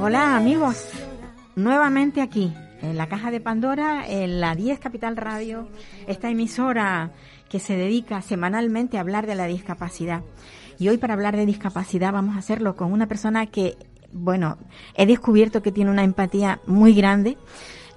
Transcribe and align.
Hola 0.00 0.36
amigos, 0.36 0.88
nuevamente 1.54 2.22
aquí 2.22 2.54
en 2.80 2.96
la 2.96 3.08
caja 3.08 3.30
de 3.30 3.40
Pandora, 3.40 4.04
en 4.08 4.40
la 4.40 4.54
10 4.54 4.78
Capital 4.78 5.16
Radio, 5.16 5.68
esta 6.06 6.30
emisora 6.30 7.12
que 7.48 7.58
se 7.58 7.76
dedica 7.76 8.22
semanalmente 8.22 8.96
a 8.96 9.00
hablar 9.00 9.26
de 9.26 9.34
la 9.34 9.46
discapacidad. 9.46 10.22
Y 10.78 10.88
hoy 10.88 10.98
para 10.98 11.14
hablar 11.14 11.36
de 11.36 11.44
discapacidad 11.44 12.12
vamos 12.12 12.36
a 12.36 12.38
hacerlo 12.38 12.76
con 12.76 12.92
una 12.92 13.06
persona 13.06 13.46
que, 13.46 13.76
bueno, 14.12 14.56
he 14.94 15.06
descubierto 15.06 15.60
que 15.62 15.72
tiene 15.72 15.90
una 15.90 16.04
empatía 16.04 16.60
muy 16.66 16.94
grande. 16.94 17.36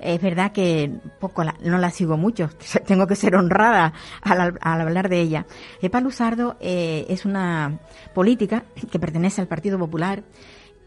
Es 0.02 0.22
verdad 0.22 0.52
que 0.52 0.92
poco 1.20 1.44
la- 1.44 1.56
no 1.64 1.78
la 1.78 1.92
sigo 1.92 2.18
mucho, 2.18 2.50
tengo 2.88 3.08
que 3.08 3.16
ser 3.16 3.36
honrada 3.36 3.94
al, 4.22 4.58
al 4.60 4.82
hablar 4.82 5.10
de 5.10 5.22
ella. 5.22 5.46
Epa 5.82 6.02
Luzardo 6.02 6.58
eh, 6.60 7.06
es 7.10 7.26
una 7.26 7.80
política 8.14 8.64
que 8.92 9.00
pertenece 9.00 9.42
al 9.42 9.48
Partido 9.48 9.78
Popular 9.78 10.24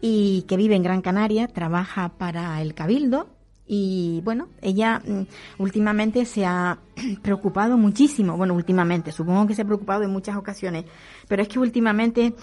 y 0.01 0.43
que 0.47 0.57
vive 0.57 0.75
en 0.75 0.83
Gran 0.83 1.01
Canaria, 1.01 1.47
trabaja 1.47 2.09
para 2.17 2.61
el 2.61 2.73
Cabildo 2.73 3.29
y 3.67 4.21
bueno, 4.23 4.49
ella 4.61 5.01
mm, 5.03 5.21
últimamente 5.63 6.25
se 6.25 6.45
ha 6.45 6.77
preocupado 7.23 7.77
muchísimo, 7.77 8.37
bueno, 8.37 8.53
últimamente, 8.53 9.11
supongo 9.11 9.47
que 9.47 9.55
se 9.55 9.61
ha 9.63 9.65
preocupado 9.65 10.03
en 10.03 10.11
muchas 10.11 10.35
ocasiones, 10.35 10.85
pero 11.27 11.41
es 11.41 11.47
que 11.47 11.57
últimamente 11.57 12.35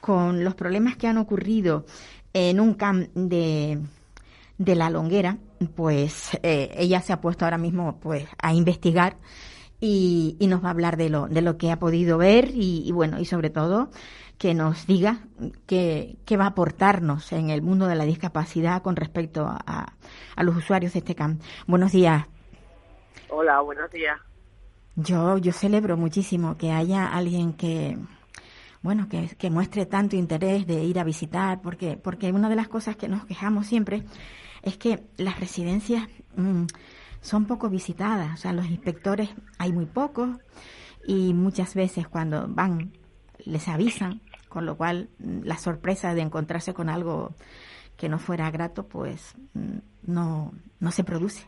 con 0.00 0.44
los 0.44 0.54
problemas 0.54 0.96
que 0.96 1.08
han 1.08 1.18
ocurrido 1.18 1.84
en 2.32 2.60
un 2.60 2.74
camp 2.74 3.08
de, 3.14 3.80
de 4.58 4.74
la 4.74 4.90
Longuera, 4.90 5.38
pues 5.76 6.36
eh, 6.42 6.74
ella 6.76 7.00
se 7.00 7.12
ha 7.12 7.20
puesto 7.20 7.44
ahora 7.44 7.58
mismo 7.58 7.98
pues 8.00 8.26
a 8.42 8.52
investigar 8.52 9.16
y, 9.80 10.36
y 10.40 10.48
nos 10.48 10.62
va 10.62 10.68
a 10.68 10.72
hablar 10.72 10.96
de 10.96 11.08
lo, 11.08 11.28
de 11.28 11.40
lo 11.42 11.56
que 11.56 11.70
ha 11.70 11.78
podido 11.78 12.18
ver 12.18 12.50
y, 12.52 12.82
y 12.84 12.92
bueno, 12.92 13.20
y 13.20 13.24
sobre 13.24 13.50
todo 13.50 13.90
que 14.36 14.54
nos 14.54 14.86
diga 14.86 15.20
qué, 15.66 16.16
va 16.38 16.44
a 16.44 16.48
aportarnos 16.48 17.32
en 17.32 17.50
el 17.50 17.62
mundo 17.62 17.86
de 17.86 17.96
la 17.96 18.04
discapacidad 18.04 18.82
con 18.82 18.94
respecto 18.96 19.46
a, 19.46 19.58
a- 20.36 20.42
los 20.42 20.56
usuarios 20.56 20.92
de 20.92 21.00
este 21.00 21.14
camp. 21.16 21.40
Buenos 21.66 21.90
días. 21.92 22.26
Hola, 23.30 23.60
buenos 23.60 23.90
días. 23.90 24.18
Yo, 24.96 25.38
yo 25.38 25.52
celebro 25.52 25.96
muchísimo 25.96 26.56
que 26.56 26.72
haya 26.72 27.06
alguien 27.06 27.52
que, 27.52 27.98
bueno, 28.82 29.08
que, 29.08 29.28
que 29.36 29.50
muestre 29.50 29.86
tanto 29.86 30.16
interés 30.16 30.66
de 30.66 30.82
ir 30.84 30.98
a 30.98 31.04
visitar, 31.04 31.60
porque, 31.60 31.96
porque 31.96 32.32
una 32.32 32.48
de 32.48 32.56
las 32.56 32.68
cosas 32.68 32.96
que 32.96 33.08
nos 33.08 33.24
quejamos 33.26 33.66
siempre 33.66 34.04
es 34.62 34.76
que 34.76 35.00
las 35.16 35.38
residencias 35.40 36.06
mm, 36.36 36.64
son 37.20 37.46
poco 37.46 37.68
visitadas, 37.68 38.34
o 38.34 38.36
sea, 38.36 38.52
los 38.52 38.66
inspectores 38.66 39.30
hay 39.58 39.72
muy 39.72 39.86
pocos 39.86 40.28
y 41.06 41.34
muchas 41.34 41.74
veces 41.74 42.06
cuando 42.08 42.46
van 42.48 42.92
les 43.44 43.68
avisan, 43.68 44.20
con 44.48 44.66
lo 44.66 44.76
cual 44.76 45.08
mm, 45.18 45.42
la 45.44 45.58
sorpresa 45.58 46.14
de 46.14 46.22
encontrarse 46.22 46.74
con 46.74 46.88
algo 46.88 47.34
que 47.96 48.08
no 48.08 48.18
fuera 48.18 48.50
grato, 48.50 48.86
pues 48.86 49.34
mm, 49.54 49.78
no, 50.06 50.52
no 50.80 50.90
se 50.92 51.04
produce. 51.04 51.44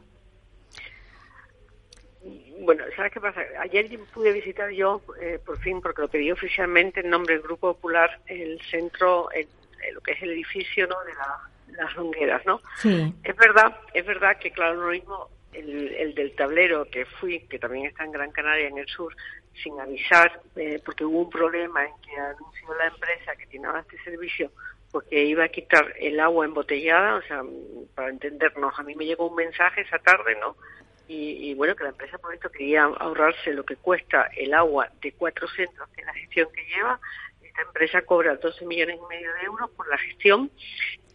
Bueno, 2.63 2.85
¿sabes 2.95 3.13
qué 3.13 3.21
pasa? 3.21 3.41
Ayer 3.61 3.89
pude 4.13 4.33
visitar 4.33 4.71
yo, 4.71 5.01
eh, 5.21 5.39
por 5.45 5.59
fin, 5.61 5.81
porque 5.81 6.03
lo 6.03 6.09
pedí 6.09 6.31
oficialmente 6.31 7.01
en 7.01 7.09
nombre 7.09 7.35
del 7.35 7.43
Grupo 7.43 7.73
Popular, 7.75 8.21
el 8.27 8.61
centro, 8.71 9.31
el- 9.31 9.49
el- 9.89 9.95
lo 9.95 10.01
que 10.03 10.13
es 10.13 10.23
el 10.23 10.31
edificio 10.33 10.87
¿no? 10.87 10.97
de 11.07 11.15
la- 11.15 11.50
las 11.73 11.95
longueras, 11.97 12.45
¿no? 12.47 12.61
Sí, 12.77 13.15
Es 13.25 13.37
verdad, 13.37 13.77
es 13.95 14.07
verdad 14.07 14.39
que, 14.39 14.51
claro, 14.51 14.75
lo 14.75 14.91
mismo 14.91 15.29
el, 15.53 15.95
el 15.95 16.15
del 16.15 16.35
tablero 16.35 16.85
que 16.91 17.05
fui, 17.05 17.41
que 17.41 17.59
también 17.59 17.87
está 17.87 18.05
en 18.05 18.13
Gran 18.13 18.31
Canaria, 18.31 18.69
en 18.69 18.79
el 18.79 18.87
sur, 18.87 19.15
sin 19.63 19.79
avisar, 19.81 20.41
eh, 20.57 20.81
porque 20.85 21.05
hubo 21.05 21.21
un 21.21 21.31
problema 21.31 21.85
en 21.85 21.93
que 22.03 22.17
anunció 22.17 22.75
la 22.79 22.87
empresa 22.87 23.33
que 23.37 23.59
ahora 23.59 23.81
este 23.81 24.03
servicio, 24.03 24.51
porque 24.91 25.25
iba 25.25 25.45
a 25.45 25.49
quitar 25.49 25.95
el 25.99 26.19
agua 26.21 26.45
embotellada, 26.45 27.17
o 27.17 27.23
sea, 27.23 27.43
para 27.95 28.11
entendernos, 28.11 28.79
a 28.79 28.83
mí 28.83 28.95
me 28.95 29.07
llegó 29.07 29.29
un 29.29 29.37
mensaje 29.37 29.83
esa 29.83 29.99
tarde, 29.99 30.37
¿no? 30.41 30.57
Y, 31.09 31.51
y 31.51 31.55
bueno, 31.55 31.75
que 31.75 31.85
la 31.85 31.91
empresa 31.91 32.19
por 32.19 32.33
esto 32.33 32.51
quería 32.51 32.85
ahorrarse 32.85 33.53
lo 33.53 33.65
que 33.65 33.77
cuesta 33.77 34.31
el 34.37 34.55
agua 34.55 34.89
de 35.01 35.13
cuatro 35.13 35.49
centros, 35.49 35.89
que 35.91 36.03
es 36.03 36.07
la 36.07 36.15
gestión 36.15 36.49
que 36.55 36.65
lleva. 36.67 37.01
Esta 37.43 37.63
empresa 37.63 38.03
cobra 38.03 38.37
12 38.37 38.65
millones 38.65 38.97
y 38.97 39.09
medio 39.09 39.35
de 39.35 39.43
euros 39.43 39.71
por 39.71 39.89
la 39.89 39.99
gestión 39.99 40.53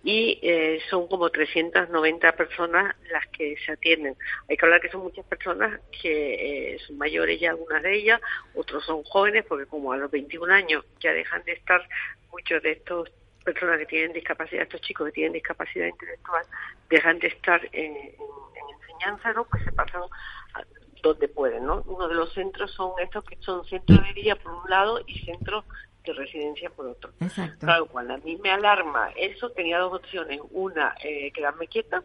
y 0.06 0.40
eh, 0.44 0.80
son 0.90 1.08
como 1.08 1.30
390 1.32 2.32
personas 2.34 2.96
las 3.12 3.26
que 3.30 3.58
se 3.66 3.72
atienden. 3.72 4.16
Hay 4.48 4.56
que 4.56 4.66
hablar 4.66 4.80
que 4.80 4.90
son 4.92 5.02
muchas 5.02 5.26
personas 5.26 5.82
que 6.02 6.76
eh, 6.76 6.80
son 6.86 6.98
mayores 7.00 7.40
ya 7.40 7.50
algunas 7.50 7.82
de 7.82 7.96
ellas, 7.96 8.22
otros 8.54 8.86
son 8.86 9.04
jóvenes 9.04 9.44
porque 9.50 9.66
como 9.66 9.92
a 9.92 9.98
los 9.98 10.12
21 10.12 10.54
años 10.54 10.86
ya 11.00 11.12
dejan 11.12 11.44
de 11.44 11.54
estar 11.54 11.82
muchos 12.32 12.62
de 12.62 12.72
estos 12.74 13.10
personas 13.44 13.80
que 13.80 13.86
tienen 13.88 14.14
discapacidad, 14.14 14.62
estos 14.64 14.82
chicos 14.82 15.08
que 15.08 15.12
tienen 15.14 15.34
discapacidad 15.34 15.88
intelectual, 15.88 16.46
dejan 16.90 17.18
de 17.20 17.28
estar 17.28 17.62
en, 17.74 17.96
en- 17.96 18.16
en 18.16 18.76
enseñanza, 18.82 19.34
¿no? 19.34 19.46
Pues 19.46 19.64
se 19.64 19.72
pasan 19.72 20.04
donde 21.02 21.28
pueden, 21.28 21.66
¿no? 21.66 21.84
Uno 21.86 22.08
de 22.08 22.16
los 22.16 22.34
centros 22.34 22.72
son 22.72 22.92
estos 23.00 23.24
que 23.26 23.38
son 23.42 23.64
centros 23.66 24.02
de 24.08 24.14
día 24.22 24.36
por 24.36 24.52
un 24.54 24.70
lado 24.70 25.02
y 25.06 25.20
centros 25.26 25.64
de 26.06 26.14
residencia 26.14 26.70
por 26.70 26.88
otro. 26.88 27.12
exacto. 27.20 27.66
Claro, 27.66 27.86
cuando 27.88 28.14
a 28.14 28.18
mí 28.18 28.38
me 28.38 28.52
alarma 28.52 29.12
eso, 29.16 29.50
tenía 29.52 29.80
dos 29.80 29.94
opciones. 29.94 30.40
Una, 30.52 30.96
eh, 31.04 31.32
quedarme 31.32 31.68
quieta, 31.68 32.04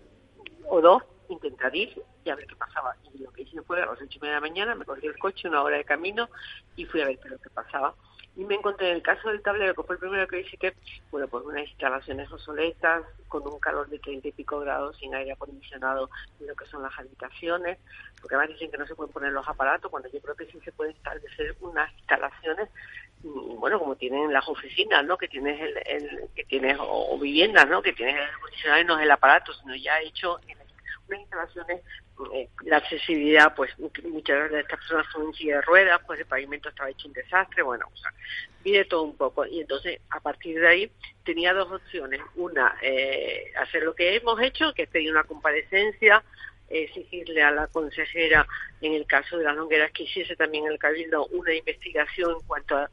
o 0.69 0.81
dos, 0.81 1.03
intentar 1.29 1.75
ir 1.75 2.03
y 2.25 2.31
a 2.31 2.35
ver 2.35 2.47
qué 2.47 2.57
pasaba. 2.57 2.97
Y 3.15 3.19
lo 3.19 3.33
que 3.33 3.43
hice 3.43 3.63
fue 3.63 3.83
a 3.83 3.87
las 3.87 4.01
ocho 4.01 4.19
y 4.19 4.21
media 4.21 4.35
de 4.35 4.41
la 4.41 4.49
mañana, 4.49 4.75
me 4.75 4.85
cogí 4.85 5.07
el 5.07 5.19
coche, 5.19 5.49
una 5.49 5.63
hora 5.63 5.77
de 5.77 5.85
camino, 5.85 6.29
y 6.77 6.85
fui 6.85 7.01
a 7.01 7.07
ver 7.07 7.19
qué 7.19 7.29
es 7.29 7.33
lo 7.33 7.39
que 7.39 7.51
pasaba. 7.51 7.95
Y 8.37 8.45
me 8.45 8.55
encontré 8.55 8.91
en 8.91 8.97
el 8.97 9.03
caso 9.03 9.29
del 9.29 9.43
tablero, 9.43 9.75
que 9.75 9.83
fue 9.83 9.97
el 9.97 10.01
primero 10.01 10.29
que 10.29 10.37
visité, 10.37 10.75
bueno, 11.11 11.27
pues 11.27 11.45
unas 11.45 11.67
instalaciones 11.67 12.31
obsoletas, 12.31 13.03
con 13.29 13.47
un 13.47 13.59
calor 13.59 13.89
de 13.89 13.99
treinta 13.99 14.29
y 14.29 14.33
pico 14.33 14.61
grados, 14.61 14.97
sin 14.99 15.15
aire 15.15 15.33
acondicionado 15.33 16.09
en 16.39 16.47
lo 16.47 16.55
que 16.55 16.67
son 16.67 16.83
las 16.83 16.97
habitaciones, 16.97 17.79
porque 18.21 18.37
además 18.37 18.55
dicen 18.55 18.71
que 18.71 18.79
no 18.79 18.87
se 18.87 18.95
pueden 18.95 19.13
poner 19.13 19.33
los 19.33 19.47
aparatos, 19.49 19.91
cuando 19.91 20.09
yo 20.11 20.21
creo 20.21 20.37
que 20.37 20.47
sí 20.47 20.61
se 20.65 20.73
pueden 20.73 20.97
establecer 20.97 21.57
unas 21.61 21.93
instalaciones 21.99 22.69
bueno 23.23 23.79
como 23.79 23.97
tienen 23.97 24.33
las 24.33 24.49
oficinas 24.49 25.05
no 25.05 25.19
que 25.19 25.29
tienes 25.29 25.61
el, 25.61 25.75
el- 25.87 26.29
que 26.35 26.45
tienes 26.45 26.77
o, 26.81 27.19
viviendas 27.19 27.69
no 27.69 27.83
que 27.83 27.93
tienes 27.93 28.17
el 28.17 28.23
acondicionado 28.23 28.85
no 28.85 28.99
es 28.99 29.05
el 29.05 29.11
aparato 29.11 29.53
sino 29.55 29.75
ya 29.77 30.01
hecho 30.01 30.39
en 30.49 30.57
unas 31.09 31.21
instalaciones 31.21 31.83
eh, 32.35 32.49
la 32.65 32.79
accesibilidad 32.79 33.55
pues 33.55 33.71
muchas 33.79 34.51
de 34.51 34.61
estas 34.61 34.79
personas 34.79 35.07
son 35.13 35.27
en 35.27 35.35
silla 35.35 35.57
de 35.57 35.63
ruedas 35.63 36.01
pues 36.07 36.21
el 36.21 36.27
pavimento 36.27 36.69
estaba 36.69 36.91
hecho 36.91 37.09
un 37.09 37.15
desastre 37.15 37.63
bueno 37.63 37.87
o 37.93 37.97
sea 37.97 38.11
todo 38.89 39.03
un 39.03 39.17
poco. 39.17 39.47
Y 39.47 39.61
entonces 39.61 40.01
a 40.11 40.21
partir 40.21 40.61
de 40.61 40.69
ahí 40.69 40.93
tenía 41.25 41.55
dos 41.55 41.71
opciones. 41.73 42.21
Una 42.37 42.77
eh, 42.83 43.53
hacer 43.59 43.83
lo 43.83 43.95
que 43.95 44.15
hemos 44.17 44.41
hecho 44.41 44.73
que 44.75 44.83
es 44.83 44.89
pedir 44.89 45.11
una 45.11 45.25
comparecencia 45.25 46.23
exigirle 46.69 47.43
a 47.43 47.51
la 47.51 47.67
consejera, 47.67 48.47
en 48.81 48.93
el 48.95 49.05
caso 49.05 49.37
de 49.37 49.45
las 49.45 49.57
longueras, 49.57 49.91
que 49.91 50.05
hiciese 50.05 50.37
también 50.37 50.67
el 50.67 50.79
Cabildo 50.79 51.27
una 51.33 51.53
investigación 51.53 52.33
en 52.41 52.47
cuanto 52.47 52.77
a, 52.77 52.89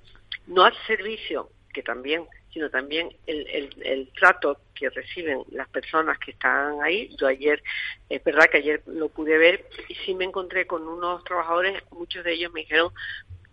no 0.47 0.63
al 0.63 0.73
servicio, 0.85 1.49
que 1.73 1.83
también, 1.83 2.25
sino 2.53 2.69
también 2.69 3.15
el, 3.27 3.47
el, 3.47 3.83
el 3.83 4.11
trato 4.13 4.61
que 4.73 4.89
reciben 4.89 5.43
las 5.51 5.67
personas 5.69 6.17
que 6.19 6.31
están 6.31 6.81
ahí. 6.81 7.15
Yo 7.17 7.27
ayer, 7.27 7.61
es 8.09 8.23
verdad 8.23 8.49
que 8.49 8.57
ayer 8.57 8.81
lo 8.87 9.09
pude 9.09 9.37
ver 9.37 9.67
y 9.87 9.95
sí 9.95 10.15
me 10.15 10.25
encontré 10.25 10.65
con 10.65 10.87
unos 10.87 11.23
trabajadores, 11.23 11.83
muchos 11.91 12.23
de 12.23 12.33
ellos 12.33 12.51
me 12.53 12.61
dijeron 12.61 12.91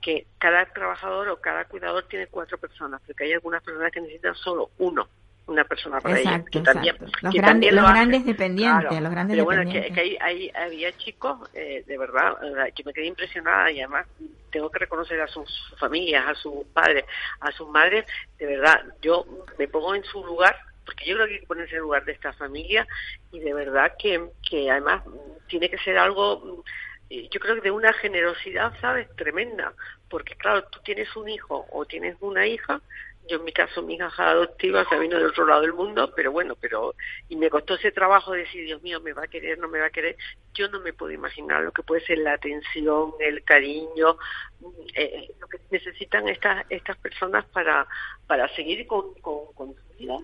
que 0.00 0.26
cada 0.38 0.66
trabajador 0.66 1.28
o 1.28 1.40
cada 1.40 1.64
cuidador 1.64 2.06
tiene 2.08 2.26
cuatro 2.26 2.58
personas, 2.58 3.00
porque 3.06 3.24
hay 3.24 3.32
algunas 3.32 3.62
personas 3.62 3.90
que 3.90 4.00
necesitan 4.00 4.34
solo 4.34 4.70
uno 4.78 5.08
una 5.46 5.64
persona 5.64 6.00
para 6.00 6.16
Exacto, 6.18 6.48
ella. 6.48 6.50
Que 6.50 6.60
también. 6.72 6.96
Los 7.20 7.34
que 7.34 7.40
también 7.40 7.74
los 7.74 7.82
lo 7.82 7.88
hace. 7.88 7.98
grandes 7.98 8.24
dependientes, 8.26 8.80
Claro, 8.88 9.00
los 9.02 9.10
grandes 9.12 9.34
pero 9.36 9.44
bueno, 9.44 9.60
dependientes. 9.60 9.94
que 9.94 10.00
hay, 10.00 10.18
hay- 10.20 10.52
había 10.54 10.96
chicos, 10.96 11.50
eh, 11.54 11.84
de 11.86 11.98
verdad, 11.98 12.34
yo 12.74 12.84
me 12.84 12.92
quedé 12.92 13.06
impresionada 13.06 13.70
y 13.70 13.80
además 13.80 14.06
tengo 14.50 14.70
que 14.70 14.78
reconocer 14.78 15.20
a 15.20 15.26
sus 15.28 15.48
familias, 15.78 16.24
a 16.26 16.34
sus 16.34 16.64
padres, 16.72 17.04
a 17.40 17.50
sus 17.52 17.68
madres, 17.68 18.04
de 18.38 18.46
verdad, 18.46 18.80
yo 19.02 19.26
me 19.58 19.68
pongo 19.68 19.94
en 19.94 20.04
su 20.04 20.24
lugar 20.24 20.56
porque 20.86 21.06
yo 21.06 21.14
creo 21.16 21.26
que 21.26 21.34
hay 21.34 21.40
que 21.40 21.46
ponerse 21.46 21.72
en 21.72 21.76
el 21.78 21.82
lugar 21.82 22.04
de 22.04 22.12
esta 22.12 22.32
familia 22.34 22.86
y 23.32 23.40
de 23.40 23.54
verdad 23.54 23.92
que, 23.98 24.22
que 24.48 24.70
además 24.70 25.02
tiene 25.48 25.70
que 25.70 25.78
ser 25.78 25.96
algo, 25.98 26.62
eh, 27.10 27.26
yo 27.30 27.40
creo 27.40 27.54
que 27.56 27.62
de 27.62 27.70
una 27.70 27.92
generosidad, 27.94 28.72
¿sabes? 28.80 29.08
Tremenda, 29.16 29.72
porque 30.10 30.34
claro, 30.36 30.62
tú 30.64 30.80
tienes 30.84 31.14
un 31.16 31.28
hijo 31.28 31.66
o 31.72 31.84
tienes 31.86 32.16
una 32.20 32.46
hija, 32.46 32.80
yo 33.28 33.38
en 33.38 33.44
mi 33.44 33.52
caso 33.52 33.82
mi 33.82 33.94
hija 33.94 34.10
adoptiva, 34.16 34.84
se 34.88 34.98
vino 34.98 35.16
del 35.16 35.28
otro 35.28 35.46
lado 35.46 35.62
del 35.62 35.72
mundo, 35.72 36.12
pero 36.14 36.32
bueno, 36.32 36.56
pero 36.60 36.94
y 37.28 37.36
me 37.36 37.50
costó 37.50 37.74
ese 37.74 37.92
trabajo 37.92 38.32
de 38.32 38.40
decir, 38.40 38.64
Dios 38.64 38.82
mío, 38.82 39.00
me 39.00 39.12
va 39.12 39.24
a 39.24 39.28
querer, 39.28 39.58
no 39.58 39.68
me 39.68 39.80
va 39.80 39.86
a 39.86 39.90
querer, 39.90 40.16
yo 40.54 40.68
no 40.68 40.80
me 40.80 40.92
puedo 40.92 41.12
imaginar 41.12 41.62
lo 41.62 41.72
que 41.72 41.82
puede 41.82 42.04
ser 42.04 42.18
la 42.18 42.34
atención, 42.34 43.12
el 43.20 43.42
cariño, 43.44 44.16
mm, 44.60 44.66
eh, 44.94 45.34
lo 45.40 45.48
que 45.48 45.58
necesitan 45.70 46.28
estas 46.28 46.66
estas 46.70 46.96
personas 46.98 47.44
para 47.46 47.86
para 48.26 48.48
seguir 48.54 48.86
con, 48.86 49.14
con, 49.20 49.52
con 49.54 49.74
su 49.74 49.98
vida 49.98 50.18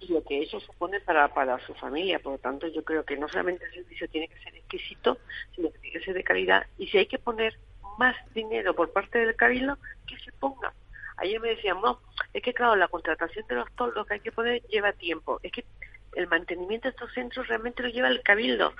y 0.00 0.12
lo 0.12 0.24
que 0.24 0.42
eso 0.42 0.58
supone 0.60 1.00
para, 1.00 1.28
para 1.32 1.58
su 1.66 1.74
familia. 1.74 2.18
Por 2.18 2.32
lo 2.32 2.38
tanto, 2.38 2.66
yo 2.66 2.82
creo 2.82 3.04
que 3.04 3.16
no 3.16 3.28
solamente 3.28 3.66
el 3.66 3.74
servicio 3.74 4.08
tiene 4.08 4.28
que 4.28 4.38
ser 4.42 4.54
exquisito, 4.56 5.18
sino 5.54 5.70
que 5.70 5.78
tiene 5.78 5.98
que 5.98 6.04
ser 6.04 6.14
de 6.14 6.24
calidad. 6.24 6.66
Y 6.78 6.88
si 6.88 6.98
hay 6.98 7.06
que 7.06 7.18
poner 7.18 7.58
más 7.98 8.16
dinero 8.32 8.74
por 8.74 8.92
parte 8.92 9.18
del 9.18 9.36
cabildo, 9.36 9.76
que 10.06 10.16
se 10.18 10.32
ponga. 10.32 10.72
Ayer 11.20 11.40
me 11.40 11.50
decían, 11.50 11.80
no, 11.80 12.00
es 12.32 12.42
que 12.42 12.54
claro, 12.54 12.76
la 12.76 12.88
contratación 12.88 13.46
de 13.48 13.56
los 13.56 13.70
toldos 13.72 14.06
que 14.06 14.14
hay 14.14 14.20
que 14.20 14.32
poner 14.32 14.62
lleva 14.68 14.92
tiempo. 14.92 15.38
Es 15.42 15.52
que 15.52 15.64
el 16.14 16.26
mantenimiento 16.26 16.88
de 16.88 16.90
estos 16.90 17.12
centros 17.12 17.46
realmente 17.48 17.82
lo 17.82 17.88
lleva 17.88 18.08
el 18.08 18.22
cabildo. 18.22 18.72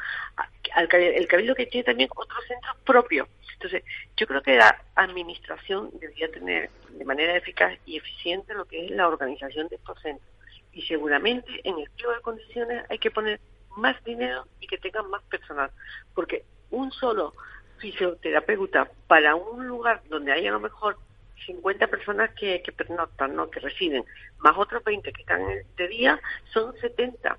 El 0.77 1.29
cabildo 1.29 1.55
que 1.55 1.67
tiene 1.67 1.85
también 1.85 2.09
otros 2.15 2.45
centros 2.47 2.77
propios. 2.85 3.29
Entonces, 3.55 3.85
yo 4.17 4.27
creo 4.27 4.43
que 4.43 4.57
la 4.57 4.83
administración 4.95 5.91
debería 6.01 6.31
tener 6.31 6.71
de 6.91 7.05
manera 7.05 7.37
eficaz 7.37 7.79
y 7.85 7.99
eficiente 7.99 8.55
lo 8.55 8.65
que 8.65 8.87
es 8.87 8.91
la 8.91 9.07
organización 9.07 9.69
de 9.69 9.77
estos 9.77 10.01
centros 10.01 10.31
y 10.73 10.83
seguramente 10.83 11.61
en 11.65 11.79
el 11.79 11.91
pliego 11.91 12.13
de 12.13 12.21
condiciones 12.21 12.85
hay 12.89 12.99
que 12.99 13.11
poner 13.11 13.41
más 13.77 14.03
dinero 14.05 14.47
y 14.61 14.67
que 14.67 14.79
tengan 14.79 15.09
más 15.11 15.23
personal, 15.25 15.71
porque 16.15 16.45
un 16.71 16.93
solo 16.93 17.35
fisioterapeuta 17.79 18.91
para 19.07 19.35
un 19.35 19.67
lugar 19.67 20.03
donde 20.09 20.33
hay 20.33 20.47
a 20.47 20.53
lo 20.53 20.61
mejor 20.61 20.99
50 21.47 21.87
personas 21.89 22.31
que, 22.35 22.63
que 22.63 22.73
pernoctan, 22.73 23.35
¿no? 23.37 23.51
que 23.51 23.61
residen, 23.61 24.05
más 24.39 24.57
otros 24.57 24.83
20 24.85 25.13
que 25.13 25.21
están 25.23 25.43
de 25.77 25.89
día, 25.89 26.21
son 26.53 26.75
70. 26.81 27.39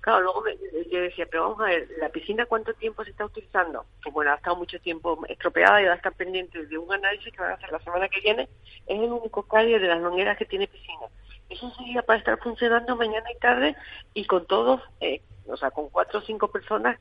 Claro, 0.00 0.20
luego 0.22 0.42
me- 0.42 0.56
yo 0.90 1.00
decía, 1.00 1.26
pero 1.30 1.42
vamos 1.42 1.60
a 1.60 1.64
ver, 1.70 1.88
¿la 1.98 2.08
piscina 2.08 2.46
cuánto 2.46 2.72
tiempo 2.74 3.02
se 3.04 3.10
está 3.10 3.24
utilizando? 3.24 3.84
Pues 4.02 4.12
bueno, 4.14 4.30
ha 4.32 4.36
estado 4.36 4.54
mucho 4.56 4.80
tiempo 4.80 5.18
estropeada 5.28 5.82
y 5.82 5.86
va 5.86 5.92
a 5.92 5.96
estar 5.96 6.12
pendiente 6.14 6.66
de 6.66 6.78
un 6.78 6.92
análisis 6.92 7.32
que 7.32 7.40
van 7.42 7.50
a 7.50 7.54
hacer 7.54 7.72
la 7.72 7.80
semana 7.80 8.08
que 8.08 8.20
viene. 8.20 8.48
Es 8.86 9.00
el 9.00 9.10
único 9.10 9.42
calle 9.42 9.78
de 9.80 9.88
las 9.88 10.00
longueras 10.00 10.38
que 10.38 10.44
tiene 10.44 10.68
piscina. 10.68 11.06
Eso 11.48 11.68
sería 11.74 12.02
para 12.02 12.18
estar 12.20 12.38
funcionando 12.38 12.94
mañana 12.96 13.30
y 13.32 13.38
tarde 13.38 13.76
y 14.14 14.24
con 14.24 14.46
todos, 14.46 14.80
eh, 15.00 15.20
o 15.48 15.56
sea, 15.56 15.70
con 15.72 15.88
cuatro 15.90 16.20
o 16.20 16.22
cinco 16.22 16.48
personas 16.48 16.98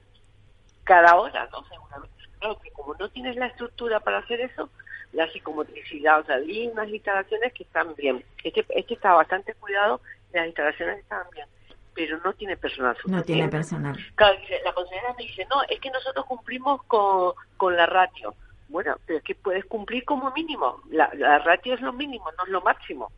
cada 0.83 1.15
hora, 1.15 1.47
¿no? 1.51 1.63
Seguramente. 1.65 2.15
Claro 2.39 2.59
que 2.59 2.71
como 2.71 2.95
no 2.95 3.09
tienes 3.09 3.35
la 3.35 3.45
estructura 3.47 3.99
para 3.99 4.17
hacer 4.19 4.41
eso, 4.41 4.69
la 5.13 5.29
psicomotricidad, 5.31 6.21
o 6.21 6.25
sea, 6.25 6.35
hay 6.35 6.67
unas 6.67 6.89
instalaciones 6.89 7.53
que 7.53 7.63
están 7.63 7.93
bien. 7.95 8.23
Este, 8.43 8.65
este 8.69 8.93
está 8.93 9.13
bastante 9.13 9.53
cuidado, 9.55 10.01
las 10.33 10.47
instalaciones 10.47 10.99
están 10.99 11.23
bien, 11.33 11.47
pero 11.93 12.17
no 12.23 12.33
tiene 12.33 12.55
personal 12.57 12.95
No 13.05 13.21
tiene 13.23 13.43
suficiente. 13.43 13.57
personal. 13.57 13.97
Claro, 14.15 14.39
la 14.63 14.73
consejera 14.73 15.13
me 15.17 15.23
dice, 15.25 15.45
no, 15.49 15.61
es 15.69 15.79
que 15.79 15.89
nosotros 15.91 16.25
cumplimos 16.25 16.83
con, 16.83 17.33
con 17.57 17.75
la 17.75 17.85
ratio. 17.85 18.33
Bueno, 18.69 18.95
pero 19.05 19.19
es 19.19 19.23
que 19.25 19.35
puedes 19.35 19.65
cumplir 19.65 20.05
como 20.05 20.31
mínimo. 20.31 20.81
La, 20.89 21.09
la 21.15 21.39
ratio 21.39 21.73
es 21.73 21.81
lo 21.81 21.91
mínimo, 21.91 22.25
no 22.37 22.45
es 22.45 22.49
lo 22.49 22.61
máximo. 22.61 23.11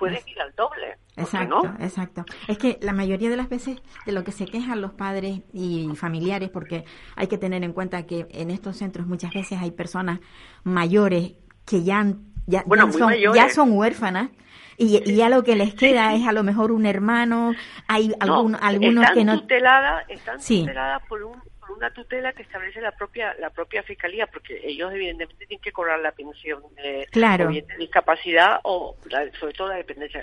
Puedes 0.00 0.26
ir 0.26 0.40
al 0.40 0.52
doble. 0.56 0.86
¿por 0.96 1.14
qué 1.14 1.20
Exacto, 1.22 1.62
no? 1.62 1.76
exacto. 1.84 2.24
Es 2.48 2.58
que 2.58 2.78
la 2.82 2.92
mayoría 2.92 3.30
de 3.30 3.36
las 3.36 3.48
veces 3.48 3.80
de 4.06 4.12
lo 4.12 4.24
que 4.24 4.32
se 4.32 4.46
quejan 4.46 4.80
los 4.80 4.92
padres 4.92 5.40
y 5.52 5.88
familiares, 5.94 6.48
porque 6.50 6.84
hay 7.16 7.26
que 7.28 7.38
tener 7.38 7.62
en 7.62 7.72
cuenta 7.72 8.06
que 8.06 8.26
en 8.30 8.50
estos 8.50 8.76
centros 8.78 9.06
muchas 9.06 9.32
veces 9.32 9.58
hay 9.60 9.70
personas 9.70 10.20
mayores 10.64 11.32
que 11.66 11.82
ya, 11.82 12.04
ya, 12.46 12.62
Bueno, 12.66 12.84
ya 12.84 12.90
muy 12.90 12.98
son, 12.98 13.08
mayores. 13.10 13.42
ya 13.42 13.48
son 13.50 13.72
huérfanas. 13.72 14.30
Y, 14.76 15.02
y 15.04 15.16
ya 15.16 15.28
lo 15.28 15.44
que 15.44 15.56
les 15.56 15.74
queda 15.74 16.14
es 16.14 16.26
a 16.26 16.32
lo 16.32 16.42
mejor 16.42 16.72
un 16.72 16.86
hermano, 16.86 17.52
hay 17.86 18.14
algún- 18.18 18.56
algunos 18.56 19.04
están 19.04 19.14
que 19.14 19.24
no... 19.26 19.40
tuteladas, 19.40 20.04
están 20.08 20.40
Sí. 20.40 20.60
tuteladas 20.60 21.02
por, 21.06 21.22
un, 21.22 21.36
por 21.70 21.78
una 21.78 21.92
tutela 21.92 22.32
que 22.32 22.42
establece 22.42 22.80
la 22.80 22.90
propia 22.92 23.34
la 23.38 23.50
propia 23.50 23.82
fiscalía, 23.84 24.26
porque 24.26 24.60
ellos 24.64 24.92
evidentemente 24.92 25.46
tienen 25.46 25.62
que 25.62 25.70
cobrar 25.72 26.00
la 26.00 26.10
pensión 26.12 26.62
de, 26.74 27.06
Claro. 27.12 27.48
discapacidad 27.78 28.60
o 28.64 28.96
la- 29.08 29.30
sobre 29.38 29.52
todo 29.52 29.68
la 29.68 29.76
dependencia, 29.76 30.20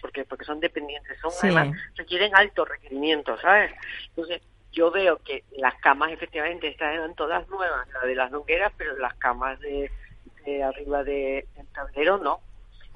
porque 0.00 0.24
porque 0.24 0.44
son 0.44 0.58
dependientes, 0.60 1.18
son 1.20 1.30
Sí. 1.30 1.38
además 1.48 1.68
requieren 1.96 2.34
altos 2.34 2.68
requerimientos, 2.68 3.40
¿sabes? 3.42 3.72
Entonces 4.08 4.40
yo 4.72 4.90
veo 4.90 5.18
que 5.22 5.44
las 5.58 5.74
camas 5.76 6.10
efectivamente 6.12 6.68
estas 6.68 6.94
eran 6.94 7.14
todas 7.14 7.46
nuevas, 7.48 7.86
la 7.92 8.00
de 8.06 8.14
las 8.14 8.30
longueras, 8.30 8.72
pero 8.76 8.96
las 8.98 9.14
camas 9.14 9.58
de, 9.60 9.90
de 10.44 10.62
arriba 10.62 11.04
de, 11.04 11.46
del 11.56 11.66
tablero 11.68 12.18
no. 12.18 12.40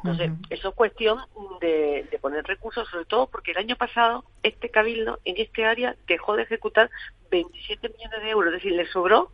Entonces, 0.02 0.31
eso 0.49 0.70
es 0.70 0.75
cuestión 0.75 1.19
de, 1.61 2.06
de 2.11 2.19
poner 2.19 2.44
recursos, 2.44 2.88
sobre 2.88 3.05
todo 3.05 3.26
porque 3.26 3.50
el 3.50 3.58
año 3.58 3.76
pasado 3.76 4.25
este 4.43 4.70
cabildo 4.70 5.19
en 5.25 5.37
este 5.37 5.64
área 5.64 5.94
dejó 6.06 6.37
de 6.37 6.44
ejecutar 6.44 6.91
27 7.31 7.88
millones 7.91 8.23
de 8.23 8.31
euros, 8.31 8.55
es 8.55 8.62
decir, 8.62 8.73
le 8.73 8.87
sobró 8.87 9.31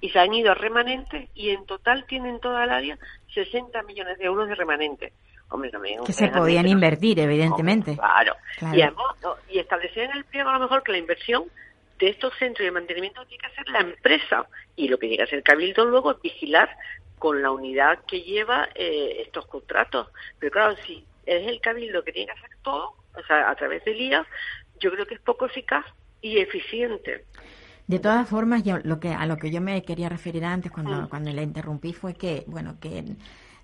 y 0.00 0.10
se 0.10 0.18
han 0.18 0.34
ido 0.34 0.52
a 0.52 0.54
remanentes 0.54 1.30
y 1.34 1.50
en 1.50 1.64
total 1.64 2.04
tienen 2.06 2.38
toda 2.38 2.64
el 2.64 2.70
área 2.70 2.98
60 3.32 3.82
millones 3.84 4.18
de 4.18 4.24
euros 4.24 4.48
de 4.48 4.54
remanentes. 4.54 5.12
Hombre, 5.48 5.70
también 5.70 6.04
que 6.04 6.12
se 6.12 6.28
podían 6.28 6.66
invertir, 6.66 7.20
evidentemente. 7.20 7.92
Hombre, 7.92 8.06
claro. 8.06 8.34
Claro. 8.58 8.76
Y 8.76 8.82
además, 8.82 9.06
no, 9.22 9.36
y 9.48 9.58
establecer 9.58 10.04
en 10.04 10.12
el 10.12 10.24
pliego 10.24 10.50
a 10.50 10.54
lo 10.54 10.60
mejor 10.60 10.82
que 10.82 10.92
la 10.92 10.98
inversión 10.98 11.44
de 11.98 12.08
estos 12.08 12.34
centros 12.38 12.64
de 12.64 12.72
mantenimiento 12.72 13.24
tiene 13.26 13.40
que 13.40 13.46
hacer 13.46 13.68
la 13.68 13.80
empresa 13.80 14.46
y 14.76 14.88
lo 14.88 14.98
que 14.98 15.06
tiene 15.06 15.18
que 15.18 15.22
hacer 15.22 15.38
el 15.38 15.44
cabildo 15.44 15.84
luego 15.84 16.12
es 16.12 16.20
vigilar 16.20 16.68
con 17.24 17.40
la 17.40 17.50
unidad 17.52 18.00
que 18.06 18.20
lleva 18.20 18.68
eh, 18.74 19.22
estos 19.24 19.46
contratos. 19.46 20.08
Pero 20.38 20.52
claro, 20.52 20.76
si 20.86 21.06
es 21.24 21.48
el 21.48 21.58
cabildo 21.58 22.04
que 22.04 22.12
tiene 22.12 22.26
que 22.26 22.38
hacer 22.38 22.50
todo, 22.60 22.96
o 23.14 23.22
sea, 23.26 23.48
a 23.48 23.54
través 23.54 23.82
del 23.86 23.98
IA, 23.98 24.26
yo 24.78 24.90
creo 24.90 25.06
que 25.06 25.14
es 25.14 25.20
poco 25.22 25.46
eficaz 25.46 25.86
y 26.20 26.36
eficiente. 26.36 27.24
De 27.86 27.98
todas 27.98 28.28
formas, 28.28 28.62
yo, 28.62 28.76
lo 28.84 29.00
que, 29.00 29.08
a 29.08 29.24
lo 29.24 29.38
que 29.38 29.50
yo 29.50 29.62
me 29.62 29.82
quería 29.84 30.10
referir 30.10 30.44
antes 30.44 30.70
cuando, 30.70 31.00
Mm. 31.00 31.08
cuando 31.08 31.32
le 31.32 31.42
interrumpí 31.42 31.94
fue 31.94 32.12
que, 32.12 32.44
bueno, 32.46 32.78
que 32.78 33.16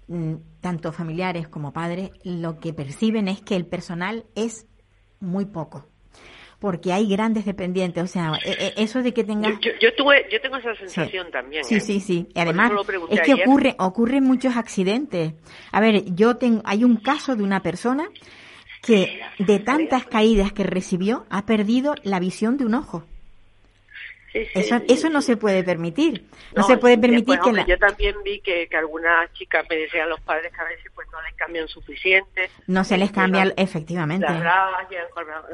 mm, 0.08 0.36
tanto 0.62 0.90
familiares 0.90 1.46
como 1.48 1.74
padres 1.74 2.12
lo 2.24 2.60
que 2.60 2.72
perciben 2.72 3.28
es 3.28 3.42
que 3.42 3.56
el 3.56 3.66
personal 3.66 4.24
es 4.34 4.66
muy 5.20 5.44
poco. 5.44 5.84
Porque 6.60 6.92
hay 6.92 7.08
grandes 7.08 7.46
dependientes, 7.46 8.04
o 8.04 8.06
sea, 8.06 8.32
e- 8.44 8.74
e- 8.76 8.82
eso 8.82 9.02
de 9.02 9.12
que 9.12 9.24
tengas... 9.24 9.54
Yo, 9.80 9.94
tuve, 9.94 10.26
yo 10.30 10.40
tengo 10.40 10.56
esa 10.58 10.74
sensación 10.76 11.30
también. 11.30 11.64
Sí, 11.64 11.76
¿eh? 11.76 11.80
sí, 11.80 12.00
sí. 12.00 12.28
Y 12.34 12.38
además, 12.38 12.70
es 13.10 13.20
que 13.22 13.32
ayer. 13.32 13.48
ocurre, 13.48 13.74
ocurren 13.78 14.24
muchos 14.24 14.56
accidentes. 14.56 15.32
A 15.72 15.80
ver, 15.80 16.14
yo 16.14 16.36
tengo, 16.36 16.60
hay 16.66 16.84
un 16.84 16.96
caso 16.96 17.34
de 17.34 17.42
una 17.42 17.62
persona 17.62 18.08
que 18.82 19.20
de 19.38 19.58
tantas 19.58 20.04
caídas 20.06 20.52
que 20.52 20.64
recibió 20.64 21.26
ha 21.30 21.46
perdido 21.46 21.94
la 22.02 22.20
visión 22.20 22.56
de 22.56 22.66
un 22.66 22.74
ojo. 22.74 23.04
Sí, 24.32 24.44
sí, 24.46 24.60
Eso, 24.60 24.78
sí, 24.78 24.84
eso 24.88 25.08
no 25.10 25.22
se 25.22 25.36
puede 25.36 25.64
permitir. 25.64 26.24
No, 26.54 26.62
se 26.62 26.76
puede 26.76 26.96
permitir 26.96 27.40
que 27.40 27.52
la, 27.52 27.66
Yo 27.66 27.78
también 27.78 28.14
vi 28.22 28.40
que, 28.40 28.68
que 28.68 28.76
algunas 28.76 29.32
chicas 29.32 29.66
me 29.68 29.76
decían 29.76 30.08
los 30.08 30.20
padres 30.20 30.52
que 30.52 30.60
a 30.60 30.64
veces 30.64 30.90
pues 30.94 31.08
no 31.10 31.20
les 31.22 31.34
cambian 31.34 31.66
suficiente. 31.68 32.48
no 32.68 32.84
se 32.84 32.96
les 32.96 33.08
que 33.10 33.14
cambia, 33.16 33.46
las- 33.46 33.54
efectivamente. 33.56 34.26
Las 34.26 34.40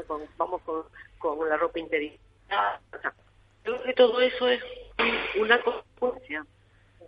con, 0.05 0.21
vamos 0.37 0.61
con, 0.61 0.83
con 1.17 1.49
la 1.49 1.57
ropa 1.57 1.79
interior. 1.79 2.13
O 2.49 3.01
sea, 3.01 3.13
yo 3.65 3.73
creo 3.73 3.83
que 3.83 3.93
todo 3.93 4.21
eso 4.21 4.47
es 4.47 4.61
una 5.39 5.59
consecuencia 5.61 6.45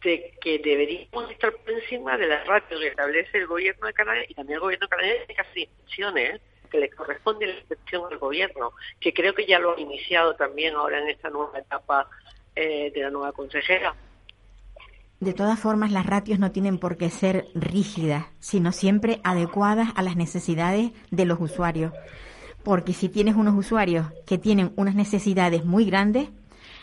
de 0.04 0.34
que 0.42 0.60
deberíamos 0.60 1.30
estar 1.30 1.52
por 1.54 1.72
encima 1.72 2.18
de 2.18 2.28
la 2.28 2.44
ratio 2.46 2.80
que 2.80 2.88
establece 2.88 3.38
el 3.38 3.48
gobierno 3.48 3.86
de 3.86 3.94
Canarias 3.94 4.26
y 4.30 4.34
también 4.34 4.56
el 4.56 4.62
gobierno 4.62 4.88
de 4.88 4.90
Canarias 4.90 5.18
tiene 5.28 5.36
que 5.36 5.42
hacer 5.42 5.58
inspecciones. 5.60 6.42
Que 6.70 6.80
le 6.80 6.90
corresponde 6.90 7.48
la 7.48 7.56
inspección 7.56 8.04
al 8.12 8.18
gobierno, 8.18 8.74
que 9.00 9.14
creo 9.14 9.34
que 9.34 9.46
ya 9.46 9.60
lo 9.60 9.76
ha 9.76 9.80
iniciado 9.80 10.36
también 10.36 10.76
ahora 10.76 11.00
en 11.00 11.10
esta 11.10 11.30
nueva 11.30 11.60
etapa 11.60 12.08
eh, 12.56 12.92
de 12.94 13.02
la 13.02 13.10
nueva 13.10 13.32
consejera. 13.32 13.96
De 15.20 15.34
todas 15.34 15.60
formas, 15.60 15.92
las 15.92 16.06
ratios 16.06 16.40
no 16.40 16.52
tienen 16.52 16.78
por 16.78 16.96
qué 16.96 17.10
ser 17.10 17.48
rígidas, 17.54 18.26
sino 18.40 18.72
siempre 18.72 19.20
adecuadas 19.24 19.90
a 19.96 20.02
las 20.02 20.16
necesidades 20.16 20.92
de 21.12 21.26
los 21.26 21.42
usuarios. 21.42 21.92
Porque 22.64 22.94
si 22.94 23.10
tienes 23.10 23.36
unos 23.36 23.56
usuarios 23.56 24.08
que 24.26 24.38
tienen 24.38 24.72
unas 24.78 24.96
necesidades 24.96 25.66
muy 25.66 25.84
grandes, 25.84 26.30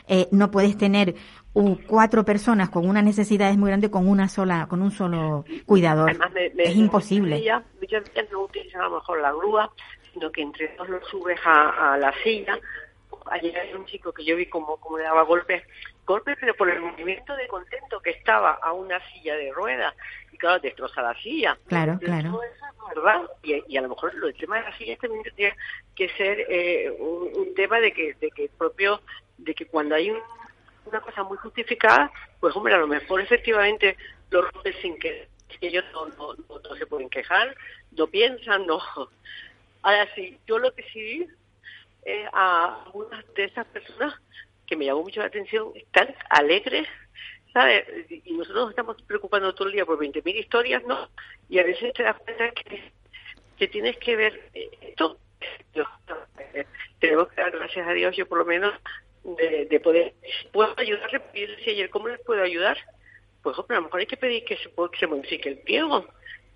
eh, 0.08 0.28
no 0.30 0.50
puedes 0.50 0.76
tener 0.78 1.14
un- 1.52 1.76
cuatro 1.76 2.24
personas 2.24 2.68
con 2.70 2.88
unas 2.88 3.04
necesidades 3.04 3.56
muy 3.56 3.68
grandes 3.70 3.90
con 3.90 4.08
una 4.08 4.28
sola, 4.28 4.66
con 4.68 4.82
un 4.82 4.90
solo 4.90 5.44
cuidador. 5.64 6.10
Además, 6.10 6.32
me- 6.32 6.50
me- 6.50 6.62
es 6.64 6.76
imposible. 6.76 7.36
De 7.36 7.42
ellas 7.42 7.62
no 8.30 8.40
utilizan 8.42 8.82
a 8.82 8.84
lo 8.88 8.96
mejor 8.96 9.20
la 9.20 9.32
grúa, 9.32 9.70
sino 10.12 10.30
que 10.30 10.42
entre 10.42 10.74
dos 10.76 10.88
lo 10.88 11.04
subes 11.06 11.38
a, 11.44 11.94
a 11.94 11.98
la 11.98 12.12
silla. 12.22 12.58
Ayer 13.30 13.56
hay 13.58 13.74
un 13.74 13.84
chico 13.86 14.12
que 14.12 14.24
yo 14.24 14.36
vi 14.36 14.46
como, 14.46 14.76
como 14.76 14.98
le 14.98 15.04
daba 15.04 15.22
golpes, 15.22 15.62
golpes, 16.06 16.36
pero 16.40 16.54
por 16.54 16.70
el 16.70 16.80
movimiento 16.80 17.34
de 17.34 17.48
contento 17.48 17.98
que 18.00 18.10
estaba 18.10 18.52
a 18.62 18.72
una 18.72 19.00
silla 19.12 19.34
de 19.34 19.52
ruedas. 19.52 19.94
Y 20.32 20.36
claro, 20.38 20.60
destroza 20.60 21.02
la 21.02 21.14
silla. 21.20 21.58
Claro, 21.66 21.98
claro. 21.98 22.30
todo 22.30 22.42
eso 22.44 22.64
es 22.66 22.94
verdad. 22.94 23.22
Y, 23.42 23.62
y 23.66 23.76
a 23.76 23.82
lo 23.82 23.88
mejor 23.88 24.14
lo 24.14 24.26
del 24.26 24.36
tema 24.36 24.58
de 24.58 24.62
la 24.70 24.76
silla 24.78 24.96
también 24.96 25.22
tendría 25.24 25.56
que 25.96 26.08
ser 26.10 26.38
eh, 26.48 26.94
un, 27.00 27.30
un 27.36 27.54
tema 27.54 27.80
de 27.80 27.92
que, 27.92 28.14
de 28.20 28.30
que 28.30 28.48
propio, 28.56 29.00
de 29.38 29.54
que 29.54 29.66
cuando 29.66 29.94
hay 29.94 30.10
un- 30.10 30.22
una 30.84 31.00
cosa 31.00 31.22
muy 31.24 31.36
justificada, 31.38 32.10
pues 32.40 32.54
hombre, 32.54 32.74
a 32.74 32.78
lo 32.78 32.86
mejor 32.86 33.20
efectivamente 33.20 33.96
lo 34.30 34.42
rompes 34.42 34.76
sin 34.82 34.98
que 34.98 35.28
ellos 35.60 35.84
no, 35.92 36.06
no, 36.06 36.34
no, 36.34 36.58
no 36.60 36.76
se 36.76 36.86
pueden 36.86 37.08
quejar, 37.08 37.54
no 37.92 38.06
piensan, 38.06 38.66
no. 38.66 38.80
Ahora 39.82 40.08
sí, 40.14 40.38
yo 40.46 40.58
lo 40.58 40.74
que 40.74 40.82
sí 40.92 41.26
es 42.04 42.28
a 42.32 42.82
algunas 42.84 43.24
de 43.34 43.44
esas 43.44 43.66
personas 43.66 44.14
que 44.66 44.76
me 44.76 44.84
llamó 44.84 45.02
mucho 45.02 45.20
la 45.20 45.26
atención, 45.26 45.72
están 45.74 46.14
alegres, 46.30 46.88
¿sabes? 47.52 47.84
Y 48.10 48.32
nosotros 48.32 48.62
nos 48.64 48.70
estamos 48.70 49.00
preocupando 49.02 49.54
todo 49.54 49.68
el 49.68 49.74
día 49.74 49.86
por 49.86 49.98
20.000 49.98 50.36
historias, 50.36 50.82
¿no? 50.84 51.08
Y 51.48 51.58
a 51.58 51.62
veces 51.64 51.92
te 51.94 52.02
das 52.02 52.16
cuenta 52.18 52.50
que, 52.50 53.68
tienes 53.68 53.96
que 53.98 54.16
ver 54.16 54.50
eh, 54.54 54.70
esto. 54.82 55.18
Eh, 56.52 56.66
tenemos 56.98 57.28
que 57.28 57.40
dar 57.40 57.50
gracias 57.52 57.86
a 57.86 57.92
Dios, 57.92 58.16
yo 58.16 58.26
por 58.26 58.38
lo 58.38 58.44
menos, 58.44 58.74
de, 59.34 59.66
de 59.66 59.80
poder. 59.80 60.14
¿Puedo 60.52 60.72
ayudarle? 60.76 61.20
Yo 61.34 61.46
decía 61.48 61.72
ayer, 61.72 61.90
¿cómo 61.90 62.08
les 62.08 62.20
puedo 62.20 62.42
ayudar? 62.42 62.76
Pues, 63.42 63.58
hombre, 63.58 63.76
a 63.76 63.80
lo 63.80 63.86
mejor 63.86 64.00
hay 64.00 64.06
que 64.06 64.16
pedir 64.16 64.44
que 64.44 64.56
se, 64.56 64.70
que 64.70 64.98
se 64.98 65.06
modifique 65.06 65.48
el 65.48 65.58
pliego 65.58 66.06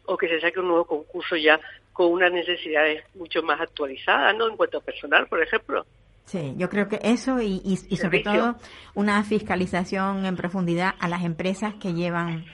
o 0.07 0.17
que 0.17 0.29
se 0.29 0.41
saque 0.41 0.61
un 0.61 0.69
nuevo 0.69 0.85
concurso 0.85 1.37
ya 1.37 1.61
con 1.93 2.13
unas 2.13 2.33
necesidades 2.33 3.05
mucho 3.15 3.43
más 3.43 3.61
actualizadas, 3.61 4.37
¿no? 4.37 4.49
En 4.49 4.57
cuanto 4.57 4.79
a 4.79 4.81
personal, 4.81 5.27
por 5.27 5.43
ejemplo. 5.43 5.85
Sí, 6.25 6.55
yo 6.57 6.71
creo 6.71 6.89
que 6.89 7.01
eso 7.03 7.41
y, 7.41 7.61
y, 7.65 7.79
y 7.89 7.97
sobre 7.97 8.21
todo 8.21 8.55
una 8.95 9.23
fiscalización 9.25 10.27
en 10.27 10.37
profundidad 10.37 10.95
a 11.01 11.09
las 11.09 11.25
empresas 11.25 11.75
que 11.75 11.93
llevan 11.93 12.45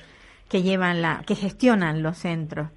que 0.49 0.62
llevan 0.62 1.02
la 1.02 1.25
que 1.26 1.35
gestionan 1.35 2.02
los 2.02 2.16
centros 2.16 2.70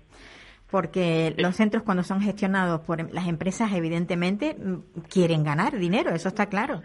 porque 0.69 1.34
los 1.38 1.55
centros 1.55 1.84
cuando 1.84 2.03
son 2.03 2.19
gestionados 2.22 2.81
por 2.81 3.13
las 3.13 3.27
empresas 3.27 3.72
evidentemente 3.72 4.55
mm, 4.55 5.01
quieren 5.10 5.43
ganar 5.43 5.77
dinero 5.77 6.10
eso 6.12 6.27
está 6.27 6.48
claro 6.48 6.81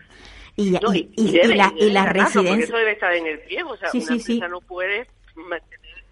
y, 0.56 0.70
No, 0.70 0.94
y, 0.94 1.10
y- 1.16 1.28
y 1.28 1.32
debe- 1.32 1.56
la- 1.56 1.72
y 1.76 1.90
residencias 2.06 2.68
Eso 2.68 2.76
debe 2.76 2.92
estar 2.92 3.12
en 3.14 3.26
el 3.26 3.40
pliego. 3.40 3.70
O 3.72 3.76
sea, 3.76 3.88
Sí, 3.90 3.98
una 3.98 4.06
sí, 4.06 4.20
sí. 4.20 4.32
empresa 4.34 4.48
no 4.52 4.60
puede 4.60 5.06
mantener 5.34 6.04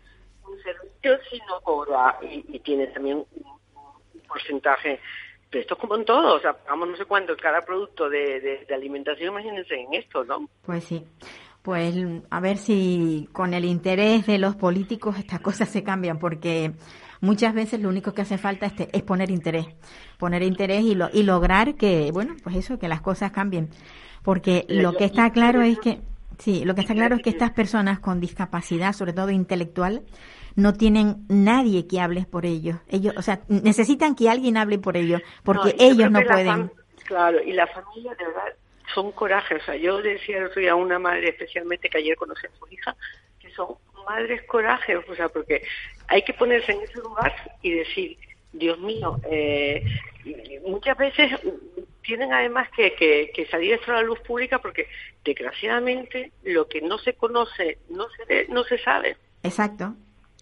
un 0.49 0.63
servicio 0.63 1.19
si 1.31 1.39
no 1.49 1.61
cobra 1.63 2.19
y, 2.23 2.59
tiene 2.61 2.87
también 2.89 3.19
un, 3.19 3.27
porcentaje. 4.29 4.99
Pero 5.51 5.61
esto 5.63 5.75
es 5.75 5.81
como 5.81 5.97
en 5.97 6.05
todo. 6.05 6.37
O 6.37 6.41
sea, 6.41 6.55
pagamos 6.55 6.89
no 6.89 6.97
sé 6.97 7.05
cuánto 7.05 7.37
cada 7.37 7.61
producto 7.61 8.09
de, 8.09 8.41
de, 8.41 8.65
de 8.67 8.75
alimentación. 8.75 9.29
Imagínense 9.33 9.75
en 9.75 9.95
esto, 9.95 10.25
¿no? 10.25 10.49
Pues 10.65 10.85
sí. 10.85 11.05
Pues 11.63 11.95
a 12.31 12.41
ver 12.41 12.57
si 12.57 13.29
con 13.33 13.55
el 13.55 13.65
interés 13.65 14.27
de 14.27 14.39
los 14.39 14.57
políticos 14.57 15.19
estas 15.19 15.41
cosas 15.43 15.69
se 15.69 15.85
cambian, 15.85 16.19
porque 16.19 16.73
muchas 17.21 17.55
veces 17.55 17.81
lo 17.81 17.89
único 17.89 18.13
que 18.15 18.23
hace 18.23 18.37
falta 18.39 18.67
es, 18.67 18.73
es 18.93 19.03
poner 19.03 19.31
interés, 19.31 19.67
poner 20.19 20.43
interés 20.43 20.83
y, 20.83 20.95
lo, 20.97 21.09
y 21.13 21.23
lograr 21.23 21.75
que, 21.77 22.11
bueno, 22.13 22.35
pues 22.43 22.57
eso, 22.57 22.79
que 22.81 22.89
las 22.89 23.01
cosas 23.01 23.31
cambien. 23.31 23.69
Porque 24.23 24.65
lo 24.69 24.93
que 24.95 25.05
está 25.05 25.31
claro 25.31 25.63
es 25.63 25.79
que, 25.79 26.01
sí, 26.39 26.65
lo 26.65 26.75
que 26.75 26.83
está 26.83 26.95
claro 26.95 27.17
es 27.17 27.23
que 27.23 27.31
estas 27.31 27.51
personas 27.51 28.01
con 28.01 28.21
discapacidad, 28.21 28.93
sobre 28.93 29.13
todo 29.13 29.31
intelectual, 29.31 30.03
no 30.55 30.75
tienen 30.75 31.25
nadie 31.29 31.87
que 31.87 32.01
hable 32.01 32.25
por 32.31 32.47
ellos. 32.47 32.77
Ellos, 32.89 33.15
o 33.17 33.23
sea, 33.23 33.41
necesitan 33.49 34.15
que 34.15 34.29
alguien 34.29 34.57
hable 34.57 34.79
por 34.79 34.97
ellos, 34.97 35.23
porque 35.45 35.75
ellos 35.79 36.11
no 36.11 36.21
pueden. 36.23 36.71
claro, 37.05 37.43
y 37.43 37.53
la 37.53 37.67
familia 37.67 38.15
de 38.15 38.27
verdad 38.27 38.55
son 38.95 39.13
coraje. 39.13 39.57
O 39.57 39.61
sea, 39.61 39.77
yo 39.77 40.01
decía 40.03 40.39
el 40.39 40.45
otro 40.45 40.61
día 40.61 40.73
a 40.73 40.77
una 40.77 40.99
madre, 40.99 41.31
especialmente 41.31 41.89
que 41.89 41.99
ayer 41.99 42.17
conocí 42.17 42.47
a 42.47 42.59
su 42.59 42.73
hija, 42.73 42.97
que 43.41 43.51
son 43.51 43.77
madres 44.07 44.43
coraje. 44.43 44.97
O 44.97 45.15
sea, 45.15 45.29
porque 45.29 45.63
hay 46.09 46.23
que 46.23 46.35
ponerse 46.35 46.73
en 46.73 46.83
ese 46.83 46.99
lugar 46.99 47.33
y 47.63 47.73
decir, 47.73 48.19
Dios 48.53 48.79
mío, 48.79 49.19
eh, 49.31 49.83
muchas 50.67 50.97
veces 50.99 51.31
tienen 52.03 52.33
además 52.33 52.69
que, 52.77 52.95
que, 52.95 53.31
que 53.35 53.47
salir 53.47 53.79
a 53.87 53.93
la 53.93 54.03
luz 54.03 54.19
pública 54.21 54.59
porque 54.59 54.89
desgraciadamente 55.25 56.33
lo 56.43 56.69
que 56.69 56.81
no 56.81 56.99
se 56.99 57.15
conoce 57.15 57.79
no 57.89 58.07
se 58.11 58.47
no 58.49 58.65
se 58.65 58.79
sabe. 58.79 59.17
Exacto, 59.43 59.95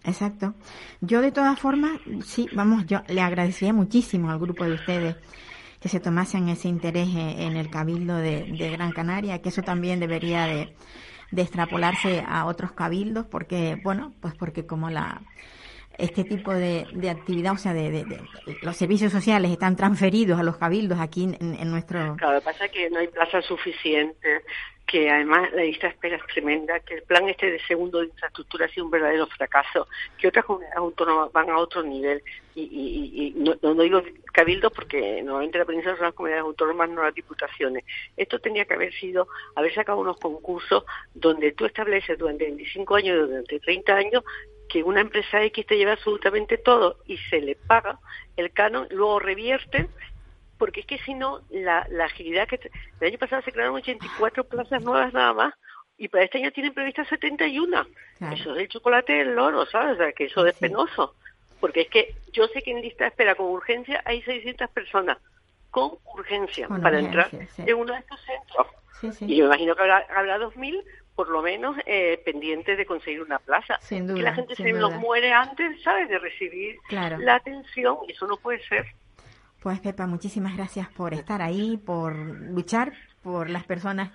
exacto. 0.03 0.53
Yo 1.01 1.21
de 1.21 1.31
todas 1.31 1.59
formas, 1.59 1.99
sí, 2.25 2.47
vamos, 2.53 2.85
yo 2.85 3.01
le 3.07 3.21
agradecería 3.21 3.73
muchísimo 3.73 4.31
al 4.31 4.39
grupo 4.39 4.65
de 4.65 4.73
ustedes 4.73 5.15
que 5.79 5.89
se 5.89 5.99
tomasen 5.99 6.49
ese 6.49 6.67
interés 6.67 7.09
en, 7.09 7.41
en 7.41 7.57
el 7.57 7.69
cabildo 7.69 8.15
de, 8.17 8.43
de 8.43 8.69
Gran 8.69 8.91
Canaria, 8.91 9.41
que 9.41 9.49
eso 9.49 9.63
también 9.63 9.99
debería 9.99 10.45
de, 10.45 10.75
de 11.31 11.41
extrapolarse 11.41 12.23
a 12.27 12.45
otros 12.45 12.73
cabildos, 12.73 13.25
porque, 13.25 13.79
bueno, 13.83 14.13
pues 14.21 14.35
porque 14.35 14.65
como 14.65 14.89
la 14.89 15.21
este 16.01 16.23
tipo 16.23 16.53
de, 16.53 16.85
de 16.93 17.09
actividad, 17.09 17.53
o 17.53 17.57
sea, 17.57 17.73
de, 17.73 17.91
de- 17.91 18.19
los 18.61 18.75
servicios 18.75 19.11
sociales 19.11 19.51
están 19.51 19.75
transferidos 19.75 20.39
a 20.39 20.43
los 20.43 20.57
cabildos 20.57 20.99
aquí 20.99 21.23
en, 21.23 21.37
en 21.55 21.71
nuestro... 21.71 22.15
Claro, 22.17 22.33
lo 22.35 22.39
que 22.39 22.45
pasa 22.45 22.65
es 22.65 22.71
que 22.71 22.89
no 22.89 22.99
hay 22.99 23.07
plaza 23.07 23.41
suficiente, 23.41 24.41
que 24.85 25.09
además 25.09 25.49
la 25.53 25.63
lista 25.63 25.87
espera 25.87 26.17
es 26.17 26.23
tremenda, 26.33 26.79
que 26.81 26.95
el 26.95 27.03
plan 27.03 27.29
este 27.29 27.49
de 27.49 27.59
segundo 27.65 27.99
de 27.99 28.07
infraestructura 28.07 28.65
ha 28.65 28.69
sido 28.69 28.85
un 28.85 28.91
verdadero 28.91 29.25
fracaso, 29.27 29.87
que 30.17 30.27
otras 30.27 30.43
comunidades 30.43 30.77
autónomas 30.77 31.31
van 31.31 31.49
a 31.49 31.57
otro 31.57 31.81
nivel. 31.83 32.21
Y, 32.55 32.63
y- 32.63 32.67
y- 33.13 33.27
y 33.27 33.31
no, 33.39 33.55
no- 33.61 33.81
digo 33.83 34.01
cabildos 34.33 34.73
porque 34.73 35.21
normalmente 35.21 35.57
la 35.59 35.65
península 35.65 35.95
son 35.95 36.05
las 36.07 36.13
comunidades 36.13 36.43
autónomas, 36.43 36.89
no 36.89 37.03
las 37.03 37.13
diputaciones. 37.13 37.85
Esto 38.17 38.39
tenía 38.39 38.65
que 38.65 38.73
haber 38.73 38.93
sido, 38.93 39.27
haber 39.55 39.73
sacado 39.73 39.99
unos 39.99 40.17
concursos 40.17 40.83
donde 41.13 41.53
tú 41.53 41.65
estableces 41.65 42.17
durante 42.17 42.45
25 42.45 42.95
años, 42.95 43.29
durante 43.29 43.59
30 43.61 43.95
años, 43.95 44.23
que 44.71 44.83
una 44.83 45.01
empresa 45.01 45.43
X 45.43 45.65
te 45.65 45.77
lleva 45.77 45.93
absolutamente 45.93 46.57
todo 46.57 46.97
y 47.05 47.17
se 47.17 47.41
le 47.41 47.55
paga 47.55 47.99
el 48.37 48.51
canon, 48.51 48.87
luego 48.91 49.19
revierte 49.19 49.87
porque 50.57 50.81
es 50.81 50.85
que 50.85 50.99
si 50.99 51.13
no, 51.15 51.41
la, 51.49 51.87
la 51.89 52.05
agilidad 52.05 52.47
que... 52.47 52.59
te- 52.59 52.71
El 52.99 53.07
año 53.07 53.17
pasado 53.17 53.41
se 53.41 53.51
crearon 53.51 53.75
84 53.75 54.43
plazas 54.43 54.83
nuevas 54.83 55.11
nada 55.11 55.33
más 55.33 55.53
y 55.97 56.07
para 56.07 56.23
este 56.23 56.37
año 56.37 56.51
tienen 56.51 56.73
previstas 56.73 57.07
71. 57.07 57.85
Claro. 58.19 58.35
Eso 58.35 58.55
es 58.55 58.61
el 58.61 58.67
chocolate 58.69 59.13
del 59.13 59.33
loro, 59.35 59.65
¿sabes? 59.65 59.93
O 59.95 59.97
sea, 59.97 60.11
que 60.13 60.25
eso 60.25 60.45
es 60.45 60.55
Sí. 60.55 60.61
penoso. 60.61 61.15
Porque 61.59 61.81
es 61.81 61.89
que 61.89 62.15
yo 62.31 62.47
sé 62.47 62.61
que 62.61 62.71
en 62.71 62.81
lista 62.81 63.03
de 63.03 63.09
espera 63.09 63.35
con 63.35 63.47
urgencia 63.47 64.01
hay 64.05 64.21
600 64.21 64.69
personas 64.69 65.17
con 65.71 65.93
urgencia 66.15 66.67
Con 66.67 66.81
para 66.81 66.97
urgencia, 66.99 67.21
entrar 67.29 67.47
sí. 67.55 67.63
en 67.65 67.75
uno 67.75 67.93
de 67.93 67.99
estos 67.99 68.19
centros. 68.21 68.67
Sí. 69.17 69.25
Y 69.25 69.35
yo 69.37 69.43
me 69.45 69.55
imagino 69.55 69.75
que 69.75 69.81
habrá, 69.81 70.05
habrá 70.15 70.37
2.000 70.37 70.83
por 71.21 71.29
lo 71.29 71.43
menos 71.43 71.75
eh, 71.85 72.19
pendientes 72.25 72.75
de 72.79 72.85
conseguir 72.87 73.21
una 73.21 73.37
plaza. 73.37 73.77
Sin 73.81 74.07
que 74.07 74.13
duda, 74.13 74.23
la 74.23 74.33
gente 74.33 74.55
se 74.55 74.73
nos 74.73 74.91
muere 74.95 75.31
antes, 75.31 75.79
¿sabes? 75.83 76.09
De 76.09 76.17
recibir 76.17 76.77
Claro. 76.89 77.19
la 77.19 77.35
atención 77.35 77.97
y 78.07 78.13
eso 78.13 78.25
no 78.25 78.37
puede 78.37 78.59
ser. 78.63 78.87
Pues 79.61 79.79
Pepa, 79.81 80.07
muchísimas 80.07 80.57
gracias 80.57 80.89
por 80.89 81.13
estar 81.13 81.43
ahí, 81.43 81.77
por 81.77 82.15
luchar 82.15 82.93
por 83.21 83.51
las 83.51 83.63
personas 83.65 84.09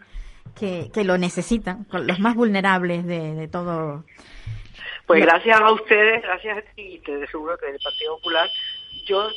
que, 0.59 0.91
que 0.93 1.05
lo 1.05 1.17
necesitan, 1.17 1.87
los 1.93 2.19
más 2.19 2.35
vulnerables 2.35 3.07
de, 3.07 3.35
de 3.37 3.47
todo. 3.47 4.05
Pues 5.07 5.21
No. 5.21 5.27
gracias 5.27 5.61
a 5.61 5.73
ustedes, 5.73 6.23
gracias 6.25 6.59
a 6.59 6.63
ti, 6.75 6.83
y 6.95 6.99
te 6.99 7.25
seguro 7.29 7.57
que 7.57 7.67
del 7.67 7.79
Partido 7.79 8.17
Popular, 8.17 8.49
yo 9.05 9.29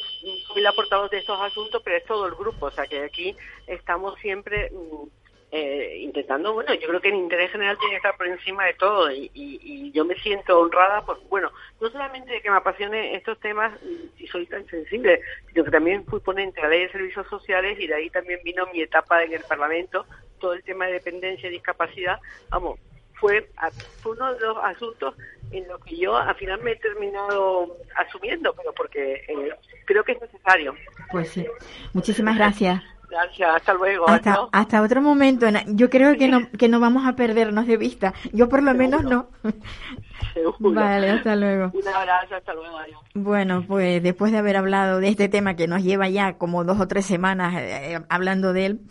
soy 0.47 0.63
la 0.63 0.71
portavoz 0.71 1.11
de 1.11 1.19
estos 1.19 1.39
asuntos, 1.39 1.83
pero 1.85 1.97
es 1.97 2.05
todo 2.05 2.25
el 2.25 2.33
grupo, 2.33 2.65
o 2.65 2.71
sea 2.71 2.87
que 2.87 3.03
aquí 3.03 3.35
estamos 3.67 4.17
siempre 4.21 4.71
mm, 4.71 5.18
eh, 5.51 5.97
intentando, 6.01 6.53
bueno, 6.53 6.73
yo 6.75 6.87
creo 6.87 7.01
que 7.01 7.09
el 7.09 7.15
interés 7.15 7.51
general 7.51 7.77
tiene 7.79 7.93
que 7.93 7.97
estar 7.97 8.15
por 8.17 8.27
encima 8.27 8.65
de 8.65 8.73
todo 8.75 9.11
y, 9.11 9.31
y- 9.33 9.91
yo 9.91 10.05
me 10.05 10.13
siento 10.15 10.59
honrada, 10.59 11.03
por, 11.03 11.19
bueno, 11.29 11.51
no 11.81 11.89
solamente 11.89 12.31
de 12.31 12.41
que 12.41 12.51
me 12.51 12.57
apasionen 12.57 13.15
estos 13.15 13.39
temas 13.39 13.73
y 14.17 14.27
soy 14.27 14.45
tan 14.45 14.63
sensible, 14.67 15.19
sino 15.51 15.63
que 15.65 15.71
también 15.71 16.05
fui 16.05 16.19
ponente 16.19 16.57
de 16.61 16.67
la 16.67 16.69
ley 16.69 16.81
de 16.81 16.91
servicios 16.91 17.25
sociales 17.27 17.79
y 17.79 17.87
de 17.87 17.95
ahí 17.95 18.09
también 18.11 18.39
vino 18.43 18.67
mi 18.71 18.81
etapa 18.81 19.23
en 19.23 19.33
el 19.33 19.43
Parlamento, 19.45 20.05
todo 20.39 20.53
el 20.53 20.63
tema 20.63 20.85
de 20.85 20.93
dependencia 20.93 21.49
y 21.49 21.53
discapacidad, 21.53 22.19
vamos, 22.51 22.79
fue, 23.15 23.49
a- 23.57 23.71
fue 24.01 24.11
uno 24.13 24.33
de 24.35 24.39
los 24.41 24.57
asuntos 24.63 25.15
en 25.51 25.67
los 25.67 25.83
que 25.83 25.97
yo 25.97 26.15
al 26.15 26.35
final 26.35 26.61
me 26.61 26.73
he 26.73 26.75
terminado 26.75 27.75
asumiendo, 27.95 28.53
pero 28.55 28.71
porque 28.73 29.23
eh, 29.27 29.51
creo 29.85 30.03
que 30.03 30.11
es 30.11 30.21
necesario. 30.21 30.75
Pues 31.11 31.29
sí, 31.29 31.45
muchísimas 31.93 32.37
gracias. 32.37 32.83
Gracias, 33.09 33.55
hasta 33.55 33.73
luego. 33.73 34.07
Hasta, 34.07 34.47
hasta 34.51 34.81
otro 34.81 35.01
momento. 35.01 35.47
Yo 35.67 35.89
creo 35.89 36.15
que 36.17 36.27
no, 36.27 36.49
que 36.51 36.69
no 36.69 36.79
vamos 36.79 37.07
a 37.07 37.15
perdernos 37.15 37.65
de 37.65 37.77
vista. 37.77 38.13
Yo 38.33 38.47
por 38.49 38.61
lo 38.61 38.73
menos 38.73 39.03
no. 39.03 39.29
Seguro. 40.33 40.79
Vale, 40.79 41.09
hasta 41.09 41.35
luego. 41.35 41.71
Un 41.73 41.87
abrazo, 41.87 42.35
hasta 42.35 42.53
luego, 42.53 42.77
adiós. 42.77 42.99
Bueno, 43.15 43.63
pues 43.67 44.03
después 44.03 44.31
de 44.31 44.37
haber 44.37 44.57
hablado 44.57 44.99
de 44.99 45.07
este 45.07 45.27
tema 45.27 45.55
que 45.55 45.67
nos 45.67 45.83
lleva 45.83 46.07
ya 46.07 46.37
como 46.37 46.63
dos 46.63 46.79
o 46.79 46.87
tres 46.87 47.05
semanas 47.05 47.55
eh, 47.57 47.99
hablando 48.09 48.53
de 48.53 48.65
él, 48.65 48.81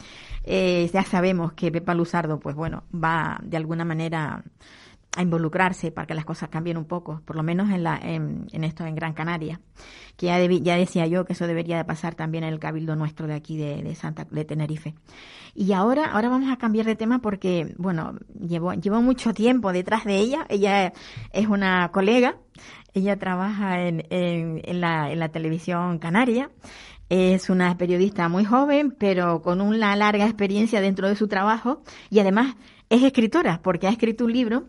eh, 0.44 0.90
ya 0.92 1.04
sabemos 1.04 1.52
que 1.52 1.70
Pepa 1.70 1.94
Luzardo, 1.94 2.40
pues 2.40 2.56
bueno, 2.56 2.84
va 2.92 3.38
de 3.42 3.56
alguna 3.56 3.84
manera 3.84 4.42
a 5.16 5.22
involucrarse 5.22 5.90
para 5.90 6.06
que 6.06 6.14
las 6.14 6.24
cosas 6.24 6.48
cambien 6.48 6.76
un 6.76 6.84
poco, 6.84 7.22
por 7.24 7.34
lo 7.36 7.42
menos 7.42 7.70
en, 7.70 7.82
la, 7.82 7.96
en, 7.96 8.46
en 8.52 8.64
esto 8.64 8.84
en 8.84 8.94
Gran 8.94 9.14
Canaria, 9.14 9.60
que 10.16 10.26
ya, 10.26 10.38
ya 10.44 10.76
decía 10.76 11.06
yo 11.06 11.24
que 11.24 11.32
eso 11.32 11.46
debería 11.46 11.76
de 11.76 11.84
pasar 11.84 12.14
también 12.14 12.44
en 12.44 12.52
el 12.52 12.60
cabildo 12.60 12.94
nuestro 12.94 13.26
de 13.26 13.34
aquí 13.34 13.56
de, 13.56 13.82
de 13.82 13.94
Santa 13.94 14.26
de 14.30 14.44
Tenerife. 14.44 14.94
Y 15.54 15.72
ahora, 15.72 16.12
ahora 16.12 16.28
vamos 16.28 16.52
a 16.52 16.56
cambiar 16.56 16.86
de 16.86 16.94
tema 16.94 17.20
porque, 17.20 17.74
bueno, 17.78 18.14
llevo, 18.38 18.74
llevo 18.74 19.02
mucho 19.02 19.34
tiempo 19.34 19.72
detrás 19.72 20.04
de 20.04 20.18
ella. 20.18 20.46
Ella 20.48 20.92
es 21.32 21.46
una 21.48 21.88
colega, 21.90 22.36
ella 22.94 23.16
trabaja 23.18 23.80
en, 23.80 24.04
en, 24.10 24.60
en 24.62 24.80
la, 24.80 25.10
en 25.10 25.18
la 25.18 25.30
televisión 25.30 25.98
canaria. 25.98 26.50
Es 27.08 27.48
una 27.48 27.76
periodista 27.78 28.28
muy 28.28 28.44
joven, 28.44 28.94
pero 28.96 29.40
con 29.40 29.62
una 29.62 29.96
larga 29.96 30.26
experiencia 30.26 30.82
dentro 30.82 31.08
de 31.08 31.16
su 31.16 31.26
trabajo 31.26 31.82
y 32.10 32.18
además 32.18 32.54
es 32.90 33.02
escritora 33.02 33.60
porque 33.62 33.86
ha 33.86 33.90
escrito 33.90 34.24
un 34.24 34.32
libro 34.32 34.64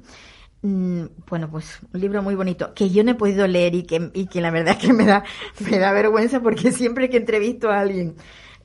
Mm, 0.61 1.05
bueno, 1.29 1.49
pues 1.49 1.79
un 1.93 2.01
libro 2.01 2.21
muy 2.21 2.35
bonito 2.35 2.73
que 2.73 2.89
yo 2.89 3.01
no 3.05 3.11
he 3.11 3.15
podido 3.15 3.47
leer 3.47 3.75
y 3.75 3.83
que, 3.83 4.11
y 4.13 4.27
que 4.27 4.41
la 4.41 4.51
verdad 4.51 4.75
es 4.77 4.85
que 4.85 4.91
me 4.91 5.05
da, 5.05 5.23
me 5.71 5.79
da 5.79 5.93
vergüenza 5.93 6.41
porque 6.41 6.73
siempre 6.73 7.09
que 7.09 7.15
entrevisto 7.15 7.69
a 7.69 7.79
alguien, 7.79 8.15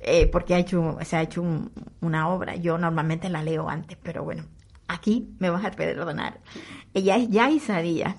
eh, 0.01 0.27
porque 0.27 0.57
ha 0.57 0.59
hecho, 0.59 0.99
se 1.05 1.15
ha 1.17 1.23
hecho 1.23 1.41
un- 1.41 1.71
una 2.01 2.29
obra, 2.31 2.57
yo 2.57 2.79
normalmente 2.79 3.29
la 3.29 3.45
leo 3.45 3.69
antes, 3.69 3.97
pero 4.03 4.25
bueno, 4.25 4.43
aquí 4.89 5.29
me 5.39 5.51
vas 5.51 5.65
a 5.65 5.71
perdonar. 5.71 6.41
Ella 6.95 7.17
es 7.17 7.29
Yaisa 7.31 7.79
Díaz. 7.79 8.17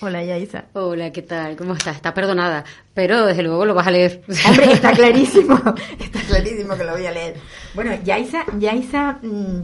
Hola 0.00 0.24
Yaisa. 0.24 0.64
Hola, 0.72 1.12
¿qué 1.12 1.20
tal? 1.20 1.54
¿Cómo 1.56 1.74
estás? 1.74 1.96
Está 1.96 2.14
perdonada, 2.14 2.64
pero 2.94 3.26
desde 3.26 3.42
luego 3.42 3.66
lo 3.66 3.74
vas 3.74 3.88
a 3.88 3.90
leer. 3.90 4.22
Hombre, 4.48 4.72
está 4.72 4.92
clarísimo, 4.92 5.54
está 6.00 6.20
clarísimo 6.26 6.76
que 6.78 6.84
lo 6.84 6.92
voy 6.92 7.04
a 7.04 7.12
leer. 7.12 7.34
Bueno, 7.74 7.92
Yaisa, 8.04 8.46
Yaisa 8.58 9.18
mm, 9.22 9.60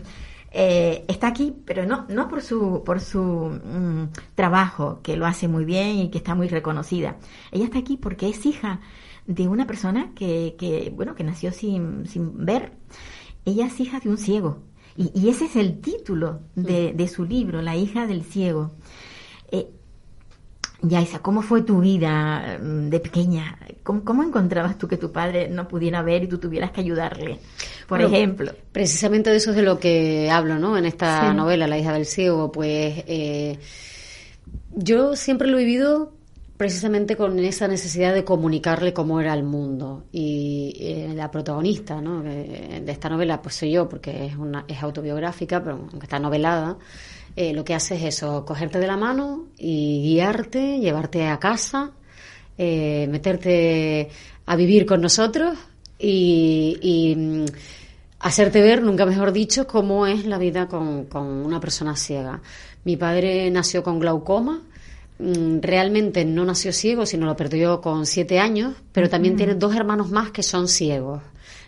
eh, 0.57 1.05
está 1.09 1.27
aquí, 1.27 1.53
pero 1.65 1.85
no, 1.85 2.07
no 2.09 2.29
por 2.29 2.41
su, 2.41 2.85
por 2.85 3.01
su 3.01 3.21
mm, 3.21 4.13
trabajo, 4.37 5.01
que 5.03 5.17
lo 5.17 5.27
hace 5.27 5.49
muy 5.49 5.65
bien 5.65 5.99
y 5.99 6.11
que 6.11 6.19
está 6.19 6.37
muy 6.37 6.47
reconocida. 6.47 7.17
Ella 7.51 7.65
está 7.65 7.79
aquí 7.81 7.97
porque 7.97 8.29
es 8.29 8.47
hija 8.47 8.81
de 9.27 9.49
una 9.49 9.67
persona 9.67 10.13
que, 10.15 10.55
que 10.57 10.93
bueno, 10.95 11.17
que 11.17 11.25
nació 11.25 11.51
sin, 11.51 12.07
sin 12.07 12.45
ver. 12.47 12.73
Ella 13.45 13.67
es 13.67 13.81
hija 13.81 13.99
de 13.99 14.09
un 14.09 14.17
ciego. 14.17 14.63
Y, 14.97 15.11
y 15.13 15.29
ese 15.29 15.47
es 15.47 15.57
el 15.57 15.81
título 15.81 16.41
de, 16.55 16.93
de 16.93 17.09
su 17.09 17.25
libro, 17.25 17.61
La 17.61 17.77
hija 17.77 18.07
del 18.07 18.23
ciego. 18.23 18.71
Yaisa, 20.89 21.21
¿cómo 21.21 21.43
fue 21.43 21.63
tu 21.63 21.81
vida 21.81 22.59
mm, 22.61 22.89
de 22.91 23.01
pequeña? 23.01 23.59
¿Cómo, 23.83 24.05
cómo 24.05 24.23
encontrabas 24.23 24.79
tú 24.79 24.87
que 24.89 24.97
tu 24.97 25.11
padre 25.13 25.49
no 25.49 25.67
pudiera 25.69 26.03
ver 26.03 26.25
y 26.25 26.29
tú 26.29 26.39
tuvieras 26.39 26.71
que 26.73 26.81
ayudarle? 26.81 27.41
Por 27.87 28.01
Bueno, 28.01 28.17
ejemplo. 28.17 28.53
Precisamente 28.73 29.31
de 29.31 29.37
eso 29.37 29.51
es 29.51 29.57
de 29.57 29.63
lo 29.63 29.79
que 29.79 30.31
hablo, 30.31 30.59
¿no? 30.59 30.77
En 30.77 30.85
esta 30.87 31.31
Sí. 31.31 31.37
novela, 31.37 31.67
La 31.67 31.79
hija 31.79 31.93
del 31.93 32.07
ciego, 32.07 32.51
pues 32.53 33.05
eh, 33.07 33.59
yo 34.71 35.17
siempre 35.17 35.49
lo 35.49 35.59
he 35.59 35.65
vivido 35.65 36.13
precisamente 36.57 37.17
con 37.17 37.39
esa 37.41 37.67
necesidad 37.69 38.15
de 38.15 38.25
comunicarle 38.25 38.93
cómo 38.93 39.21
era 39.21 39.35
el 39.35 39.43
mundo. 39.45 40.05
Y 40.13 40.75
eh, 40.81 41.13
la 41.15 41.31
protagonista, 41.31 42.01
¿no? 42.01 42.23
De, 42.23 42.81
de 42.85 42.93
esta 42.93 43.09
novela, 43.09 43.43
pues 43.43 43.57
soy 43.57 43.73
yo, 43.73 43.89
porque 43.89 44.27
es, 44.27 44.37
una, 44.37 44.65
es 44.69 44.83
autobiográfica, 44.83 45.63
pero 45.63 45.77
aunque 45.77 46.07
está 46.07 46.19
novelada. 46.19 46.79
Eh, 47.37 47.53
lo 47.53 47.65
que 47.65 47.75
hace 47.75 47.97
es 47.97 48.03
eso, 48.05 48.45
cogerte 48.45 48.79
de 48.79 48.87
la 48.87 48.97
mano 48.97 49.47
y 49.59 50.03
guiarte, 50.03 50.79
llevarte 50.79 51.27
a 51.27 51.39
casa, 51.39 51.91
eh, 52.57 53.09
meterte 53.11 54.09
a 54.47 54.57
vivir 54.57 54.87
con 54.87 55.01
nosotros 55.01 55.59
y, 55.99 56.79
y, 56.81 57.17
mm, 57.17 57.47
hacerte 58.21 58.63
ver, 58.63 58.83
nunca 58.83 59.05
mejor 59.05 59.33
dicho, 59.33 59.67
cómo 59.67 60.07
es 60.07 60.27
la 60.27 60.39
vida 60.39 60.69
con, 60.69 61.07
con 61.07 61.27
una 61.27 61.59
persona 61.61 61.97
ciega. 61.97 62.41
Mi 62.85 62.97
padre 62.97 63.51
nació 63.51 63.83
con 63.83 63.99
glaucoma, 63.99 64.63
mm, 65.19 65.59
realmente 65.61 66.25
no 66.25 66.45
nació 66.45 66.73
ciego, 66.73 67.05
sino 67.05 67.27
lo 67.27 67.37
perdió 67.37 67.81
con 67.81 68.07
siete 68.07 68.39
años, 68.39 68.75
pero 68.93 69.09
también 69.09 69.37
tiene 69.37 69.55
dos 69.55 69.75
hermanos 69.75 70.11
más 70.11 70.31
que 70.31 70.45
son 70.45 70.69
ciegos. 70.69 71.21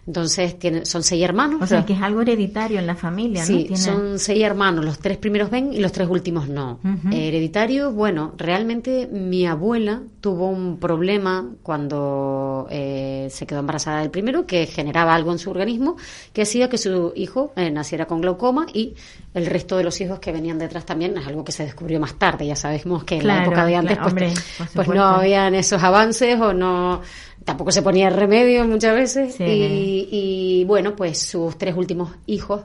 Entonces 0.06 0.56
tiene, 0.56 0.84
son 0.86 1.02
seis 1.02 1.24
hermanos. 1.24 1.60
O 1.60 1.66
sea, 1.66 1.84
que 1.84 1.94
es 1.94 2.00
algo 2.00 2.22
hereditario 2.22 2.78
en 2.78 2.86
la 2.86 2.94
familia, 2.94 3.40
¿no? 3.40 3.46
Sí, 3.46 3.64
Tiene- 3.64 3.76
son 3.76 4.18
seis 4.20 4.42
hermanos, 4.44 4.84
los 4.84 5.00
tres 5.00 5.16
primeros 5.16 5.50
ven 5.50 5.72
y 5.72 5.80
los 5.80 5.90
tres 5.90 6.08
últimos 6.08 6.48
no. 6.48 6.78
Eh, 7.10 7.28
hereditario, 7.28 7.90
bueno, 7.90 8.32
realmente 8.36 9.08
mi 9.10 9.46
abuela 9.46 10.02
tuvo 10.20 10.48
un 10.48 10.78
problema 10.78 11.50
cuando 11.62 12.68
eh, 12.70 13.26
se 13.30 13.46
quedó 13.46 13.58
embarazada 13.60 14.00
del 14.00 14.10
primero 14.10 14.46
que 14.46 14.66
generaba 14.66 15.12
algo 15.14 15.32
en 15.32 15.38
su 15.38 15.50
organismo 15.50 15.96
que 16.32 16.42
hacía 16.42 16.68
que 16.68 16.78
su 16.78 17.12
hijo 17.16 17.52
eh, 17.56 17.70
naciera 17.70 18.06
con 18.06 18.20
glaucoma 18.20 18.66
y 18.72 18.94
el 19.34 19.46
resto 19.46 19.76
de 19.76 19.84
los 19.84 20.00
hijos 20.00 20.20
que 20.20 20.30
venían 20.32 20.58
detrás 20.58 20.86
también 20.86 21.16
es 21.18 21.26
algo 21.26 21.44
que 21.44 21.52
se 21.52 21.64
descubrió 21.64 21.98
más 21.98 22.14
tarde. 22.14 22.46
Ya 22.46 22.56
sabemos 22.56 23.02
que 23.04 23.16
en 23.16 23.26
la 23.26 23.42
época 23.42 23.66
de 23.66 23.74
antes 23.76 23.96
claro, 23.98 24.14
pues, 24.14 24.22
hombre, 24.32 24.42
por 24.74 24.84
pues 24.86 24.96
no 24.96 25.04
habían 25.04 25.54
esos 25.56 25.82
avances 25.82 26.40
o 26.40 26.52
no 26.52 27.02
tampoco 27.46 27.70
se 27.72 27.80
ponía 27.80 28.10
remedio 28.10 28.66
muchas 28.66 28.94
veces 28.94 29.34
Sí. 29.36 29.44
y, 29.44 30.08
y, 30.10 30.64
bueno 30.64 30.94
pues 30.94 31.18
sus 31.18 31.56
tres 31.56 31.74
últimos 31.74 32.10
hijos 32.26 32.60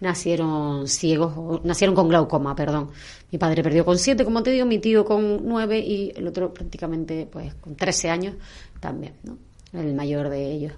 nacieron 0.00 0.86
ciegos 0.86 1.32
o 1.36 1.60
nacieron 1.64 1.96
con 1.96 2.08
glaucoma 2.08 2.54
perdón 2.54 2.90
mi 3.32 3.38
padre 3.38 3.62
perdió 3.64 3.84
con 3.84 3.98
siete 3.98 4.24
como 4.24 4.42
te 4.44 4.50
digo 4.52 4.66
mi 4.66 4.78
tío 4.78 5.04
con 5.04 5.40
nueve 5.48 5.78
y 5.80 6.12
el 6.14 6.28
otro 6.28 6.52
prácticamente 6.54 7.26
pues 7.28 7.54
con 7.54 7.74
trece 7.74 8.10
años 8.10 8.34
también 8.78 9.14
no 9.24 9.36
el 9.72 9.94
mayor 9.94 10.28
de 10.28 10.52
ellos 10.52 10.72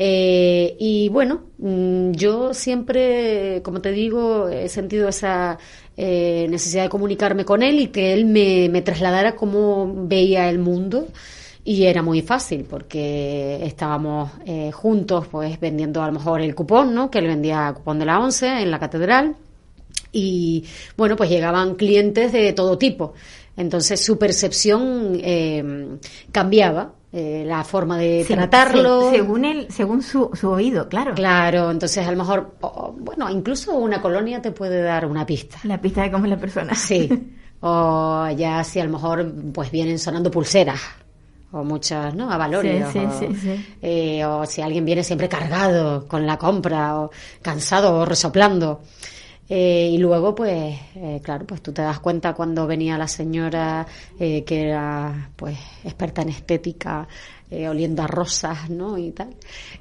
Eh, 0.00 0.76
y 0.78 1.08
bueno, 1.08 1.40
mm, 1.58 2.12
yo 2.12 2.54
siempre, 2.54 3.62
como 3.64 3.80
te 3.80 3.90
digo, 3.90 4.48
he 4.48 4.68
sentido 4.68 5.08
esa 5.08 5.58
eh, 5.96 6.46
necesidad 6.48 6.84
de 6.84 6.88
comunicarme 6.88 7.44
con 7.44 7.64
él 7.64 7.80
y 7.80 7.88
que 7.88 8.12
él 8.12 8.24
me, 8.24 8.68
me 8.70 8.80
trasladara 8.80 9.34
cómo 9.34 9.92
veía 10.06 10.48
el 10.50 10.60
mundo. 10.60 11.08
Y 11.68 11.84
era 11.84 12.00
muy 12.02 12.22
fácil 12.22 12.64
porque 12.64 13.58
estábamos 13.62 14.30
eh, 14.46 14.70
juntos, 14.72 15.26
pues 15.30 15.60
vendiendo 15.60 16.02
a 16.02 16.06
lo 16.06 16.12
mejor 16.14 16.40
el 16.40 16.54
cupón, 16.54 16.94
¿no? 16.94 17.10
Que 17.10 17.18
él 17.18 17.26
vendía 17.26 17.72
cupón 17.76 17.98
de 17.98 18.06
la 18.06 18.18
once 18.20 18.46
en 18.62 18.70
la 18.70 18.78
catedral. 18.78 19.36
Y 20.12 20.64
bueno, 20.96 21.14
pues 21.14 21.28
llegaban 21.28 21.74
clientes 21.74 22.32
de 22.32 22.54
todo 22.54 22.78
tipo. 22.78 23.12
Entonces 23.56 24.02
su 24.02 24.16
percepción 24.18 25.18
eh, 25.22 25.98
cambiaba, 26.32 26.92
eh, 27.12 27.44
la 27.46 27.62
forma 27.64 27.98
de 27.98 28.24
Se- 28.24 28.34
tratarlo. 28.34 29.10
se- 29.10 29.16
según 29.18 29.44
él, 29.44 29.66
según 29.68 30.00
su, 30.02 30.30
su 30.32 30.48
oído, 30.48 30.88
claro. 30.88 31.14
Claro, 31.14 31.70
entonces 31.70 32.06
a 32.06 32.10
lo 32.10 32.16
mejor, 32.16 32.54
bueno, 32.98 33.28
incluso 33.30 33.74
una 33.74 34.00
colonia 34.00 34.40
te 34.40 34.52
puede 34.52 34.80
dar 34.82 35.04
una 35.04 35.26
pista. 35.26 35.58
La 35.64 35.78
pista 35.80 36.02
de 36.02 36.10
cómo 36.10 36.24
es 36.24 36.30
la 36.30 36.38
persona. 36.38 36.74
Sí. 36.74 37.08
O 37.60 38.28
ya 38.36 38.62
si 38.62 38.78
a 38.78 38.84
lo 38.84 38.92
mejor 38.92 39.32
pues 39.52 39.68
vienen 39.72 39.98
sonando 39.98 40.30
pulseras 40.30 40.80
o 41.52 41.64
muchas, 41.64 42.14
¿no? 42.14 42.30
A 42.30 42.36
valores. 42.36 42.86
Sí, 42.92 42.98
sí, 43.18 43.24
o, 43.26 43.34
sí, 43.34 43.66
eh, 43.80 44.24
o 44.24 44.44
si 44.46 44.60
alguien 44.60 44.84
viene 44.84 45.02
siempre 45.02 45.28
cargado 45.28 46.06
con 46.06 46.26
la 46.26 46.36
compra 46.36 47.00
o 47.00 47.10
cansado 47.42 47.94
o 47.94 48.04
resoplando. 48.04 48.80
Eh, 49.50 49.88
y 49.92 49.96
luego, 49.96 50.34
pues, 50.34 50.78
eh, 50.94 51.20
claro, 51.22 51.46
pues 51.46 51.62
tú 51.62 51.72
te 51.72 51.80
das 51.80 52.00
cuenta 52.00 52.34
cuando 52.34 52.66
venía 52.66 52.98
la 52.98 53.08
señora 53.08 53.86
que 54.18 54.44
era, 54.48 55.30
pues, 55.36 55.56
experta 55.84 56.20
en 56.20 56.28
estética, 56.28 57.08
oliendo 57.50 58.02
a 58.02 58.06
rosas, 58.06 58.68
¿no? 58.68 58.98
Y 58.98 59.12
tal. 59.12 59.34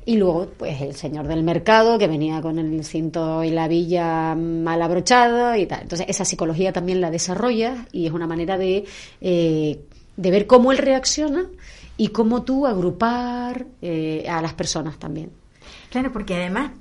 Y 0.05 0.15
luego, 0.15 0.47
pues, 0.57 0.79
el 0.79 0.95
señor 0.95 1.27
del 1.27 1.43
mercado 1.43 1.97
que 1.97 2.07
venía 2.07 2.41
con 2.41 2.57
el 2.59 2.85
cinto 2.85 3.43
y 3.43 3.49
la 3.49 3.67
villa 3.67 4.35
mal 4.35 4.81
abrochada 4.81 5.57
y 5.57 5.65
tal. 5.65 5.81
Entonces, 5.81 6.07
esa 6.07 6.23
psicología 6.23 6.71
también 6.71 7.01
la 7.01 7.11
desarrollas 7.11 7.77
y 7.91 8.05
es 8.05 8.13
una 8.13 8.25
manera 8.25 8.57
de, 8.57 8.85
eh, 9.19 9.81
de 10.17 10.31
ver 10.31 10.47
cómo 10.47 10.71
él 10.71 10.77
reacciona 10.79 11.45
y 11.95 12.09
cómo 12.09 12.43
tú 12.43 12.67
agrupar 12.67 13.65
eh, 13.81 14.25
a 14.29 14.41
las 14.41 14.53
personas 14.53 14.97
también. 14.99 15.31
Claro, 15.89 16.11
porque 16.11 16.35
además 16.35 16.71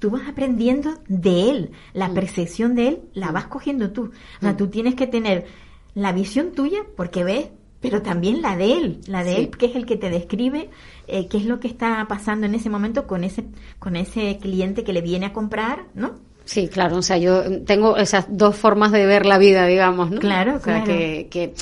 tú 0.00 0.10
vas 0.10 0.28
aprendiendo 0.28 0.98
de 1.08 1.50
él, 1.50 1.70
Mm. 1.94 1.98
la 1.98 2.08
percepción 2.10 2.74
de 2.74 2.88
él 2.88 3.00
la 3.14 3.30
vas 3.32 3.46
cogiendo 3.46 3.90
tú. 3.92 4.10
O 4.38 4.40
sea, 4.40 4.56
tú 4.56 4.66
tienes 4.68 4.94
que 4.96 5.06
tener 5.06 5.46
la 5.94 6.12
visión 6.12 6.52
tuya 6.52 6.80
porque 6.96 7.22
ves, 7.24 7.46
pero 7.80 8.02
también 8.02 8.42
la 8.42 8.56
de 8.56 8.72
él, 8.72 9.00
la 9.06 9.22
de 9.24 9.34
Sí. 9.34 9.36
él 9.42 9.50
que 9.50 9.66
es 9.66 9.76
el 9.76 9.86
que 9.86 9.96
te 9.96 10.10
describe 10.10 10.68
eh, 11.06 11.28
qué 11.28 11.38
es 11.38 11.44
lo 11.44 11.60
que 11.60 11.68
está 11.68 12.04
pasando 12.08 12.46
en 12.46 12.54
ese 12.56 12.68
momento 12.68 13.06
con 13.06 13.22
ese 13.22 13.44
con 13.78 13.94
ese 13.94 14.38
cliente 14.38 14.82
que 14.82 14.92
le 14.92 15.00
viene 15.02 15.26
a 15.26 15.32
comprar, 15.32 15.84
¿no? 15.94 16.14
Sí, 16.46 16.68
claro, 16.68 16.96
o 16.98 17.02
sea, 17.02 17.18
yo 17.18 17.62
tengo 17.64 17.96
esas 17.98 18.24
dos 18.28 18.56
formas 18.56 18.92
de 18.92 19.04
ver 19.04 19.26
la 19.26 19.36
vida, 19.36 19.66
digamos, 19.66 20.10
¿no? 20.12 20.20
Claro, 20.20 20.52
o 20.56 20.60
sea, 20.60 20.82
claro. 20.82 20.86
que, 20.86 21.26
que 21.28 21.52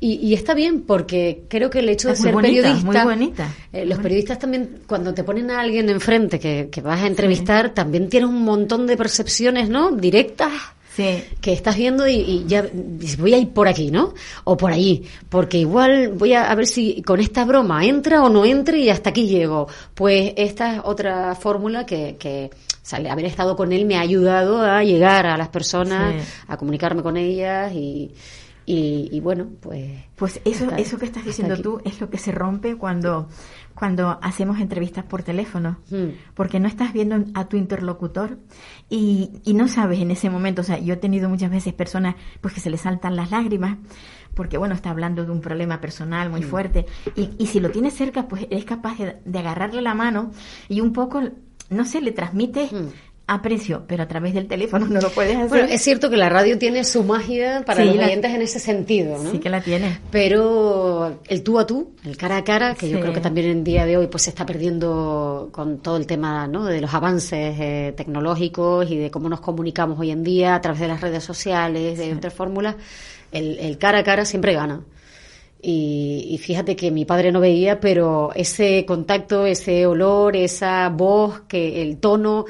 y, 0.00 0.14
y 0.14 0.32
está 0.34 0.54
bien 0.54 0.80
porque 0.80 1.42
creo 1.48 1.68
que 1.70 1.80
el 1.80 1.90
hecho 1.90 2.08
de 2.08 2.14
Es 2.14 2.20
muy 2.20 2.24
ser 2.26 2.34
bonita, 2.34 2.62
periodista, 2.62 3.04
muy 3.04 3.14
bonita. 3.14 3.54
eh, 3.72 3.84
los 3.84 3.98
periodistas 3.98 4.38
también 4.38 4.78
cuando 4.86 5.12
te 5.12 5.22
ponen 5.24 5.50
a 5.50 5.60
alguien 5.60 5.90
enfrente 5.90 6.40
que, 6.40 6.68
que 6.72 6.80
vas 6.80 7.02
a 7.02 7.06
entrevistar, 7.06 7.74
también 7.74 8.08
tienes 8.08 8.30
un 8.30 8.42
montón 8.42 8.86
de 8.86 8.96
percepciones, 8.96 9.68
¿no? 9.68 9.92
Directas 9.92 10.50
Sí. 10.96 11.22
que 11.40 11.52
estás 11.52 11.76
viendo 11.76 12.08
y, 12.08 12.14
y 12.16 12.44
ya 12.48 12.66
voy 13.18 13.32
a 13.32 13.38
ir 13.38 13.50
por 13.50 13.68
aquí, 13.68 13.92
¿no? 13.92 14.12
O 14.44 14.56
por 14.56 14.72
allí, 14.72 15.04
porque 15.28 15.58
igual 15.58 16.08
voy 16.08 16.32
a, 16.32 16.50
a 16.50 16.54
ver 16.56 16.66
si 16.66 17.00
con 17.02 17.20
esta 17.20 17.44
broma 17.44 17.84
entra 17.86 18.24
o 18.24 18.28
no 18.28 18.44
entra 18.44 18.76
y 18.76 18.90
hasta 18.90 19.10
aquí 19.10 19.28
llego. 19.28 19.68
Pues 19.94 20.32
esta 20.36 20.74
es 20.76 20.80
otra 20.82 21.36
fórmula 21.36 21.86
que, 21.86 22.16
que 22.18 22.50
sea, 22.86 23.12
haber 23.12 23.24
estado 23.26 23.56
con 23.56 23.72
él 23.72 23.84
me 23.86 23.96
ha 23.96 24.00
ayudado 24.00 24.62
a 24.62 24.82
llegar 24.84 25.26
a 25.26 25.36
las 25.36 25.48
personas, 25.48 26.14
Sí. 26.22 26.32
a 26.48 26.56
comunicarme 26.56 27.02
con 27.02 27.16
ellas 27.16 27.72
y, 27.74 28.12
y, 28.66 29.08
y 29.12 29.20
bueno, 29.20 29.48
pues... 29.60 29.90
Pues 30.16 30.40
eso, 30.44 30.64
hasta- 30.64 30.76
eso 30.78 30.98
que 30.98 31.06
estás 31.06 31.24
diciendo 31.24 31.56
tú 31.60 31.80
es 31.84 32.00
lo 32.00 32.10
que 32.10 32.18
se 32.18 32.30
rompe 32.30 32.76
cuando, 32.76 33.28
cuando 33.74 34.18
hacemos 34.22 34.60
entrevistas 34.60 35.04
por 35.04 35.22
teléfono. 35.22 35.78
Mm. 35.90 36.08
Porque 36.34 36.60
no 36.60 36.68
estás 36.68 36.92
viendo 36.92 37.24
a 37.34 37.48
tu 37.48 37.56
interlocutor 37.56 38.38
y, 38.88 39.30
y 39.44 39.54
no 39.54 39.66
sabes 39.66 40.00
en 40.00 40.10
ese 40.10 40.28
momento. 40.30 40.60
O 40.60 40.64
sea, 40.64 40.78
yo 40.78 40.94
he 40.94 40.98
tenido 40.98 41.28
muchas 41.28 41.50
veces 41.50 41.72
personas 41.72 42.16
pues 42.40 42.52
que 42.54 42.60
se 42.60 42.68
les 42.70 42.82
saltan 42.82 43.16
las 43.16 43.30
lágrimas 43.30 43.78
porque, 44.34 44.58
bueno, 44.58 44.74
está 44.74 44.90
hablando 44.90 45.24
de 45.24 45.32
un 45.32 45.40
problema 45.40 45.80
personal 45.80 46.30
muy 46.30 46.42
fuerte. 46.42 46.86
Y, 47.16 47.30
y 47.38 47.46
si 47.46 47.60
lo 47.60 47.70
tienes 47.70 47.94
cerca, 47.94 48.28
pues 48.28 48.46
eres 48.50 48.64
capaz 48.64 48.98
de, 48.98 49.16
de 49.24 49.38
agarrarle 49.38 49.80
la 49.82 49.94
mano 49.94 50.30
y 50.68 50.80
un 50.82 50.92
poco, 50.92 51.22
no 51.70 51.84
sé, 51.86 52.00
le 52.00 52.12
transmites 52.12 52.70
Mm. 52.72 52.86
aprecio, 53.26 53.84
pero 53.86 54.02
a 54.02 54.08
través 54.08 54.34
del 54.34 54.48
teléfono 54.48 54.86
no 54.86 55.00
lo 55.00 55.08
puedes 55.10 55.36
hacer. 55.36 55.48
Bueno, 55.48 55.68
es 55.70 55.80
cierto 55.82 56.10
que 56.10 56.16
la 56.16 56.28
radio 56.28 56.58
tiene 56.58 56.82
su 56.82 57.04
magia 57.04 57.62
para 57.64 57.82
Sí, 57.82 57.86
los 57.88 57.96
la- 57.96 58.06
oyentes 58.06 58.34
en 58.34 58.42
ese 58.42 58.58
sentido, 58.58 59.22
¿no? 59.22 59.30
Sí 59.30 59.38
que 59.38 59.48
la 59.48 59.60
tiene. 59.60 60.00
Pero 60.10 61.20
el 61.28 61.42
tú 61.44 61.58
a 61.60 61.66
tú, 61.66 61.92
el 62.04 62.16
cara 62.16 62.38
a 62.38 62.44
cara, 62.44 62.74
que 62.74 62.88
yo 62.90 62.98
creo 63.00 63.12
que 63.12 63.20
también 63.20 63.46
en 63.48 63.62
día 63.64 63.86
de 63.86 63.96
hoy 63.96 64.08
pues 64.08 64.24
se 64.24 64.30
está 64.30 64.44
perdiendo 64.44 65.48
con 65.52 65.78
todo 65.78 65.96
el 65.96 66.06
tema 66.06 66.48
¿no? 66.48 66.64
de 66.64 66.80
los 66.80 66.92
avances 66.92 67.54
eh, 67.60 67.94
tecnológicos 67.96 68.90
y 68.90 68.96
de 68.96 69.10
cómo 69.12 69.28
nos 69.28 69.40
comunicamos 69.40 69.98
hoy 70.00 70.10
en 70.10 70.24
día 70.24 70.56
a 70.56 70.60
través 70.60 70.80
de 70.80 70.88
las 70.88 71.00
redes 71.00 71.22
sociales, 71.22 71.98
de 71.98 72.12
otras 72.12 72.34
fórmulas, 72.34 72.74
el, 73.30 73.58
el 73.60 73.78
cara 73.78 73.98
a 73.98 74.02
cara 74.04 74.24
siempre 74.24 74.54
gana. 74.54 74.80
Y, 75.62 76.28
y 76.30 76.38
fíjate 76.38 76.74
que 76.74 76.90
mi 76.90 77.04
padre 77.04 77.32
no 77.32 77.40
veía, 77.40 77.80
pero 77.80 78.30
ese 78.34 78.84
contacto, 78.86 79.44
ese 79.46 79.86
olor, 79.86 80.34
esa 80.36 80.88
voz, 80.88 81.42
que 81.48 81.82
el 81.82 81.98
tono 81.98 82.46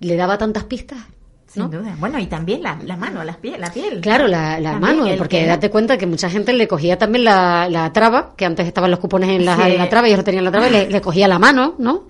le 0.00 0.16
daba 0.16 0.38
tantas 0.38 0.64
pistas. 0.64 0.98
Sin 1.46 1.62
¿no? 1.62 1.68
duda. 1.68 1.96
Bueno, 1.98 2.18
y 2.18 2.26
también 2.26 2.62
la, 2.62 2.78
la 2.84 2.96
mano, 2.96 3.24
la 3.24 3.34
piel. 3.36 3.60
La 3.60 3.72
piel. 3.72 4.00
Claro, 4.00 4.26
la, 4.28 4.60
la 4.60 4.78
mano, 4.78 5.06
porque 5.16 5.40
que- 5.40 5.46
date 5.46 5.70
cuenta 5.70 5.96
que 5.96 6.04
mucha 6.06 6.28
gente 6.28 6.52
le 6.52 6.68
cogía 6.68 6.98
también 6.98 7.24
la, 7.24 7.68
la 7.70 7.90
traba, 7.92 8.34
que 8.36 8.44
antes 8.44 8.66
estaban 8.66 8.90
los 8.90 8.98
cupones 9.00 9.30
en 9.30 9.44
la, 9.46 9.56
Sí. 9.56 9.62
en 9.76 9.88
traba 9.88 10.08
y 10.08 10.12
ellos 10.12 10.24
tenían 10.24 10.44
la 10.44 10.50
traba 10.50 10.68
y 10.68 10.72
le, 10.72 10.90
le 10.90 11.00
cogía 11.00 11.26
la 11.28 11.38
mano, 11.38 11.74
¿no? 11.78 12.06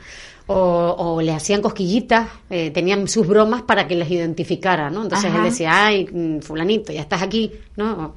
O, 0.46 0.56
o 0.98 1.20
le 1.20 1.32
hacían 1.34 1.60
cosquillitas, 1.60 2.26
eh, 2.48 2.70
tenían 2.70 3.06
sus 3.06 3.26
bromas 3.28 3.62
para 3.62 3.86
que 3.86 3.94
les 3.94 4.10
identificara, 4.10 4.88
¿no? 4.88 5.02
Entonces 5.02 5.28
Ajá. 5.30 5.38
él 5.38 5.44
decía, 5.44 5.86
ay, 5.86 6.06
mm, 6.10 6.38
fulanito, 6.40 6.90
ya 6.90 7.02
estás 7.02 7.20
aquí, 7.22 7.52
¿no? 7.76 8.14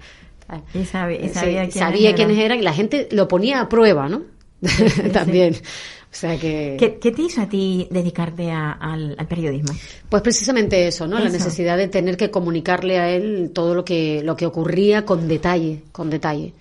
Y, 0.74 0.80
Sí, 0.80 0.86
sabía, 0.86 1.18
quiénes 1.20 1.74
sabía 1.74 2.10
eran. 2.10 2.16
quiénes 2.16 2.38
eran 2.38 2.60
y 2.60 2.62
la 2.62 2.74
gente 2.74 3.08
lo 3.12 3.28
ponía 3.28 3.62
a 3.62 3.70
prueba, 3.70 4.10
¿no? 4.10 4.24
también. 5.14 5.56
O 5.56 6.14
sea 6.14 6.38
que... 6.38 6.76
¿Qué, 6.78 7.00
qué 7.00 7.12
te 7.12 7.22
hizo 7.22 7.42
a 7.42 7.48
ti 7.48 7.88
dedicarte 7.90 8.52
a- 8.52 8.74
al, 8.74 9.16
al 9.18 9.28
periodismo? 9.28 9.74
Pues 10.10 10.22
precisamente 10.22 10.86
eso, 10.88 11.08
¿no? 11.08 11.18
La 11.20 11.30
necesidad 11.30 11.78
de 11.78 11.88
tener 11.88 12.18
que 12.18 12.30
comunicarle 12.30 13.00
a 13.00 13.10
él 13.10 13.52
todo 13.54 13.74
lo 13.76 13.86
que, 13.86 14.22
lo 14.24 14.36
que 14.36 14.46
ocurría 14.46 15.06
con 15.06 15.28
detalle, 15.30 15.84
con 15.94 16.10
detalle. 16.10 16.54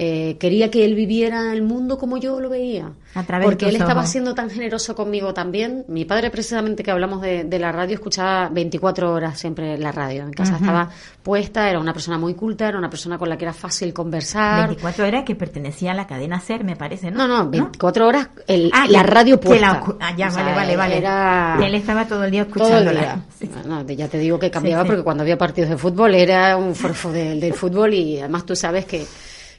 Eh, 0.00 0.36
quería 0.38 0.70
que 0.70 0.84
él 0.84 0.94
viviera 0.94 1.52
el 1.52 1.62
mundo 1.62 1.98
como 1.98 2.18
yo 2.18 2.38
lo 2.38 2.48
veía. 2.48 2.92
A 3.14 3.24
través 3.24 3.46
porque 3.46 3.68
él 3.68 3.74
estaba 3.74 4.06
siendo 4.06 4.32
tan 4.32 4.48
generoso 4.48 4.94
conmigo 4.94 5.34
también. 5.34 5.84
Mi 5.88 6.04
padre, 6.04 6.30
precisamente, 6.30 6.84
que 6.84 6.92
hablamos 6.92 7.20
de, 7.20 7.42
de 7.42 7.58
la 7.58 7.72
radio, 7.72 7.94
escuchaba 7.94 8.48
24 8.48 9.12
horas 9.12 9.36
siempre 9.40 9.76
la 9.76 9.90
radio. 9.90 10.22
En 10.22 10.32
casa 10.32 10.54
estaba 10.54 10.88
puesta, 11.20 11.68
era 11.68 11.80
una 11.80 11.92
persona 11.92 12.16
muy 12.16 12.34
culta, 12.34 12.68
era 12.68 12.78
una 12.78 12.88
persona 12.88 13.18
con 13.18 13.28
la 13.28 13.36
que 13.36 13.44
era 13.46 13.52
fácil 13.52 13.92
conversar. 13.92 14.68
24 14.68 15.04
era 15.04 15.24
que 15.24 15.34
pertenecía 15.34 15.90
a 15.90 15.94
la 15.94 16.06
cadena 16.06 16.38
SER, 16.38 16.62
me 16.62 16.76
parece, 16.76 17.10
¿no? 17.10 17.26
No, 17.26 17.42
no, 17.42 17.50
24 17.50 18.06
horas 18.06 18.28
el, 18.46 18.70
Ah, 18.72 18.86
la 18.88 19.02
radio 19.02 19.40
puesta. 19.40 19.66
la 19.66 19.96
ah, 19.98 20.14
ya, 20.16 20.28
O 20.28 20.30
sea, 20.30 20.44
vale, 20.44 20.54
vale, 20.54 20.76
vale. 20.76 20.98
Era... 20.98 21.58
Él 21.60 21.74
estaba 21.74 22.06
todo 22.06 22.22
el 22.22 22.30
día 22.30 22.42
escuchándola. 22.42 23.22
Sí. 23.36 23.50
No, 23.66 23.82
ya 23.82 24.06
te 24.06 24.18
digo 24.18 24.38
que 24.38 24.48
cambiaba 24.48 24.82
Sí, 24.84 24.86
sí. 24.86 24.90
porque 24.90 25.02
cuando 25.02 25.22
había 25.24 25.36
partidos 25.36 25.70
de 25.70 25.76
fútbol 25.76 26.14
era 26.14 26.56
un 26.56 26.76
forfo 26.76 27.10
del, 27.10 27.40
del 27.40 27.52
fútbol 27.54 27.94
y 27.94 28.20
además 28.20 28.46
tú 28.46 28.54
sabes 28.54 28.84
que, 28.84 29.04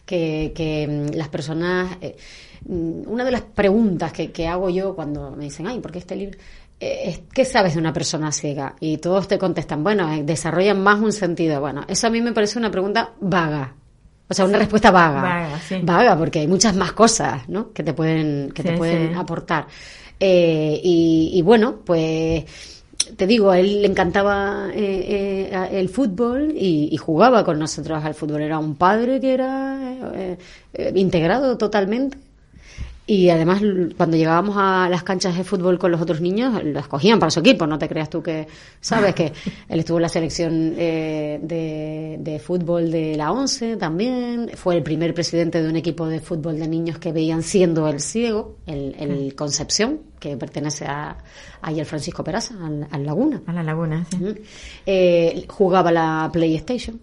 que, 0.09 0.51
que, 0.55 0.87
mm, 0.87 1.15
las 1.15 1.29
personas... 1.29 1.97
eh, 2.01 2.15
mm, 2.65 3.07
una 3.07 3.23
de 3.23 3.31
las 3.31 3.41
preguntas 3.41 4.11
que, 4.11 4.31
que 4.31 4.47
hago 4.47 4.69
yo 4.71 4.95
cuando 4.95 5.31
me 5.31 5.43
dicen, 5.43 5.67
ay, 5.67 5.79
¿por 5.79 5.91
qué 5.91 5.99
este 5.99 6.15
libro? 6.15 6.37
Eh, 6.79 7.25
¿Qué 7.31 7.45
sabes 7.45 7.73
de 7.75 7.79
una 7.79 7.93
persona 7.93 8.31
ciega? 8.31 8.75
Y 8.79 8.97
todos 8.97 9.27
te 9.27 9.37
contestan, 9.37 9.83
bueno, 9.83 10.11
eh, 10.11 10.23
desarrollan 10.23 10.81
más 10.81 10.99
un 10.99 11.11
sentido. 11.11 11.59
Bueno, 11.59 11.85
eso 11.87 12.07
a 12.07 12.09
mí 12.09 12.21
me 12.21 12.31
parece 12.31 12.57
una 12.57 12.71
pregunta 12.71 13.11
vaga. 13.19 13.75
O 14.27 14.33
sea, 14.33 14.45
una 14.45 14.57
respuesta 14.57 14.89
vaga. 14.89 15.21
Vaga, 15.21 15.59
sí. 15.59 15.79
Vaga, 15.83 16.17
porque 16.17 16.39
hay 16.39 16.47
muchas 16.47 16.75
más 16.75 16.93
cosas, 16.93 17.47
¿no? 17.49 17.71
Que 17.73 17.83
te 17.83 17.93
pueden, 17.93 18.51
que 18.53 18.63
te 18.63 18.77
pueden 18.77 19.09
sí. 19.09 19.15
aportar. 19.15 19.67
Eh, 20.19 20.79
y, 20.83 21.31
y 21.33 21.41
bueno, 21.41 21.79
pues 21.85 22.45
te 23.15 23.27
digo, 23.27 23.51
a 23.51 23.59
él 23.59 23.81
le 23.81 23.87
encantaba 23.87 24.69
eh, 24.73 25.49
eh, 25.51 25.69
el 25.71 25.89
fútbol 25.89 26.53
y, 26.55 26.89
y 26.91 26.97
jugaba 26.97 27.43
con 27.43 27.59
nosotros 27.59 28.03
al 28.03 28.13
fútbol. 28.13 28.41
Era 28.41 28.59
un 28.59 28.75
padre 28.75 29.19
que 29.19 29.33
era 29.33 29.77
eh, 30.15 30.37
eh, 30.73 30.91
integrado 30.95 31.57
totalmente. 31.57 32.17
Y 33.09 33.31
además, 33.31 33.59
cuando 33.97 34.17
llegábamos 34.17 34.55
a 34.55 34.87
las 34.87 35.01
canchas 35.01 35.35
de 35.35 35.43
fútbol 35.43 35.79
con 35.79 35.89
los 35.89 35.99
otros 35.99 36.21
niños, 36.21 36.63
las 36.63 36.87
cogían 36.87 37.17
para 37.17 37.31
su 37.31 37.39
equipo. 37.39 37.65
No 37.65 37.79
te 37.79 37.89
creas 37.89 38.07
tú 38.07 38.21
que, 38.21 38.45
sabes 38.79 39.15
que 39.15 39.33
él 39.67 39.79
estuvo 39.79 39.97
en 39.97 40.03
la 40.03 40.09
selección 40.09 40.75
eh, 40.77 41.39
de, 41.41 42.17
de 42.19 42.37
fútbol 42.37 42.91
de 42.91 43.17
la 43.17 43.31
ONCE 43.31 43.77
también. 43.77 44.51
Fue 44.53 44.75
el 44.75 44.83
primer 44.83 45.15
presidente 45.15 45.59
de 45.59 45.67
un 45.67 45.75
equipo 45.75 46.05
de 46.05 46.19
fútbol 46.19 46.59
de 46.59 46.67
niños 46.67 46.99
que 46.99 47.11
veían 47.11 47.41
siendo 47.41 47.87
el 47.87 47.99
ciego, 47.99 48.57
el, 48.67 48.95
el 48.99 49.33
Concepción, 49.33 50.01
que 50.19 50.37
pertenece 50.37 50.85
a, 50.85 51.17
al 51.63 51.85
Francisco 51.87 52.23
Peraza, 52.23 52.63
al, 52.63 52.87
al 52.91 53.05
Laguna. 53.07 53.41
A 53.47 53.53
la 53.53 53.63
laguna, 53.63 54.05
sí. 54.07 54.17
Ujú. 54.17 54.35
Eh, 54.85 55.45
jugaba 55.47 55.91
la 55.91 56.29
PlayStation. 56.31 57.01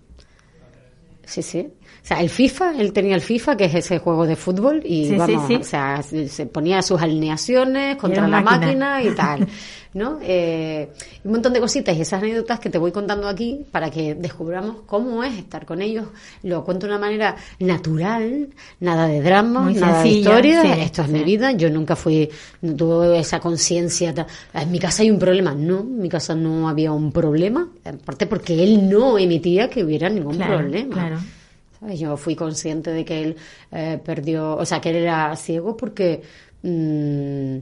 Sí, 1.25 1.43
sí. 1.43 1.67
O 2.07 2.09
sea, 2.09 2.21
el 2.21 2.31
FIFA, 2.31 2.81
él 2.81 2.93
tenía 2.93 3.17
el 3.17 3.21
FIFA, 3.21 3.57
que 3.57 3.65
es 3.65 3.75
ese 3.75 3.99
juego 3.99 4.27
de 4.29 4.37
fútbol, 4.37 4.81
y 4.85 5.07
Sí, 5.07 5.11
sí, 5.11 5.17
vamos, 5.17 5.47
sí. 5.49 5.55
o 5.57 5.65
sea, 5.65 6.01
se 6.05 6.47
ponía 6.47 6.81
sus 6.81 7.03
alineaciones 7.03 7.97
contra 7.97 8.29
la 8.29 8.41
máquina. 8.41 8.61
máquina 8.61 9.03
y 9.03 9.11
tal, 9.17 9.49
¿no? 9.93 10.19
Eh, 10.23 10.89
un 11.25 11.33
montón 11.33 11.53
de 11.53 11.59
cositas 11.59 11.97
y 11.97 12.03
esas 12.03 12.23
anécdotas 12.23 12.61
que 12.61 12.71
te 12.71 12.79
voy 12.79 12.93
contando 12.93 13.27
aquí 13.27 13.67
para 13.73 13.91
que 13.91 14.15
descubramos 14.15 14.83
cómo 14.87 15.25
es 15.25 15.37
estar 15.37 15.67
con 15.67 15.83
ellos. 15.83 16.07
Lo 16.45 16.63
cuento 16.65 16.87
de 16.87 16.93
una 16.93 17.01
manera 17.01 17.35
natural, 17.59 18.51
nada 18.79 19.09
de 19.09 19.21
drama, 19.21 19.63
Muy 19.63 19.75
nada 19.75 20.05
de 20.05 20.09
historia. 20.09 20.77
Esto 20.81 21.03
es 21.03 21.09
mi 21.09 21.25
vida. 21.25 21.51
Yo 21.53 21.71
nunca 21.71 21.97
fui, 21.97 22.31
no 22.63 22.77
tuve 22.77 23.19
esa 23.19 23.41
conciencia. 23.41 24.15
En 24.55 24.71
mi 24.71 24.79
casa 24.79 25.03
hay 25.03 25.11
un 25.11 25.19
problema. 25.19 25.57
No, 25.57 25.81
en 25.81 25.99
mi 25.99 26.09
casa 26.09 26.37
no 26.37 26.69
había 26.69 26.93
un 26.93 27.11
problema. 27.11 27.69
Aparte 27.85 28.29
porque 28.29 28.63
él 28.63 28.89
no 28.89 29.19
emitía 29.19 29.69
que 29.69 29.83
hubiera 29.83 30.09
ningún 30.09 30.37
Claro, 30.37 30.59
problema. 30.59 30.95
claro. 30.95 31.17
¿Sabes? 31.87 32.01
Yo 32.01 32.17
fui 32.17 32.35
consciente 32.35 32.91
de 32.91 33.05
que 33.05 33.23
él 33.23 33.37
eh, 33.71 34.01
perdió, 34.05 34.57
o 34.57 34.65
sea, 34.67 34.81
que 34.81 34.91
él 34.91 34.97
era 34.97 35.35
ciego 35.37 35.77
porque, 35.77 36.21
mm, 36.63 37.59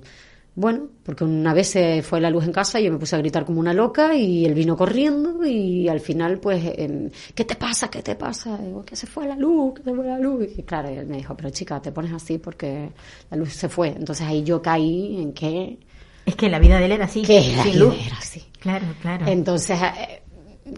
bueno, 0.54 0.86
porque 1.02 1.24
una 1.24 1.52
vez 1.52 1.68
se 1.68 2.00
fue 2.02 2.20
la 2.22 2.30
luz 2.30 2.44
en 2.44 2.52
casa 2.52 2.80
y 2.80 2.84
yo 2.84 2.92
me 2.92 2.98
puse 2.98 3.16
a 3.16 3.18
gritar 3.18 3.44
como 3.44 3.60
una 3.60 3.74
loca 3.74 4.14
y 4.14 4.46
él 4.46 4.54
vino 4.54 4.76
corriendo 4.76 5.44
y 5.44 5.88
al 5.88 6.00
final, 6.00 6.38
pues, 6.38 6.62
em, 6.78 7.10
¿qué 7.34 7.44
te 7.44 7.56
pasa? 7.56 7.88
¿Qué 7.90 8.02
te 8.02 8.14
pasa? 8.14 8.56
Digo, 8.56 8.82
que 8.84 8.96
se 8.96 9.06
fue 9.06 9.26
la 9.26 9.36
luz, 9.36 9.74
que 9.74 9.82
se 9.82 9.92
fue 9.94 10.06
la 10.06 10.18
luz. 10.18 10.46
Y 10.56 10.62
claro, 10.62 10.88
él 10.88 11.06
me 11.06 11.16
dijo, 11.18 11.36
pero 11.36 11.50
chica, 11.50 11.82
te 11.82 11.92
pones 11.92 12.12
así 12.12 12.38
porque 12.38 12.90
la 13.30 13.36
luz 13.36 13.52
se 13.52 13.68
fue. 13.68 13.88
Entonces 13.88 14.26
ahí 14.26 14.42
yo 14.42 14.62
caí 14.62 15.20
en 15.20 15.32
que, 15.34 15.78
Es 16.24 16.36
que 16.36 16.48
la 16.48 16.58
vida 16.60 16.78
de 16.78 16.86
él 16.86 16.92
era 16.92 17.04
así, 17.06 17.22
que 17.22 17.52
la 17.56 17.64
vida 17.64 17.74
luz. 17.74 17.96
era 18.06 18.16
así. 18.16 18.42
Claro, 18.60 18.86
claro. 19.02 19.26
Entonces, 19.26 19.78
eh, 19.82 20.22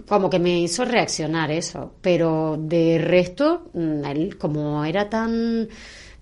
como 0.08 0.28
que 0.30 0.38
me 0.38 0.60
hizo 0.60 0.84
reaccionar 0.84 1.50
eso, 1.50 1.92
pero 2.00 2.56
de 2.60 2.98
resto, 2.98 3.66
mm, 3.74 4.04
él 4.04 4.36
como 4.38 4.84
era 4.84 5.08
tan 5.08 5.68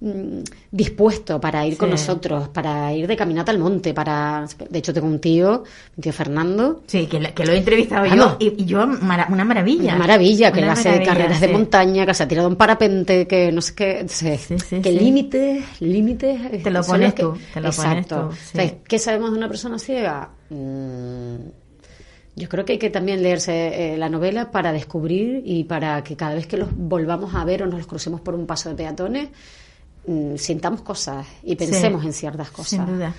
mm, 0.00 0.38
dispuesto 0.70 1.40
para 1.40 1.66
ir 1.66 1.78
con 1.78 1.88
nosotros, 1.88 2.48
para 2.48 2.92
ir 2.92 3.06
de 3.06 3.16
caminata 3.16 3.50
al 3.52 3.58
monte, 3.58 3.94
para... 3.94 4.46
De 4.68 4.78
hecho, 4.80 4.92
tengo 4.92 5.06
un 5.06 5.18
tío, 5.18 5.62
mi 5.96 6.02
tío 6.02 6.12
Fernando, 6.12 6.82
Sí, 6.86 7.06
que, 7.06 7.18
lo 7.20 7.52
he 7.52 7.56
entrevistado 7.56 8.04
Vamos. 8.06 8.36
yo. 8.38 8.48
Y, 8.58 8.64
yo, 8.66 8.86
mara- 8.86 9.28
una 9.30 9.44
maravilla. 9.46 9.84
una 9.94 9.96
maravilla, 9.98 10.52
que 10.52 10.60
él 10.60 10.68
hace 10.68 11.02
carreras 11.02 11.40
de 11.40 11.48
montaña, 11.48 12.04
que 12.04 12.12
se 12.12 12.22
ha 12.24 12.28
tirado 12.28 12.48
un 12.48 12.56
parapente, 12.56 13.26
que 13.26 13.50
no 13.50 13.62
sé 13.62 13.74
qué, 13.74 14.04
Sí, 14.08 14.36
sí, 14.36 14.80
que 14.82 14.92
límites, 14.92 15.64
límites... 15.80 16.62
Te 16.62 16.70
lo 16.70 16.82
pones 16.82 17.14
que- 17.14 17.22
tú, 17.22 17.32
te 17.54 17.60
lo 17.62 17.70
pones 17.70 17.78
Exacto. 17.78 18.28
tú, 18.28 18.34
sí. 18.36 18.50
Entonces, 18.58 18.74
¿Qué 18.86 18.98
sabemos 18.98 19.30
de 19.32 19.38
una 19.38 19.48
persona 19.48 19.78
ciega? 19.78 20.28
Mm, 20.50 21.36
yo 22.36 22.48
creo 22.48 22.64
que 22.64 22.72
hay 22.72 22.78
que 22.78 22.90
también 22.90 23.22
leerse 23.22 23.94
eh, 23.94 23.96
la 23.96 24.08
novela 24.08 24.50
para 24.50 24.72
descubrir 24.72 25.42
y 25.44 25.64
para 25.64 26.02
que 26.02 26.16
cada 26.16 26.34
vez 26.34 26.46
que 26.46 26.56
los 26.56 26.68
volvamos 26.76 27.34
a 27.34 27.44
ver 27.44 27.62
o 27.62 27.66
nos 27.66 27.76
los 27.78 27.86
crucemos 27.86 28.20
por 28.20 28.34
un 28.34 28.46
paso 28.46 28.68
de 28.70 28.74
peatones, 28.74 29.28
mm, 30.06 30.36
sintamos 30.36 30.82
cosas 30.82 31.26
y 31.42 31.54
pensemos 31.56 32.00
Sí, 32.02 32.06
en 32.08 32.12
ciertas 32.12 32.50
cosas. 32.50 32.68
Sin 32.68 32.86
duda. 32.86 33.14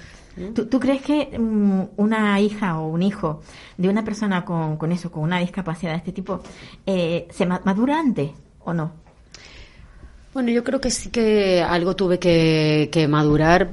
¿Tú, 0.54 0.65
tú 0.65 0.82
crees 0.82 1.01
que 1.01 1.39
mm, 1.39 1.82
una 1.95 2.39
hija 2.41 2.78
o 2.80 2.89
un 2.89 3.01
hijo 3.04 3.41
de 3.78 3.88
una 3.88 4.04
persona 4.04 4.43
con, 4.43 4.75
con 4.75 4.91
eso, 4.91 5.10
con 5.10 5.23
una 5.23 5.39
discapacidad 5.39 5.91
de 5.93 5.97
este 5.99 6.12
tipo, 6.12 6.41
eh, 6.86 7.25
se 7.32 7.45
ma- 7.45 7.62
madura 7.63 7.97
antes 7.99 8.32
o 8.65 8.73
no? 8.73 8.91
Bueno, 10.34 10.51
yo 10.51 10.65
creo 10.65 10.82
que 10.82 10.91
sí 10.91 11.10
que 11.10 11.63
algo 11.63 11.95
tuve 11.95 12.19
que, 12.19 12.89
que 12.91 13.08
madurar. 13.08 13.69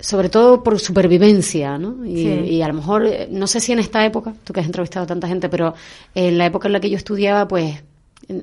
Sobre 0.00 0.28
todo 0.28 0.62
por 0.62 0.78
supervivencia, 0.78 1.78
¿no? 1.78 2.04
Y, 2.04 2.16
Sí. 2.22 2.28
y 2.56 2.62
a 2.62 2.68
lo 2.68 2.74
mejor, 2.74 3.06
eh, 3.06 3.28
no 3.30 3.46
sé 3.46 3.60
si 3.60 3.72
en 3.72 3.78
esta 3.78 4.04
época, 4.04 4.34
tú 4.44 4.52
que 4.52 4.60
has 4.60 4.66
entrevistado 4.66 5.04
a 5.04 5.06
tanta 5.06 5.28
gente, 5.28 5.48
pero 5.48 5.74
en 6.14 6.38
la 6.38 6.46
época 6.46 6.68
en 6.68 6.72
la 6.72 6.80
que 6.80 6.90
yo 6.90 6.96
estudiaba, 6.96 7.46
pues, 7.48 7.82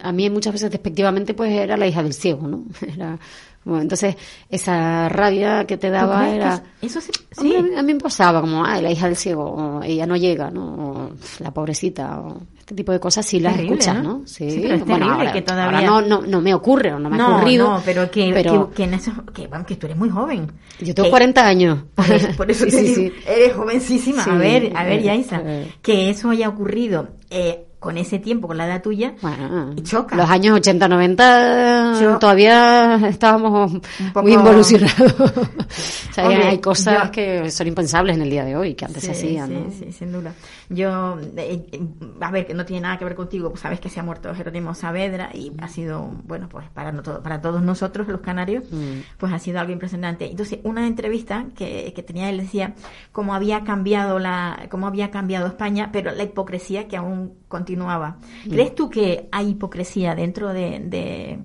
a 0.01 0.11
mí 0.11 0.29
muchas 0.29 0.53
veces 0.53 0.71
despectivamente, 0.71 1.33
pues 1.33 1.51
era 1.53 1.77
la 1.77 1.87
hija 1.87 2.03
del 2.03 2.13
ciego, 2.13 2.47
¿no? 2.47 2.63
Era, 2.95 3.17
bueno, 3.63 3.81
entonces, 3.81 4.15
esa 4.49 5.09
rabia 5.09 5.65
que 5.65 5.75
te 5.77 5.87
¿Tú 5.87 5.93
daba 5.93 6.29
era... 6.29 6.63
es- 6.81 6.91
Eso 6.91 7.01
sí, 7.01 7.11
Hombre, 7.37 7.63
sí. 7.71 7.75
a, 7.75 7.81
mí, 7.83 7.93
me 7.95 7.99
pasaba 7.99 8.39
como, 8.41 8.63
ay, 8.65 8.81
la 8.81 8.91
hija 8.91 9.07
del 9.07 9.17
ciego, 9.17 9.43
o 9.43 9.83
ella 9.83 10.05
no 10.05 10.15
llega, 10.15 10.49
¿no? 10.49 10.63
O, 10.65 11.09
la 11.39 11.51
pobrecita, 11.51 12.19
o 12.21 12.41
este 12.67 12.75
tipo 12.75 12.91
de 12.91 12.99
cosas 12.99 13.25
sí 13.25 13.39
las 13.39 13.53
Terrible, 13.53 13.75
escuchas, 13.79 14.03
¿no? 14.03 14.19
¿no? 14.19 14.27
Sí, 14.27 14.59
pero 14.61 14.75
es 14.75 14.83
terrible 14.83 15.05
ahora, 15.09 15.31
que 15.31 15.41
todavía- 15.41 15.87
ahora 15.87 16.01
no, 16.01 16.01
no, 16.01 16.27
no 16.27 16.41
me 16.41 16.53
ocurre, 16.53 16.93
o 16.93 16.99
no 16.99 17.09
me 17.09 17.15
ha 17.15 17.19
no, 17.19 17.37
ocurrido. 17.37 17.69
no, 17.69 17.81
pero 17.85 18.11
que, 18.11 18.31
pero 18.33 18.69
que, 18.71 18.75
que 18.75 18.83
en 18.83 18.93
que, 19.33 19.47
que 19.65 19.75
tú 19.77 19.85
eres 19.85 19.97
muy 19.97 20.09
joven. 20.09 20.51
yo 20.81 20.93
tengo 20.93 21.05
Que- 21.05 21.09
40 21.11 21.47
años. 21.47 21.79
Por 21.95 22.11
eso, 22.11 22.27
por 22.35 22.51
eso 22.51 22.65
Sí, 22.69 22.71
te 22.71 22.77
sí, 22.77 22.83
digo, 22.83 23.15
sí. 23.15 23.23
eres 23.25 23.53
jovencísima. 23.55 24.23
A 24.25 24.35
ver, 24.37 24.73
a 24.75 24.83
ver, 24.83 24.99
eh, 24.99 25.03
Yaisa, 25.03 25.41
que 25.81 26.09
eso 26.09 26.29
haya 26.29 26.49
ocurrido 26.49 27.07
eh, 27.29 27.66
con 27.79 27.97
ese 27.97 28.17
tiempo, 28.19 28.47
con 28.47 28.57
la 28.57 28.65
edad 28.65 28.81
tuya, 28.81 29.13
Bueno, 29.21 29.73
y 29.75 29.83
choca. 29.83 30.15
Los 30.15 30.27
años 30.29 30.55
80, 30.57 30.87
90 30.87 31.99
Yo- 32.01 32.17
todavía 32.19 32.95
estábamos 33.07 33.71
poco- 34.13 34.23
muy 34.23 34.33
involucionados. 34.33 35.13
o 35.19 36.13
sea, 36.13 36.23
Hombre, 36.27 36.47
hay 36.47 36.57
cosas 36.59 37.05
yo- 37.05 37.11
que 37.11 37.51
son 37.51 37.67
impensables 37.67 38.15
en 38.15 38.23
el 38.23 38.29
día 38.29 38.43
de 38.45 38.55
hoy, 38.55 38.73
que 38.73 38.85
antes 38.85 39.03
se 39.03 39.13
Sí, 39.13 39.27
hacían, 39.37 39.49
sí, 39.49 39.53
¿no? 39.53 39.71
sí, 39.71 39.91
sin 39.91 40.11
duda. 40.11 40.33
Yo, 40.69 41.17
eh, 41.37 41.67
eh, 41.71 41.81
a 42.19 42.31
ver, 42.31 42.47
que 42.47 42.53
no 42.55 42.65
tiene 42.65 42.81
nada 42.81 42.97
que 42.97 43.05
ver 43.05 43.15
contigo, 43.15 43.49
pues 43.51 43.61
sabes 43.61 43.79
que 43.79 43.89
se 43.89 43.99
ha 43.99 44.03
muerto 44.03 44.33
Jerónimo 44.33 44.73
Saavedra 44.73 45.29
y 45.33 45.51
ha 45.61 45.67
sido, 45.67 46.09
bueno, 46.25 46.49
pues 46.49 46.67
para, 46.73 46.91
no 46.91 47.03
todo- 47.03 47.21
para 47.21 47.41
todos 47.41 47.61
nosotros, 47.61 48.07
los 48.07 48.21
canarios, 48.21 48.63
Mm. 48.71 49.01
pues 49.19 49.31
ha 49.31 49.39
sido 49.39 49.59
algo 49.59 49.71
impresionante. 49.71 50.29
Entonces, 50.29 50.59
una 50.63 50.87
entrevista 50.87 51.45
que, 51.55 51.93
que 51.95 52.01
tenía 52.03 52.29
él 52.29 52.37
decía 52.39 52.73
cómo 53.11 53.35
había 53.35 53.63
cambiado 53.63 54.17
la, 54.19 54.67
cómo 54.71 54.87
había 54.87 55.11
cambiado 55.11 55.45
España, 55.47 55.89
pero 55.93 56.11
la 56.11 56.23
hipocresía 56.23 56.87
que 56.87 56.97
aún 56.97 57.33
continuaba. 57.77 58.17
¿Crees 58.49 58.75
tú 58.75 58.89
que 58.89 59.27
hay 59.31 59.49
hipocresía 59.49 60.15
dentro 60.15 60.51
de, 60.53 60.79
de- 60.79 61.39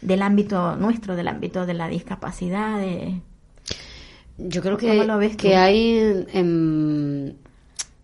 del 0.00 0.22
ámbito 0.22 0.76
nuestro, 0.76 1.16
del 1.16 1.28
ámbito 1.28 1.66
de 1.66 1.74
la 1.74 1.88
discapacidad? 1.88 2.78
De... 2.78 3.20
Yo 4.38 4.62
creo 4.62 4.78
¿Cómo 4.78 4.92
que, 4.92 5.04
lo 5.04 5.18
ves 5.18 5.32
tú? 5.36 5.42
que 5.42 5.56
hay 5.56 5.98
en, 5.98 6.26
en, 6.32 7.36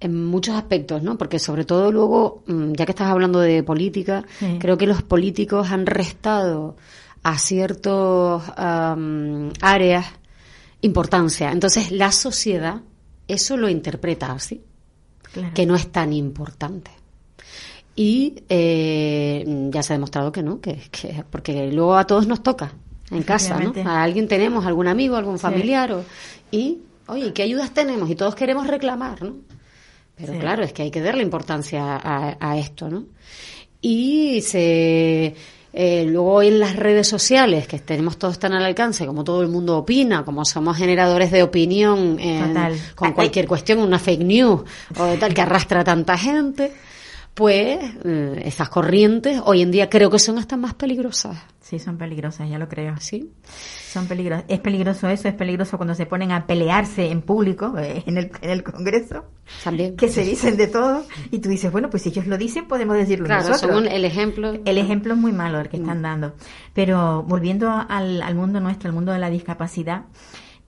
en 0.00 0.24
muchos 0.26 0.54
aspectos, 0.56 1.02
¿no? 1.02 1.16
Porque 1.16 1.38
sobre 1.38 1.64
todo 1.64 1.92
luego, 1.92 2.42
mm, 2.46 2.72
ya 2.72 2.86
que 2.86 2.92
estás 2.92 3.08
hablando 3.08 3.38
de 3.40 3.62
política, 3.62 4.24
Sí. 4.38 4.56
creo 4.60 4.76
que 4.76 4.86
los 4.86 5.02
políticos 5.02 5.70
han 5.70 5.86
restado 5.86 6.76
a 7.22 7.38
ciertos 7.38 8.42
áreas 8.56 10.06
importancia. 10.80 11.52
Entonces 11.52 11.90
la 11.92 12.10
sociedad 12.12 12.80
eso 13.28 13.56
lo 13.56 13.68
interpreta 13.68 14.32
así, 14.32 14.62
Claro. 15.32 15.52
que 15.54 15.64
no 15.66 15.76
es 15.76 15.92
tan 15.92 16.12
importante. 16.12 16.90
Y 17.96 18.42
eh, 18.48 19.44
ya 19.70 19.82
se 19.82 19.92
ha 19.92 19.96
demostrado 19.96 20.32
que 20.32 20.42
no, 20.42 20.60
que, 20.60 20.80
que 20.90 21.24
porque 21.28 21.70
luego 21.72 21.96
a 21.96 22.06
todos 22.06 22.26
nos 22.26 22.42
toca 22.42 22.72
en 23.10 23.22
casa, 23.24 23.58
¿no? 23.58 23.72
A 23.84 24.02
alguien 24.02 24.28
tenemos, 24.28 24.64
algún 24.64 24.86
amigo, 24.86 25.16
algún 25.16 25.36
Sí. 25.38 25.42
familiar, 25.42 25.92
o- 25.92 26.04
y, 26.52 26.78
oye, 27.08 27.32
¿qué 27.32 27.42
ayudas 27.42 27.72
tenemos? 27.74 28.08
Y 28.10 28.14
todos 28.14 28.34
queremos 28.34 28.66
reclamar, 28.68 29.22
¿no? 29.22 29.34
Pero 30.16 30.32
Sí. 30.34 30.38
claro, 30.38 30.62
es 30.62 30.72
que 30.72 30.82
hay 30.82 30.90
que 30.90 31.00
darle 31.00 31.22
importancia 31.22 31.96
a, 31.96 32.36
a 32.40 32.58
esto, 32.58 32.88
¿no? 32.88 33.04
Y 33.82 34.40
se... 34.42 35.34
eh, 35.72 36.04
luego 36.06 36.42
en 36.42 36.58
las 36.58 36.76
redes 36.76 37.06
sociales, 37.08 37.66
que 37.68 37.78
tenemos 37.78 38.18
todos 38.18 38.38
tan 38.38 38.52
al 38.52 38.64
alcance, 38.64 39.06
como 39.06 39.22
todo 39.24 39.40
el 39.42 39.48
mundo 39.48 39.78
opina, 39.78 40.24
como 40.24 40.44
somos 40.44 40.76
generadores 40.76 41.30
de 41.30 41.42
opinión 41.42 42.18
en- 42.18 42.54
con 42.94 43.08
Ay, 43.08 43.14
cualquier 43.14 43.46
cuestión, 43.46 43.78
una 43.78 43.98
fake 43.98 44.22
news 44.22 44.62
o 44.98 45.04
de 45.04 45.16
tal 45.16 45.32
que 45.32 45.40
arrastra 45.42 45.80
a 45.80 45.84
tanta 45.84 46.18
gente, 46.18 46.72
pues 47.34 47.78
eh, 48.04 48.42
esas 48.44 48.68
corrientes 48.68 49.40
hoy 49.44 49.62
en 49.62 49.70
día 49.70 49.88
creo 49.88 50.10
que 50.10 50.18
son 50.18 50.38
hasta 50.38 50.56
más 50.56 50.74
peligrosas. 50.74 51.38
Sí, 51.60 51.78
son 51.78 51.96
peligrosas, 51.98 52.50
ya 52.50 52.58
lo 52.58 52.68
creo. 52.68 52.96
¿sí? 52.98 53.30
Son 53.44 54.06
peligrosas. 54.08 54.44
Es 54.48 54.58
peligroso 54.58 55.08
eso, 55.08 55.28
es 55.28 55.34
peligroso 55.34 55.76
cuando 55.76 55.94
se 55.94 56.04
ponen 56.04 56.32
a 56.32 56.44
pelearse 56.46 57.10
en 57.10 57.22
público, 57.22 57.78
eh, 57.78 58.02
en 58.06 58.16
el, 58.18 58.32
en 58.42 58.50
el 58.50 58.62
Congreso, 58.64 59.24
También. 59.62 59.96
que 59.96 60.08
se 60.08 60.22
dicen 60.24 60.56
de 60.56 60.66
todo, 60.66 61.04
y 61.30 61.38
tú 61.38 61.48
dices, 61.48 61.70
bueno, 61.70 61.88
pues 61.88 62.02
si 62.02 62.08
ellos 62.08 62.26
lo 62.26 62.36
dicen, 62.36 62.66
podemos 62.66 62.96
decirlo 62.96 63.26
Claro, 63.26 63.48
nosotros. 63.48 63.72
son 63.76 63.86
el 63.86 64.04
ejemplo. 64.04 64.52
El 64.64 64.78
ejemplo 64.78 65.14
es 65.14 65.20
muy 65.20 65.32
malo 65.32 65.60
el 65.60 65.68
que 65.68 65.76
están 65.76 66.02
dando. 66.02 66.34
Pero 66.74 67.22
volviendo 67.22 67.70
al, 67.70 68.20
al 68.22 68.34
mundo 68.34 68.58
nuestro, 68.60 68.88
al 68.88 68.94
mundo 68.94 69.12
de 69.12 69.20
la 69.20 69.30
discapacidad, 69.30 70.06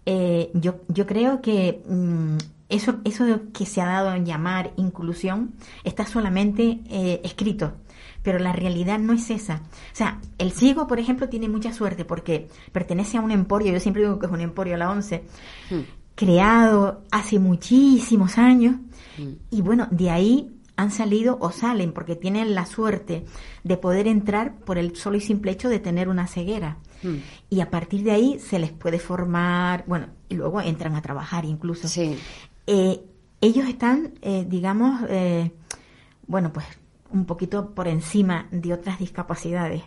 eh, 0.07 0.51
yo, 0.55 0.77
yo 0.89 1.07
creo 1.07 1.41
que 1.43 1.83
mm, 1.89 2.37
eso, 2.73 2.97
eso 3.05 3.25
de 3.25 3.41
que 3.53 3.67
se 3.67 3.81
ha 3.81 3.87
dado 3.87 4.13
en 4.15 4.27
llamar 4.27 4.73
inclusión 4.77 5.53
está 5.85 6.07
solamente 6.07 6.81
eh, 6.91 7.21
escrito. 7.25 7.75
Pero 8.23 8.39
la 8.39 8.53
realidad 8.53 8.99
no 8.99 9.13
es 9.13 9.31
esa. 9.31 9.57
O 9.57 9.95
sea, 9.95 10.21
el 10.39 10.53
ciego, 10.53 10.87
por 10.87 10.99
ejemplo, 11.01 11.29
tiene 11.29 11.49
mucha 11.49 11.73
suerte 11.73 12.05
porque 12.05 12.49
pertenece 12.73 13.19
a 13.19 13.21
un 13.21 13.31
emporio, 13.33 13.73
yo 13.73 13.81
siempre 13.81 14.03
digo 14.03 14.19
que 14.19 14.27
es 14.27 14.33
un 14.33 14.41
emporio, 14.41 14.77
la 14.77 14.91
ONCE, 14.91 15.25
Mm. 15.71 15.81
creado 16.15 17.03
hace 17.11 17.39
muchísimos 17.39 18.39
años 18.39 18.77
Mm. 19.19 19.29
y 19.51 19.61
bueno, 19.63 19.89
de 19.91 20.11
ahí 20.11 20.51
han 20.77 20.91
salido 20.91 21.37
o 21.41 21.51
salen 21.53 21.93
porque 21.93 22.17
tienen 22.17 22.55
la 22.55 22.65
suerte 22.67 23.25
de 23.65 23.77
poder 23.77 24.07
entrar 24.09 24.57
por 24.61 24.79
el 24.79 24.97
solo 24.97 25.17
y 25.17 25.21
simple 25.21 25.53
hecho 25.53 25.69
de 25.69 25.79
tener 25.81 26.09
una 26.09 26.27
ceguera. 26.27 26.79
Mm. 27.03 27.17
Y 27.51 27.61
a 27.61 27.71
partir 27.71 28.03
de 28.05 28.13
ahí 28.13 28.39
se 28.39 28.59
les 28.59 28.73
puede 28.73 28.99
formar, 28.99 29.85
bueno, 29.87 30.07
y 30.29 30.37
luego 30.37 30.61
entran 30.61 30.95
a 30.95 31.03
trabajar 31.03 31.45
incluso. 31.45 31.89
Sí. 31.89 32.17
Eh, 32.67 33.01
ellos 33.41 33.69
están, 33.69 34.15
eh, 34.23 34.45
digamos, 34.49 35.03
eh, 35.09 35.51
bueno, 36.27 36.53
pues 36.53 36.67
un 37.13 37.25
poquito 37.27 37.71
por 37.75 37.89
encima 37.89 38.47
de 38.51 38.73
otras 38.73 38.99
discapacidades. 38.99 39.83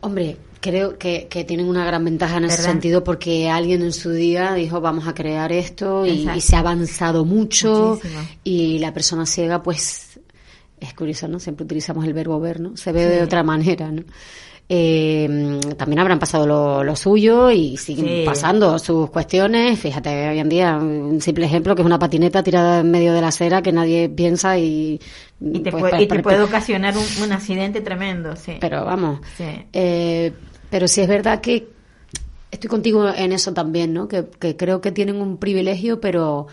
Hombre, 0.00 0.36
creo 0.60 0.98
que, 0.98 1.26
que 1.28 1.44
tienen 1.44 1.68
una 1.68 1.84
gran 1.84 2.04
ventaja 2.04 2.36
en 2.36 2.44
ese 2.44 2.62
sentido 2.62 3.02
porque 3.02 3.48
alguien 3.48 3.82
en 3.82 3.92
su 3.92 4.10
día 4.12 4.52
dijo 4.54 4.80
vamos 4.80 5.06
a 5.08 5.14
crear 5.14 5.52
esto 5.52 6.04
y, 6.06 6.28
se 6.40 6.56
ha 6.56 6.60
avanzado 6.60 7.24
mucho 7.24 7.96
Muchísimo. 7.96 8.20
y 8.44 8.78
la 8.78 8.92
persona 8.92 9.26
ciega 9.26 9.62
pues 9.62 10.20
es 10.78 10.94
curioso, 10.94 11.28
¿no? 11.28 11.38
Siempre 11.40 11.64
utilizamos 11.64 12.04
el 12.04 12.12
verbo 12.12 12.38
ver, 12.38 12.60
¿no? 12.60 12.76
Se 12.76 12.92
ve 12.92 13.04
Sí. 13.04 13.10
de 13.16 13.22
otra 13.22 13.42
manera, 13.42 13.90
¿no? 13.90 14.02
Eh, 14.68 15.60
también 15.76 16.00
habrán 16.00 16.18
pasado 16.18 16.44
lo, 16.46 16.82
lo 16.82 16.96
suyo 16.96 17.50
y 17.52 17.76
siguen 17.76 18.06
Sí. 18.06 18.22
pasando 18.26 18.78
sus 18.80 19.10
cuestiones. 19.10 19.78
Fíjate, 19.78 20.28
hoy 20.28 20.38
en 20.40 20.48
día, 20.48 20.76
un 20.76 21.20
simple 21.20 21.46
ejemplo 21.46 21.74
que 21.76 21.82
es 21.82 21.86
una 21.86 21.98
patineta 22.00 22.42
tirada 22.42 22.80
en 22.80 22.90
medio 22.90 23.12
de 23.12 23.20
la 23.20 23.28
acera 23.28 23.62
que 23.62 23.70
nadie 23.72 24.08
piensa 24.08 24.58
y... 24.58 25.00
Y 25.40 25.58
te, 25.60 25.70
pues, 25.70 25.80
puede, 25.82 25.90
pa- 25.92 26.02
y 26.02 26.06
te 26.08 26.16
pa- 26.16 26.22
puede 26.22 26.42
ocasionar 26.42 26.94
un, 26.96 27.04
un 27.22 27.32
accidente 27.32 27.80
tremendo, 27.80 28.34
sí. 28.34 28.54
pero 28.60 28.84
vamos, 28.84 29.20
Sí. 29.36 29.44
eh, 29.72 30.32
pero 30.68 30.88
sí 30.88 31.00
es 31.00 31.08
verdad 31.08 31.40
que 31.40 31.68
estoy 32.50 32.68
contigo 32.68 33.08
en 33.14 33.32
eso 33.32 33.52
también, 33.52 33.92
¿no? 33.92 34.08
Que, 34.08 34.24
que 34.40 34.56
creo 34.56 34.80
que 34.80 34.90
tienen 34.90 35.16
un 35.20 35.36
privilegio, 35.36 36.00
pero 36.00 36.46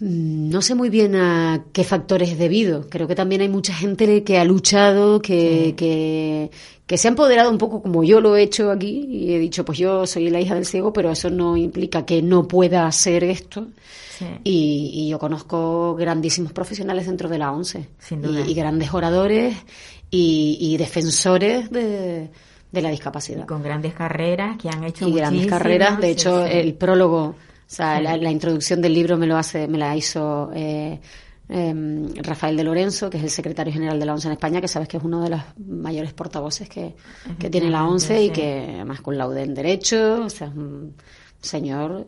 no 0.00 0.62
sé 0.62 0.74
muy 0.74 0.90
bien 0.90 1.16
a 1.16 1.64
qué 1.72 1.84
factores 1.84 2.30
es 2.30 2.38
debido. 2.38 2.88
Creo 2.88 3.08
que 3.08 3.14
también 3.14 3.40
hay 3.40 3.48
mucha 3.48 3.74
gente 3.74 4.22
que 4.24 4.38
ha 4.38 4.44
luchado, 4.44 5.20
que, 5.20 5.66
Sí. 5.68 5.72
que, 5.74 6.50
que 6.86 6.96
se 6.96 7.08
ha 7.08 7.10
empoderado 7.10 7.50
un 7.50 7.58
poco 7.58 7.82
como 7.82 8.04
yo 8.04 8.20
lo 8.20 8.36
he 8.36 8.42
hecho 8.42 8.70
aquí 8.70 9.06
y 9.10 9.32
he 9.34 9.38
dicho, 9.38 9.64
pues 9.64 9.78
yo 9.78 10.06
soy 10.06 10.30
la 10.30 10.40
hija 10.40 10.54
del 10.54 10.66
ciego, 10.66 10.92
pero 10.92 11.10
eso 11.10 11.30
no 11.30 11.56
implica 11.56 12.06
que 12.06 12.22
no 12.22 12.46
pueda 12.46 12.86
hacer 12.86 13.24
esto. 13.24 13.66
Sí. 14.18 14.26
Y, 14.44 14.90
y 14.94 15.08
yo 15.10 15.18
conozco 15.18 15.94
grandísimos 15.94 16.52
profesionales 16.52 17.06
dentro 17.06 17.28
de 17.28 17.38
la 17.38 17.52
ONCE 17.52 17.88
Sin 17.98 18.20
duda. 18.22 18.40
y, 18.46 18.50
y 18.50 18.54
grandes 18.54 18.92
oradores 18.92 19.54
y, 20.10 20.58
y 20.60 20.76
defensores 20.76 21.70
de, 21.70 22.28
de 22.72 22.82
la 22.82 22.90
discapacidad. 22.90 23.46
con 23.46 23.62
grandes 23.62 23.94
carreras 23.94 24.56
que 24.58 24.68
han 24.68 24.82
hecho 24.84 25.06
Y 25.08 25.12
grandes 25.12 25.46
carreras. 25.46 26.00
De 26.00 26.10
hecho, 26.10 26.44
sí. 26.46 26.50
el 26.52 26.74
prólogo, 26.74 27.36
sea, 27.70 28.00
la, 28.00 28.16
la 28.16 28.30
introducción 28.30 28.80
del 28.80 28.94
libro 28.94 29.16
me 29.16 29.26
lo 29.26 29.36
hace, 29.36 29.68
me 29.68 29.78
la 29.78 29.94
hizo 29.96 30.50
eh, 30.54 30.98
em, 31.48 32.14
Rafael 32.16 32.56
de 32.56 32.64
Lorenzo, 32.64 33.10
que 33.10 33.18
es 33.18 33.24
el 33.24 33.30
secretario 33.30 33.72
general 33.72 33.98
de 34.00 34.06
la 34.06 34.14
ONCE 34.14 34.28
en 34.28 34.32
España, 34.32 34.60
que 34.60 34.68
sabes 34.68 34.88
que 34.88 34.96
es 34.96 35.02
uno 35.02 35.22
de 35.22 35.30
los 35.30 35.40
mayores 35.58 36.12
portavoces 36.14 36.68
que, 36.68 36.94
que 37.38 37.50
tiene 37.50 37.70
la 37.70 37.84
ONCE 37.84 38.22
y 38.24 38.30
que 38.30 38.70
además 38.76 39.00
con 39.02 39.16
laude 39.18 39.42
en 39.42 39.54
derecho, 39.54 40.22
o 40.24 40.30
sea, 40.30 40.48
es 40.48 40.54
un 40.54 40.94
señor 41.40 42.06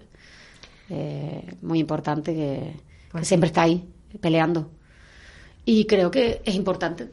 eh, 0.88 1.44
muy 1.62 1.78
importante 1.78 2.34
que, 2.34 2.74
Pues 3.10 3.20
que 3.20 3.24
sí. 3.24 3.28
siempre 3.28 3.48
está 3.48 3.62
ahí 3.62 3.86
peleando. 4.20 4.70
Y 5.64 5.84
creo 5.84 6.10
que 6.10 6.40
es 6.44 6.54
importante 6.54 7.08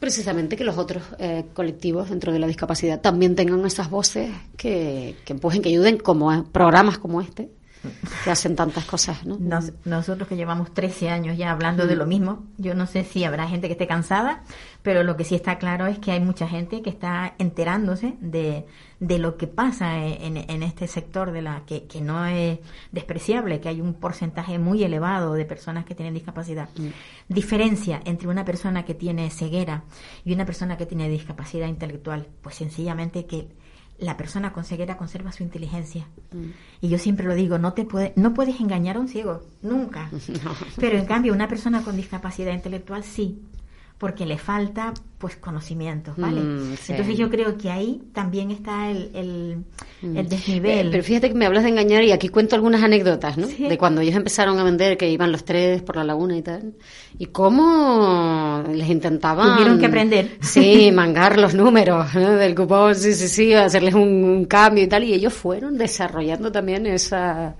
precisamente 0.00 0.56
que 0.56 0.64
los 0.64 0.78
otros 0.78 1.04
eh, 1.18 1.44
colectivos 1.54 2.10
dentro 2.10 2.32
de 2.32 2.40
la 2.40 2.48
discapacidad 2.48 3.00
también 3.00 3.36
tengan 3.36 3.64
esas 3.64 3.88
voces 3.88 4.30
que, 4.56 5.14
que 5.24 5.32
empujen, 5.34 5.62
que 5.62 5.68
ayuden, 5.68 5.98
como 5.98 6.44
programas 6.50 6.98
como 6.98 7.20
este, 7.20 7.50
que 8.24 8.30
hacen 8.30 8.54
tantas 8.56 8.84
cosas, 8.84 9.24
¿no? 9.26 9.36
Nos- 9.38 9.72
nosotros 9.84 10.28
que 10.28 10.36
llevamos 10.36 10.72
13 10.72 11.10
años 11.10 11.36
ya 11.36 11.50
hablando 11.50 11.86
de 11.86 11.96
lo 11.96 12.06
mismo, 12.06 12.44
yo 12.58 12.74
no 12.74 12.86
sé 12.86 13.04
si 13.04 13.24
habrá 13.24 13.48
gente 13.48 13.66
que 13.66 13.72
esté 13.72 13.86
cansada, 13.86 14.44
pero 14.82 15.02
lo 15.02 15.16
que 15.16 15.24
sí 15.24 15.34
está 15.34 15.58
claro 15.58 15.86
es 15.86 15.98
que 15.98 16.12
hay 16.12 16.20
mucha 16.20 16.46
gente 16.48 16.82
que 16.82 16.90
está 16.90 17.34
enterándose 17.38 18.14
de, 18.20 18.66
de 19.00 19.18
lo 19.18 19.36
que 19.36 19.46
pasa 19.48 20.04
en, 20.04 20.36
en 20.36 20.62
este 20.62 20.86
sector 20.86 21.32
de 21.32 21.42
la 21.42 21.62
que, 21.66 21.84
que 21.86 22.00
no 22.00 22.24
es 22.26 22.58
despreciable, 22.92 23.60
que 23.60 23.68
hay 23.68 23.80
un 23.80 23.94
porcentaje 23.94 24.58
muy 24.58 24.82
elevado 24.84 25.34
de 25.34 25.44
personas 25.44 25.84
que 25.84 25.94
tienen 25.94 26.14
discapacidad. 26.14 26.68
Diferencia 27.28 28.00
entre 28.04 28.28
una 28.28 28.44
persona 28.44 28.84
que 28.84 28.94
tiene 28.94 29.30
ceguera 29.30 29.84
y 30.24 30.32
una 30.34 30.44
persona 30.46 30.76
que 30.76 30.86
tiene 30.86 31.08
discapacidad 31.08 31.66
intelectual, 31.68 32.26
pues 32.42 32.56
sencillamente 32.56 33.26
que 33.26 33.48
la 34.02 34.16
persona 34.16 34.52
con 34.52 34.64
ceguera 34.64 34.96
conserva 34.96 35.32
su 35.32 35.42
inteligencia. 35.42 36.06
Y 36.80 36.88
yo 36.88 36.98
siempre 36.98 37.26
lo 37.26 37.34
digo, 37.34 37.58
no 37.58 37.72
te 37.72 37.84
puede, 37.84 38.12
no 38.16 38.34
puedes 38.34 38.60
engañar 38.60 38.96
a 38.96 39.00
un 39.00 39.08
ciego, 39.08 39.42
nunca. 39.62 40.10
Pero 40.76 40.98
en 40.98 41.06
cambio, 41.06 41.32
una 41.32 41.48
persona 41.48 41.82
con 41.82 41.96
discapacidad 41.96 42.52
intelectual 42.52 43.04
sí, 43.04 43.42
porque 44.02 44.26
le 44.26 44.36
falta 44.36 44.92
pues 45.16 45.36
conocimientos, 45.36 46.16
¿vale? 46.16 46.40
Mm, 46.40 46.76
sí. 46.76 46.90
Entonces 46.90 47.16
yo 47.16 47.30
creo 47.30 47.56
que 47.56 47.70
ahí 47.70 48.02
también 48.12 48.50
está 48.50 48.90
el, 48.90 49.10
el, 49.14 49.56
el 50.02 50.16
Eh, 50.16 50.24
desnivel. 50.24 50.90
pero 50.90 51.04
fíjate 51.04 51.28
que 51.28 51.34
me 51.36 51.46
hablas 51.46 51.62
de 51.62 51.68
engañar 51.68 52.02
y 52.02 52.10
aquí 52.10 52.28
cuento 52.28 52.56
algunas 52.56 52.82
anécdotas, 52.82 53.38
¿no? 53.38 53.46
Sí. 53.46 53.68
De 53.68 53.78
cuando 53.78 54.00
ellos 54.00 54.16
empezaron 54.16 54.58
a 54.58 54.64
vender, 54.64 54.96
que 54.96 55.08
iban 55.08 55.30
los 55.30 55.44
tres 55.44 55.80
por 55.82 55.94
la 55.94 56.02
laguna 56.02 56.36
y 56.36 56.42
tal. 56.42 56.72
Y 57.16 57.26
cómo 57.26 58.64
les 58.74 58.88
intentaban... 58.90 59.54
Tuvieron 59.54 59.78
que 59.78 59.86
aprender. 59.86 60.38
Sí, 60.40 60.90
mangar 60.92 61.38
los 61.38 61.54
números 61.54 62.12
¿no? 62.16 62.32
del 62.32 62.56
cupón, 62.56 62.96
sí, 62.96 63.14
sí, 63.14 63.28
sí, 63.28 63.54
hacerles 63.54 63.94
un, 63.94 64.02
un 64.24 64.44
cambio 64.46 64.82
y 64.82 64.88
tal. 64.88 65.04
Y 65.04 65.14
ellos 65.14 65.32
fueron 65.32 65.78
desarrollando 65.78 66.50
también 66.50 66.84
esa, 66.86 67.54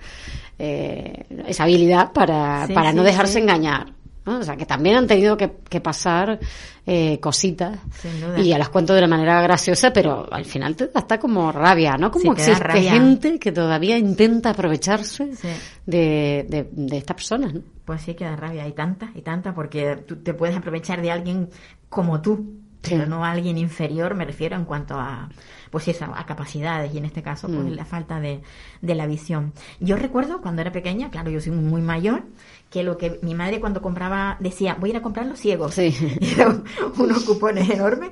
eh, 0.58 1.24
esa 1.46 1.62
habilidad 1.62 2.12
para, 2.12 2.66
Sí, 2.66 2.72
para 2.72 2.92
no 2.92 3.04
dejarse 3.04 3.34
sí. 3.34 3.38
engañar. 3.38 3.92
¿No? 4.26 4.38
O 4.38 4.42
sea, 4.42 4.56
que 4.56 4.66
también 4.66 4.96
han 4.96 5.06
tenido 5.06 5.36
que, 5.36 5.50
que 5.68 5.80
pasar 5.80 6.38
eh, 6.86 7.18
cositas. 7.20 7.78
Sin 8.00 8.20
duda. 8.20 8.38
Y 8.40 8.48
ya 8.48 8.58
las 8.58 8.68
cuento 8.68 8.92
de 8.92 9.00
una 9.00 9.08
manera 9.08 9.40
graciosa, 9.42 9.92
pero 9.92 10.32
al 10.32 10.44
final 10.44 10.76
te 10.76 10.86
da 10.86 10.92
hasta 11.00 11.18
como 11.18 11.50
rabia, 11.52 11.96
¿no? 11.96 12.10
Como 12.10 12.22
Sí, 12.34 12.40
existe 12.42 12.62
rabia. 12.64 12.92
gente 12.92 13.38
que 13.38 13.52
todavía 13.52 13.98
intenta 13.98 14.50
aprovecharse 14.50 15.34
Sí. 15.36 15.48
de, 15.86 16.46
de, 16.48 16.68
de 16.72 16.96
estas 16.98 17.16
personas, 17.16 17.54
¿no? 17.54 17.60
Pues 17.84 18.02
sí 18.02 18.14
que 18.14 18.24
da 18.24 18.36
rabia, 18.36 18.62
hay 18.64 18.72
tanta, 18.72 19.10
y 19.14 19.22
tanta, 19.22 19.54
porque 19.54 19.96
tú 20.06 20.16
te 20.16 20.34
puedes 20.34 20.56
aprovechar 20.56 21.02
de 21.02 21.10
alguien 21.10 21.48
como 21.88 22.20
tú, 22.22 22.58
pero 22.80 23.06
no 23.06 23.24
a 23.24 23.30
alguien 23.30 23.58
inferior, 23.58 24.14
me 24.16 24.24
refiero 24.24 24.56
en 24.56 24.64
cuanto 24.64 24.94
a, 24.98 25.28
pues 25.70 25.86
eso, 25.88 26.04
a 26.04 26.26
capacidades, 26.26 26.92
y 26.94 26.98
en 26.98 27.04
este 27.04 27.22
caso, 27.22 27.46
pues 27.46 27.60
Mm. 27.60 27.68
la 27.74 27.84
falta 27.84 28.18
de, 28.18 28.40
de 28.80 28.94
la 28.96 29.06
visión. 29.06 29.52
Yo 29.78 29.96
recuerdo 29.96 30.40
cuando 30.40 30.62
era 30.62 30.72
pequeña, 30.72 31.10
claro, 31.10 31.30
yo 31.30 31.40
soy 31.40 31.52
muy 31.52 31.80
mayor, 31.80 32.24
que 32.72 32.82
lo 32.82 32.96
que 32.96 33.18
mi 33.22 33.34
madre 33.34 33.60
cuando 33.60 33.82
compraba, 33.82 34.36
decía, 34.40 34.76
voy 34.80 34.90
a 34.90 34.92
ir 34.92 34.96
a 34.96 35.02
comprar 35.02 35.26
los 35.26 35.38
ciegos. 35.38 35.74
Sí. 35.74 35.94
Eran 36.36 36.64
unos 36.98 37.22
cupones 37.24 37.68
enormes. 37.70 38.10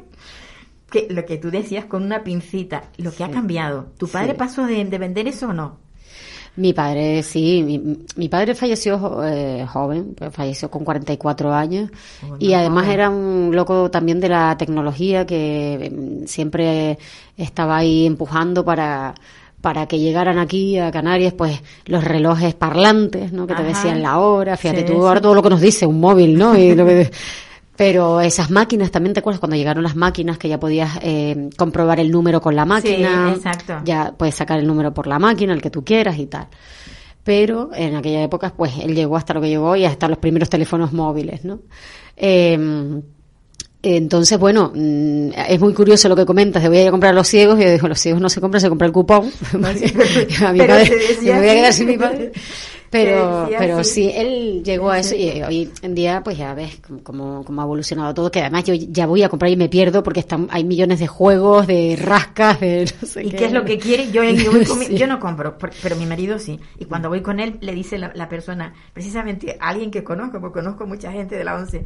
Que 0.90 1.06
lo 1.08 1.24
que 1.24 1.38
tú 1.38 1.50
decías 1.50 1.84
con 1.86 2.02
una 2.02 2.22
pincita, 2.24 2.82
lo 2.98 3.12
que 3.12 3.22
ha 3.24 3.30
cambiado. 3.30 3.86
¿Tu 3.96 4.06
padre 4.08 4.32
Sí. 4.32 4.38
pasó 4.38 4.66
de, 4.66 4.84
de 4.84 4.98
vender 4.98 5.26
eso 5.28 5.48
o 5.48 5.52
no? 5.52 5.78
Mi 6.56 6.72
padre, 6.72 7.22
sí, 7.22 7.62
mi, 7.64 8.04
mi 8.16 8.28
padre 8.28 8.56
falleció 8.56 9.22
eh, 9.24 9.64
joven, 9.72 10.14
pues 10.16 10.34
falleció 10.34 10.68
con 10.68 10.84
44 10.84 11.54
años 11.54 11.90
Oh, 12.28 12.34
y 12.40 12.52
además 12.54 12.84
joven. 12.86 12.94
era 12.98 13.08
un 13.08 13.50
loco 13.54 13.88
también 13.88 14.18
de 14.18 14.28
la 14.30 14.56
tecnología 14.58 15.24
que 15.24 15.90
mm, 15.94 16.26
siempre 16.26 16.98
estaba 17.36 17.76
ahí 17.78 18.04
empujando 18.04 18.64
para 18.64 19.14
para 19.60 19.86
que 19.86 19.98
llegaran 19.98 20.38
aquí 20.38 20.78
a 20.78 20.90
Canarias, 20.90 21.34
pues 21.34 21.60
los 21.86 22.02
relojes 22.04 22.54
parlantes, 22.54 23.32
¿no? 23.32 23.46
Que 23.46 23.54
te 23.54 23.62
decían 23.62 24.02
la 24.02 24.18
hora, 24.18 24.56
fíjate 24.56 24.80
Sí, 24.80 24.86
tú 24.86 25.06
ahora 25.06 25.20
sí. 25.20 25.22
todo 25.22 25.34
lo 25.34 25.42
que 25.42 25.50
nos 25.50 25.60
dice 25.60 25.84
un 25.86 26.00
móvil, 26.00 26.38
¿no? 26.38 26.56
Y 26.56 26.74
lo 26.74 26.86
que- 26.86 27.10
pero 27.76 28.20
esas 28.20 28.50
máquinas, 28.50 28.90
también 28.90 29.14
te 29.14 29.20
acuerdas 29.20 29.40
cuando 29.40 29.56
llegaron 29.56 29.82
las 29.82 29.96
máquinas 29.96 30.36
que 30.38 30.48
ya 30.48 30.60
podías 30.60 30.98
eh, 31.02 31.48
comprobar 31.56 31.98
el 32.00 32.10
número 32.10 32.40
con 32.40 32.54
la 32.56 32.64
máquina, 32.66 33.32
exacto. 33.34 33.80
ya 33.84 34.12
puedes 34.16 34.34
sacar 34.34 34.58
el 34.58 34.66
número 34.66 34.92
por 34.94 35.06
la 35.06 35.18
máquina, 35.18 35.52
el 35.54 35.62
que 35.62 35.70
tú 35.70 35.82
quieras 35.84 36.18
y 36.18 36.26
tal. 36.26 36.48
Pero 37.22 37.70
en 37.74 37.96
aquella 37.96 38.22
época, 38.22 38.52
pues 38.56 38.72
él 38.82 38.94
llegó 38.94 39.16
hasta 39.16 39.34
lo 39.34 39.40
que 39.42 39.48
llegó 39.48 39.76
y 39.76 39.84
hasta 39.84 40.08
los 40.08 40.18
primeros 40.18 40.48
teléfonos 40.48 40.92
móviles, 40.92 41.44
¿no? 41.44 41.60
Eh, 42.16 43.00
entonces, 43.82 44.38
bueno, 44.38 44.72
mm, 44.74 45.30
es 45.48 45.60
muy 45.60 45.72
curioso 45.72 46.08
lo 46.08 46.16
que 46.16 46.26
comentas 46.26 46.62
de 46.62 46.68
voy 46.68 46.78
a 46.78 46.82
ir 46.82 46.88
a 46.88 46.90
comprar 46.90 47.14
los 47.14 47.26
ciegos. 47.28 47.58
Y 47.58 47.62
yo 47.64 47.70
digo, 47.72 47.88
los 47.88 47.98
ciegos 48.00 48.20
no 48.20 48.28
se 48.28 48.40
compran, 48.40 48.60
se 48.60 48.68
compra 48.68 48.86
el 48.86 48.92
cupón. 48.92 49.30
A 50.44 50.52
mi 50.52 50.58
Pero 50.58 50.74
padre, 50.74 50.92
me 51.22 51.38
voy 51.38 51.48
a 51.48 51.54
quedar 51.54 51.72
sin 51.72 51.86
mi 51.86 51.96
padre. 51.96 52.32
Pero, 52.92 53.48
pero 53.56 53.84
sí, 53.84 54.10
él 54.12 54.64
llegó 54.64 54.90
a 54.90 54.98
eso 54.98 55.14
y 55.14 55.40
hoy 55.44 55.70
en 55.82 55.94
día, 55.94 56.22
pues 56.24 56.36
ya 56.36 56.54
ves 56.54 56.80
cómo- 57.04 57.44
cómo, 57.44 57.60
ha 57.60 57.64
evolucionado 57.64 58.12
todo. 58.12 58.32
Que 58.32 58.40
además 58.40 58.64
yo 58.64 58.74
ya 58.74 59.06
voy 59.06 59.22
a 59.22 59.28
comprar 59.28 59.48
y 59.52 59.54
me 59.56 59.68
pierdo 59.68 60.02
porque 60.02 60.18
están, 60.18 60.48
hay 60.50 60.64
millones 60.64 60.98
de 60.98 61.06
juegos, 61.06 61.68
de 61.68 61.96
rascas, 61.96 62.58
de 62.58 62.92
no 63.00 63.06
sé 63.06 63.24
¿Y 63.26 63.30
qué 63.30 63.44
es 63.44 63.52
lo 63.52 63.64
que 63.64 63.78
quiere? 63.78 64.10
Yo, 64.10 64.24
yo, 64.24 64.50
voy 64.50 64.64
con 64.64 64.80
mi- 64.80 64.88
yo 64.88 65.06
no 65.06 65.20
compro, 65.20 65.56
pero 65.84 65.94
mi 65.94 66.04
marido 66.04 66.40
sí. 66.40 66.58
Y 66.80 66.86
cuando 66.86 67.08
voy 67.08 67.20
con 67.22 67.38
él, 67.38 67.58
le 67.60 67.74
dice 67.74 67.96
la, 67.96 68.10
la 68.16 68.28
persona, 68.28 68.74
precisamente 68.92 69.56
alguien 69.60 69.92
que 69.92 70.02
conozco, 70.02 70.40
porque 70.40 70.58
conozco 70.58 70.84
mucha 70.84 71.12
gente 71.12 71.36
de 71.36 71.44
la 71.44 71.54
ONCE, 71.54 71.84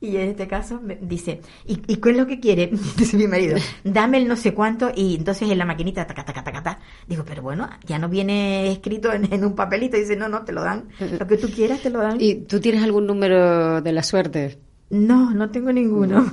y 0.00 0.16
en 0.16 0.30
este 0.30 0.46
caso 0.46 0.80
me 0.80 0.96
dice, 0.96 1.40
¿y, 1.66 1.80
y 1.86 1.96
qué 1.96 2.10
es 2.10 2.16
lo 2.16 2.26
que 2.26 2.38
quiere? 2.38 2.70
Dice 2.96 3.16
mi 3.16 3.26
marido, 3.26 3.56
dame 3.84 4.18
el 4.18 4.28
no 4.28 4.36
sé 4.36 4.54
cuánto, 4.54 4.90
y 4.94 5.16
entonces 5.16 5.50
en 5.50 5.58
la 5.58 5.64
maquinita, 5.64 6.06
taca, 6.06 6.24
taca, 6.24 6.44
taca, 6.44 6.62
taca. 6.62 6.80
Digo, 7.06 7.24
pero 7.26 7.42
bueno, 7.42 7.68
ya 7.84 7.98
no 7.98 8.08
viene 8.08 8.70
escrito 8.70 9.12
en, 9.12 9.32
en 9.32 9.44
un 9.44 9.54
papelito, 9.54 9.96
dice, 9.96 10.16
no, 10.16 10.28
no, 10.28 10.44
te 10.44 10.52
lo 10.52 10.62
dan. 10.62 10.88
Lo 11.18 11.26
que 11.26 11.36
tú 11.36 11.48
quieras, 11.50 11.80
te 11.80 11.90
lo 11.90 12.00
dan. 12.00 12.18
¿Y 12.20 12.36
tú 12.36 12.60
tienes 12.60 12.82
algún 12.82 13.06
número 13.06 13.80
de 13.80 13.92
la 13.92 14.02
suerte? 14.02 14.58
No, 14.90 15.34
no 15.34 15.50
tengo 15.50 15.72
ninguno. 15.72 16.24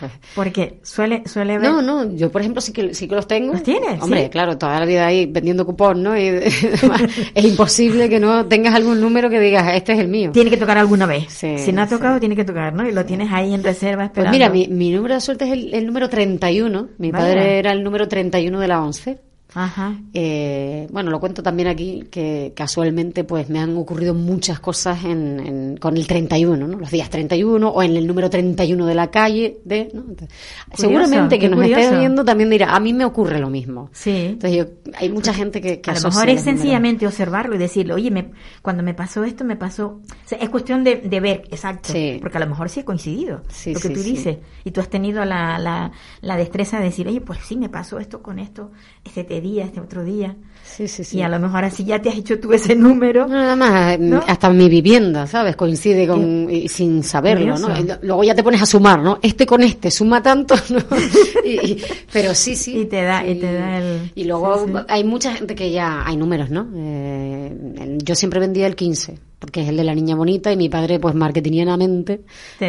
Pues, 0.00 0.12
Porque 0.34 0.80
suele, 0.82 1.22
suele 1.26 1.58
ver... 1.58 1.62
No, 1.70 1.82
no, 1.82 2.14
yo 2.16 2.30
por 2.30 2.40
ejemplo 2.40 2.60
sí 2.60 2.72
que 2.72 2.94
sí 2.94 3.08
que 3.08 3.14
los 3.14 3.26
tengo. 3.26 3.52
¿Los 3.52 3.62
tienes? 3.62 4.00
Hombre, 4.02 4.24
¿Sí? 4.24 4.30
claro, 4.30 4.56
toda 4.58 4.78
la 4.80 4.86
vida 4.86 5.06
ahí 5.06 5.26
vendiendo 5.26 5.64
cupón, 5.66 6.02
¿no? 6.02 6.16
Y 6.16 6.26
es 7.34 7.44
imposible 7.44 8.08
que 8.08 8.20
no 8.20 8.46
tengas 8.46 8.74
algún 8.74 9.00
número 9.00 9.30
que 9.30 9.40
digas, 9.40 9.72
este 9.74 9.92
es 9.92 9.98
el 9.98 10.08
mío. 10.08 10.30
Tiene 10.32 10.50
que 10.50 10.56
tocar 10.56 10.78
alguna 10.78 11.06
vez. 11.06 11.26
Sí, 11.28 11.58
si 11.58 11.72
no 11.72 11.82
ha 11.82 11.88
tocado, 11.88 12.18
tiene 12.20 12.36
que 12.36 12.44
tocar, 12.44 12.72
¿no? 12.72 12.88
Y 12.88 12.92
lo 12.92 13.04
tienes 13.04 13.30
ahí 13.32 13.54
en 13.54 13.62
reserva 13.62 14.10
Pues 14.12 14.26
esperando. 14.26 14.30
mira, 14.32 14.48
mi, 14.50 14.68
mi 14.68 14.90
número 14.90 15.14
de 15.14 15.20
suerte 15.20 15.44
es 15.46 15.52
el, 15.52 15.74
el 15.74 15.86
número 15.86 16.08
31. 16.08 16.88
Mi 16.98 17.12
padre 17.12 17.58
era 17.58 17.72
el 17.72 17.82
número 17.82 18.08
31 18.08 18.58
de 18.60 18.68
la 18.68 18.82
11. 18.82 19.18
Ajá. 19.54 19.94
Eh, 20.12 20.88
bueno, 20.90 21.10
lo 21.10 21.20
cuento 21.20 21.42
también 21.42 21.68
aquí 21.68 22.04
que 22.10 22.52
casualmente 22.56 23.24
pues 23.24 23.48
me 23.48 23.58
han 23.60 23.76
ocurrido 23.76 24.12
muchas 24.14 24.60
cosas 24.60 25.04
en, 25.04 25.40
en- 25.40 25.76
con 25.76 25.96
el 25.96 26.06
31, 26.06 26.66
¿no? 26.66 26.78
Los 26.78 26.90
días 26.90 27.08
31 27.10 27.68
o 27.68 27.82
en 27.82 27.96
el 27.96 28.06
número 28.06 28.28
31 28.30 28.86
de 28.86 28.94
la 28.94 29.10
calle. 29.10 29.58
De, 29.64 29.90
¿no? 29.94 30.00
Entonces, 30.08 30.28
seguramente 30.74 31.38
que 31.38 31.48
nos 31.48 31.60
esté 31.62 31.74
curioso. 31.74 31.98
viendo 31.98 32.24
también 32.24 32.50
dirá, 32.50 32.74
a 32.74 32.80
mí 32.80 32.92
me 32.92 33.04
ocurre 33.04 33.38
lo 33.38 33.50
mismo. 33.50 33.90
Sí. 33.92 34.10
Entonces 34.30 34.58
yo, 34.58 34.90
hay 34.98 35.08
mucha 35.08 35.32
gente 35.32 35.60
que, 35.60 35.80
que 35.80 35.90
a 35.90 35.94
lo 35.94 36.00
mejor 36.00 36.28
es 36.28 36.36
números. 36.36 36.42
sencillamente 36.44 37.06
observarlo 37.06 37.54
y 37.54 37.58
decirle, 37.58 37.94
oye, 37.94 38.10
me, 38.10 38.30
cuando 38.62 38.82
me 38.82 38.94
pasó 38.94 39.24
esto, 39.24 39.44
me 39.44 39.56
pasó. 39.56 39.86
O 39.86 40.02
sea, 40.28 40.38
es 40.38 40.48
cuestión 40.48 40.84
de, 40.84 40.96
de 40.96 41.20
ver, 41.20 41.42
exacto. 41.50 41.92
Sí. 41.92 42.18
Porque 42.20 42.36
a 42.38 42.40
lo 42.40 42.46
mejor 42.48 42.68
sí 42.68 42.80
ha 42.80 42.84
coincidido 42.84 43.42
Sí, 43.48 43.72
lo 43.74 43.80
que 43.80 43.88
sí, 43.88 43.94
tú 43.94 44.00
dices. 44.02 44.38
Y 44.64 44.70
tú 44.70 44.80
has 44.80 44.88
tenido 44.88 45.24
la, 45.24 45.58
la, 45.58 45.92
la 46.20 46.36
destreza 46.36 46.78
de 46.78 46.84
decir, 46.84 47.06
oye, 47.08 47.20
pues 47.20 47.38
sí, 47.44 47.56
me 47.56 47.68
pasó 47.68 47.98
esto 47.98 48.22
con 48.22 48.38
esto, 48.38 48.72
este 49.04 49.24
día, 49.44 49.64
este 49.64 49.80
otro 49.80 50.02
día. 50.02 50.34
Sí, 50.64 50.88
sí, 50.88 51.04
sí. 51.04 51.18
Y 51.18 51.22
a 51.22 51.28
lo 51.28 51.38
mejor 51.38 51.62
así 51.64 51.84
ya 51.84 52.00
te 52.02 52.08
has 52.08 52.16
hecho 52.16 52.40
tú 52.40 52.52
ese 52.52 52.74
número. 52.74 53.28
No, 53.28 53.34
nada 53.34 53.54
más, 53.54 53.98
¿No? 54.00 54.16
mm, 54.18 54.22
hasta 54.26 54.50
mi 54.50 54.68
vivienda, 54.68 55.26
¿sabes? 55.26 55.54
Coincide 55.54 56.06
con, 56.08 56.50
y 56.50 56.68
sin 56.68 57.04
saberlo, 57.04 57.56
¿no? 57.58 57.68
Curioso. 57.68 57.98
Luego 58.02 58.24
ya 58.24 58.34
te 58.34 58.42
pones 58.42 58.60
a 58.62 58.66
sumar, 58.66 59.00
¿no? 59.00 59.18
Este 59.22 59.46
con 59.46 59.62
este 59.62 59.90
suma 59.92 60.20
tanto, 60.22 60.56
¿no? 60.70 60.78
Y- 61.44 61.50
y- 61.72 61.82
pero 62.12 62.34
sí, 62.34 62.56
sí. 62.56 62.78
Y 62.80 62.84
te 62.86 63.02
da- 63.02 63.24
y 63.24 63.34
te 63.36 63.52
da 63.52 63.78
el- 63.78 64.10
Y 64.16 64.24
luego 64.24 64.64
sí, 64.66 64.72
sí. 64.72 64.78
hay 64.88 65.04
mucha 65.04 65.34
gente 65.34 65.54
que 65.54 65.70
ya, 65.70 66.02
hay 66.06 66.16
números, 66.16 66.50
¿no? 66.50 66.66
Eh, 66.74 67.98
yo 68.02 68.14
siempre 68.14 68.40
vendía 68.40 68.66
el 68.66 68.74
15, 68.74 69.18
porque 69.44 69.60
es 69.62 69.68
el 69.68 69.76
de 69.76 69.84
la 69.84 69.94
niña 69.94 70.16
bonita 70.16 70.50
y 70.50 70.56
mi 70.56 70.68
padre, 70.70 70.98
pues 70.98 71.14
marketingianamente, 71.14 72.22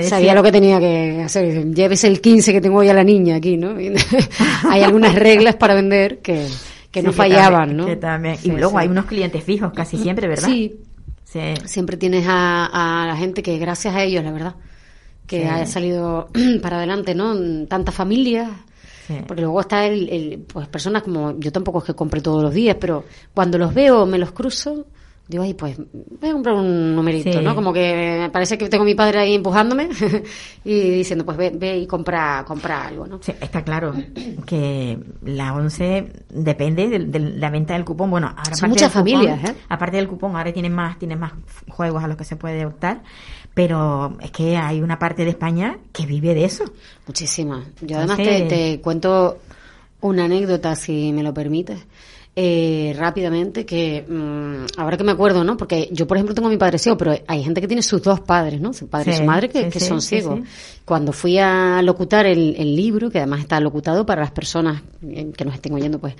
sabía 0.04 0.34
lo 0.36 0.44
que 0.44 0.52
tenía 0.52 0.80
que 0.80 1.22
hacer. 1.24 1.74
Llévese 1.74 2.08
el 2.08 2.20
15 2.22 2.52
que 2.52 2.60
tengo 2.62 2.80
hoy 2.80 2.90
a 2.90 2.94
la 2.94 3.04
niña 3.04 3.36
aquí, 3.38 3.56
¿no? 3.58 3.76
Hay 4.70 4.82
algunas 4.84 5.16
reglas 5.16 5.56
para 5.56 5.74
vender 5.74 6.20
que, 6.20 6.48
que 6.92 7.00
Sí, 7.02 7.06
no 7.06 7.14
fallaban, 7.14 7.70
también- 7.70 7.78
¿no? 7.78 7.86
que 7.86 7.96
también- 7.96 8.38
Sí, 8.38 8.50
y 8.50 8.52
luego 8.52 8.72
sí. 8.72 8.78
hay 8.80 8.88
unos 8.90 9.06
clientes 9.06 9.44
fijos 9.44 9.72
casi 9.74 9.98
siempre, 9.98 10.28
¿verdad? 10.28 10.48
Sí, 10.48 10.76
Sí. 11.24 11.40
siempre 11.66 11.98
tienes 11.98 12.26
a, 12.28 13.04
a 13.04 13.08
la 13.08 13.16
gente 13.18 13.42
que 13.42 13.58
gracias 13.58 13.96
a 13.96 14.04
ellos, 14.04 14.24
la 14.24 14.32
verdad, 14.32 14.56
que 15.28 15.48
haya 15.48 15.66
salido 15.66 16.28
para 16.62 16.78
adelante, 16.78 17.16
¿no? 17.16 17.36
Tantas 17.68 17.96
familias. 17.96 18.50
Sí. 19.08 19.14
Porque 19.28 19.42
luego 19.44 19.62
está 19.62 19.86
el, 19.86 20.10
el- 20.10 20.40
pues 20.52 20.68
personas 20.68 21.04
como 21.04 21.40
yo 21.40 21.52
tampoco 21.52 21.80
es 21.80 21.84
que 21.86 21.94
compre 21.94 22.22
todos 22.22 22.42
los 22.42 22.54
días, 22.54 22.76
pero 22.80 23.06
cuando 23.34 23.58
los 23.58 23.74
veo, 23.74 24.06
me 24.06 24.18
los 24.18 24.32
cruzo, 24.32 24.88
digo, 25.28 25.44
ay, 25.44 25.54
pues 25.56 25.78
voy 25.78 26.30
a 26.30 26.34
comprar 26.34 26.56
un 26.56 26.96
numerito, 26.96 27.32
Sí. 27.32 27.40
¿no? 27.44 27.56
Como 27.56 27.74
que 27.74 28.18
me 28.22 28.30
parece 28.30 28.58
que 28.58 28.70
tengo 28.70 28.84
a 28.84 28.86
mi 28.86 28.94
padre 28.96 29.20
ahí 29.20 29.34
empujándome 29.36 29.90
y 30.64 30.90
diciendo, 30.92 31.26
pues 31.26 31.36
ve, 31.38 31.52
ve 31.56 31.78
y 31.80 31.88
compra, 31.88 32.44
compra 32.48 32.86
algo, 32.88 33.08
¿no? 33.08 33.20
Sí, 33.24 33.34
está 33.42 33.64
claro 33.64 33.94
que 34.46 35.00
la 35.24 35.54
11 35.54 36.12
depende 36.30 36.88
de, 36.90 37.00
de 37.00 37.20
la 37.20 37.50
venta 37.50 37.74
del 37.74 37.86
cupón. 37.86 38.12
Bueno, 38.12 38.28
ahora 38.28 38.56
Son 38.56 38.70
muchas 38.70 38.92
cupón- 38.92 38.94
familias, 38.94 39.50
¿eh? 39.50 39.56
Aparte 39.70 39.98
del 39.98 40.08
cupón, 40.08 40.36
ahora 40.36 40.54
tienen 40.54 40.74
más, 40.74 41.00
tienen 41.00 41.20
más 41.20 41.34
juegos 41.70 42.04
a 42.04 42.08
los 42.08 42.18
que 42.18 42.24
se 42.24 42.36
puede 42.36 42.66
optar. 42.66 43.02
Pero 43.54 44.18
es 44.22 44.32
que 44.32 44.58
hay 44.58 44.82
una 44.82 45.00
parte 45.00 45.24
de 45.24 45.30
España 45.32 45.78
que 45.94 46.06
vive 46.06 46.34
de 46.36 46.44
eso. 46.46 46.66
Muchísimas. 47.08 47.64
Yo 47.82 47.98
además 47.98 48.18
te, 48.18 48.42
te 48.42 48.82
cuento 48.82 49.38
una 50.02 50.26
anécdota, 50.26 50.76
si 50.76 51.14
me 51.14 51.24
lo 51.24 51.34
permites, 51.34 51.80
eh, 52.38 52.94
rápidamente, 52.98 53.66
que 53.66 54.04
mm, 54.08 54.80
ahora 54.80 54.98
que 54.98 55.04
me 55.06 55.14
acuerdo, 55.14 55.44
¿no? 55.46 55.56
Porque 55.56 55.88
yo, 55.92 56.06
por 56.06 56.18
ejemplo, 56.18 56.36
tengo 56.36 56.48
a 56.50 56.52
mi 56.52 56.58
padre 56.58 56.78
ciego, 56.80 56.98
pero 56.98 57.16
hay 57.28 57.44
gente 57.44 57.62
que 57.62 57.68
tiene 57.68 57.82
sus 57.82 58.02
dos 58.02 58.20
padres, 58.20 58.60
¿no? 58.60 58.74
Su 58.74 58.88
padre 58.90 59.14
y 59.14 59.16
su 59.16 59.24
madre 59.24 59.48
que, 59.50 59.64
sí, 59.66 59.70
que 59.70 59.80
sí, 59.80 59.86
son 59.86 60.02
sí, 60.02 60.08
ciegos. 60.20 60.40
Cuando 60.84 61.14
fui 61.14 61.38
a 61.40 61.82
locutar 61.82 62.26
el, 62.26 62.56
el 62.58 62.76
libro, 62.76 63.10
que 63.10 63.20
además 63.20 63.40
está 63.40 63.60
locutado 63.60 64.06
para 64.06 64.22
las 64.22 64.32
personas 64.32 64.82
eh, 65.08 65.32
que 65.36 65.46
nos 65.46 65.56
estén 65.56 65.74
oyendo, 65.74 65.98
pues, 66.00 66.14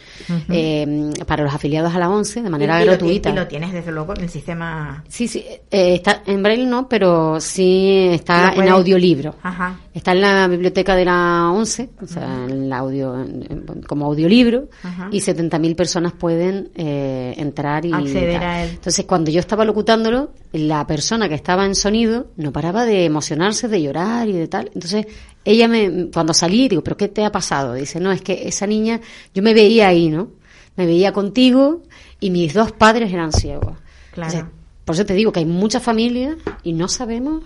eh, 0.50 1.12
para 1.28 1.44
los 1.44 1.54
afiliados 1.54 1.94
a 1.94 2.00
la 2.00 2.10
ONCE, 2.10 2.42
de 2.42 2.50
manera 2.50 2.80
y, 2.80 2.84
y 2.84 2.86
lo- 2.86 2.92
gratuita. 2.94 3.30
y 3.30 3.34
lo 3.34 3.48
tienes 3.48 3.74
desde 3.74 3.92
luego 3.92 4.14
en 4.16 4.22
el 4.24 4.30
sistema. 4.30 5.04
Sí, 5.10 5.28
sí, 5.28 5.44
eh, 5.70 5.96
está 5.96 6.24
en 6.26 6.42
braille 6.42 6.66
no, 6.66 6.88
pero 6.88 7.40
sí 7.42 8.08
está 8.12 8.54
en 8.54 8.70
audiolibro. 8.70 9.36
Ajá. 9.44 9.80
Está 9.96 10.12
en 10.12 10.20
la 10.22 10.48
biblioteca 10.50 10.94
de 10.94 11.06
la 11.06 11.50
ONCE, 11.54 11.90
o 12.02 12.06
sea, 12.06 12.46
en 12.50 12.68
la 12.70 12.80
audio, 12.80 13.18
en- 13.18 13.82
como 13.88 14.06
audiolibro, 14.08 14.68
Ajá. 14.84 15.08
y 15.10 15.22
70.000 15.22 15.74
personas 15.76 16.12
pueden 16.12 16.70
eh, 16.76 17.34
entrar 17.38 17.86
y 17.86 17.94
Acceder 17.94 18.44
a 18.44 18.64
él. 18.66 18.72
Entonces, 18.72 19.06
cuando 19.06 19.32
yo 19.32 19.40
estaba 19.40 19.64
locutándolo, 19.64 20.32
la 20.52 20.86
persona 20.86 21.30
que 21.30 21.36
estaba 21.36 21.66
en 21.66 21.76
sonido 21.76 22.28
no 22.36 22.52
paraba 22.52 22.86
de 22.86 23.06
emocionarse, 23.06 23.70
de 23.70 23.82
llorar 23.82 24.28
y 24.28 24.34
de 24.34 24.48
tal. 24.50 24.70
Entonces, 24.74 25.08
ella 25.46 25.70
me, 25.70 26.10
cuando 26.14 26.34
salí, 26.34 26.68
digo, 26.68 26.84
¿pero 26.84 26.98
qué 26.98 27.08
te 27.08 27.24
ha 27.24 27.32
pasado? 27.32 27.74
Dice, 27.74 28.02
no, 28.02 28.12
es 28.12 28.22
que 28.22 28.50
esa 28.50 28.68
niña, 28.68 29.00
yo 29.34 29.42
me 29.42 29.54
veía 29.54 29.88
ahí, 29.88 30.10
¿no? 30.10 30.28
Me 30.76 30.86
veía 30.86 31.14
contigo 31.14 31.84
y 32.20 32.32
mis 32.32 32.54
dos 32.54 32.74
padres 32.74 33.14
eran 33.14 33.32
ciegos. 33.32 33.78
Claro. 34.12 34.30
Entonces, 34.34 34.44
por 34.84 34.96
eso 34.96 35.06
te 35.06 35.14
digo 35.14 35.32
que 35.32 35.40
hay 35.40 35.46
muchas 35.46 35.82
familias 35.82 36.36
y 36.64 36.74
no 36.74 36.90
sabemos 36.90 37.44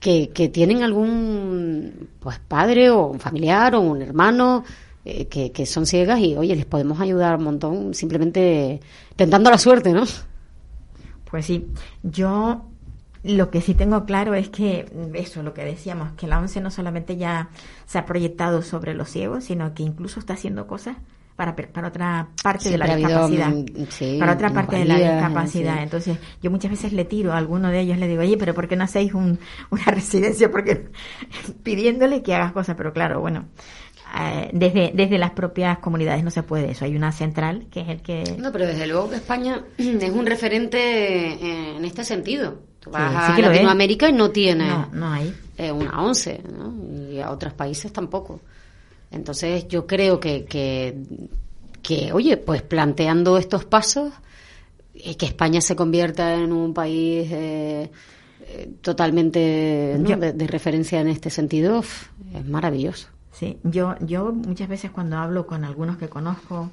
que, 0.00 0.50
tienen 0.52 0.82
algún 0.82 2.08
pues 2.20 2.38
padre 2.38 2.90
o 2.90 3.06
un 3.06 3.20
familiar 3.20 3.74
o 3.74 3.80
un 3.80 4.02
hermano 4.02 4.64
eh, 5.04 5.26
que, 5.26 5.52
que 5.52 5.66
son 5.66 5.86
ciegas 5.86 6.20
y 6.20 6.36
oye 6.36 6.54
les 6.54 6.66
podemos 6.66 7.00
ayudar 7.00 7.36
un 7.36 7.44
montón 7.44 7.94
simplemente 7.94 8.80
tentando 9.16 9.50
la 9.50 9.58
suerte 9.58 9.92
no 9.92 10.04
Pues 11.30 11.46
sí, 11.46 11.66
yo 12.02 12.64
lo 13.24 13.50
que 13.50 13.60
sí 13.60 13.74
tengo 13.74 14.04
claro 14.04 14.34
es 14.34 14.48
que 14.48 14.90
eso, 15.14 15.42
lo 15.42 15.52
que 15.52 15.64
decíamos, 15.64 16.12
que 16.12 16.26
la 16.26 16.38
ONCE 16.38 16.60
no 16.60 16.70
solamente 16.70 17.16
ya 17.16 17.50
se 17.86 17.98
ha 17.98 18.06
proyectado 18.06 18.62
sobre 18.62 18.94
los 18.94 19.10
ciegos, 19.10 19.44
sino 19.44 19.74
que 19.74 19.82
incluso 19.82 20.20
está 20.20 20.34
haciendo 20.34 20.66
cosas 20.66 20.96
para, 21.38 21.54
per- 21.54 21.70
para 21.70 21.86
otra 21.86 22.28
parte 22.42 22.68
de 22.68 22.76
la 22.78 22.86
habido, 22.86 23.08
discapacidad. 23.28 23.52
sí, 23.90 24.16
para 24.18 24.32
otra 24.32 24.50
parte 24.52 24.76
de 24.76 24.84
la 24.86 24.96
discapacidad. 24.98 25.76
sí. 25.76 25.82
Entonces, 25.84 26.18
yo 26.42 26.50
muchas 26.50 26.72
veces 26.72 26.92
le 26.92 27.04
tiro 27.04 27.32
a 27.32 27.36
alguno 27.38 27.68
de 27.70 27.78
ellos, 27.78 27.96
le 27.96 28.08
digo, 28.08 28.22
oye, 28.22 28.36
pero 28.36 28.54
¿por 28.54 28.66
qué 28.66 28.74
no 28.74 28.82
hacéis 28.82 29.14
un- 29.14 29.38
una 29.70 29.84
residencia? 29.86 30.50
Porque 30.50 30.88
pidiéndole 31.62 32.22
que 32.22 32.34
hagas 32.34 32.50
cosas, 32.52 32.74
pero 32.76 32.92
claro, 32.92 33.20
bueno. 33.20 33.44
eh, 34.20 34.50
desde, 34.52 34.90
desde 34.94 35.16
las 35.16 35.30
propias 35.30 35.78
comunidades 35.78 36.24
no 36.24 36.30
se 36.32 36.42
puede 36.42 36.72
eso. 36.72 36.84
Hay 36.84 36.96
una 36.96 37.12
central 37.12 37.66
que 37.70 37.82
es 37.82 37.88
el 37.88 38.02
que 38.02 38.24
no 38.38 38.50
pero 38.50 38.66
desde 38.66 38.86
luego 38.88 39.08
que 39.10 39.16
España 39.16 39.62
es 39.78 40.10
un 40.12 40.26
referente 40.26 40.78
eh, 40.78 41.76
en 41.76 41.84
este 41.84 42.04
sentido 42.04 42.62
Tú 42.80 42.90
vas 42.90 43.10
Sí, 43.10 43.16
a 43.16 43.26
sí 43.26 43.32
que 43.34 43.40
es. 43.42 43.46
Latinoamérica 43.48 44.08
y 44.08 44.12
no 44.12 44.30
tiene 44.30 44.66
no, 44.68 44.88
no 44.92 45.12
hay. 45.12 45.34
eh, 45.56 45.70
una 45.70 46.02
once, 46.02 46.40
¿no? 46.52 46.74
Y 47.12 47.20
a 47.20 47.30
otros 47.30 47.52
países 47.52 47.92
tampoco. 47.92 48.40
Entonces 49.10 49.66
yo 49.68 49.86
creo 49.86 50.20
que, 50.20 50.44
que, 50.44 50.96
que, 51.82 52.12
oye, 52.12 52.36
pues 52.36 52.62
planteando 52.62 53.38
estos 53.38 53.64
pasos, 53.64 54.12
y 54.94 55.14
que 55.14 55.26
España 55.26 55.60
se 55.60 55.76
convierta 55.76 56.34
en 56.34 56.52
un 56.52 56.74
país 56.74 57.28
eh, 57.30 57.90
eh, 58.48 58.70
totalmente 58.80 59.96
¿no? 59.98 60.08
Yo- 60.08 60.16
de, 60.16 60.32
de 60.32 60.46
referencia 60.46 61.00
en 61.00 61.08
este 61.08 61.30
sentido, 61.30 61.80
es 62.34 62.46
maravilloso. 62.46 63.08
Sí, 63.32 63.58
yo, 63.62 63.94
yo 64.00 64.32
muchas 64.32 64.68
veces 64.68 64.90
cuando 64.90 65.16
hablo 65.18 65.46
con 65.46 65.64
algunos 65.64 65.96
que 65.98 66.08
conozco 66.08 66.70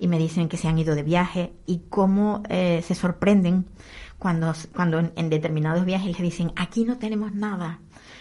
y 0.00 0.08
me 0.08 0.18
dicen 0.18 0.48
que 0.48 0.56
se 0.56 0.66
han 0.66 0.78
ido 0.78 0.94
de 0.96 1.04
viaje 1.04 1.52
y 1.66 1.82
cómo 1.88 2.42
eh, 2.48 2.82
se 2.84 2.96
sorprenden 2.96 3.66
cuando, 4.18 4.52
cuando 4.74 4.98
en, 4.98 5.12
en 5.14 5.30
determinados 5.30 5.84
viajes 5.84 6.08
les 6.08 6.20
dicen, 6.22 6.52
aquí 6.56 6.84
no 6.84 6.98
tenemos 6.98 7.32
nada 7.34 7.78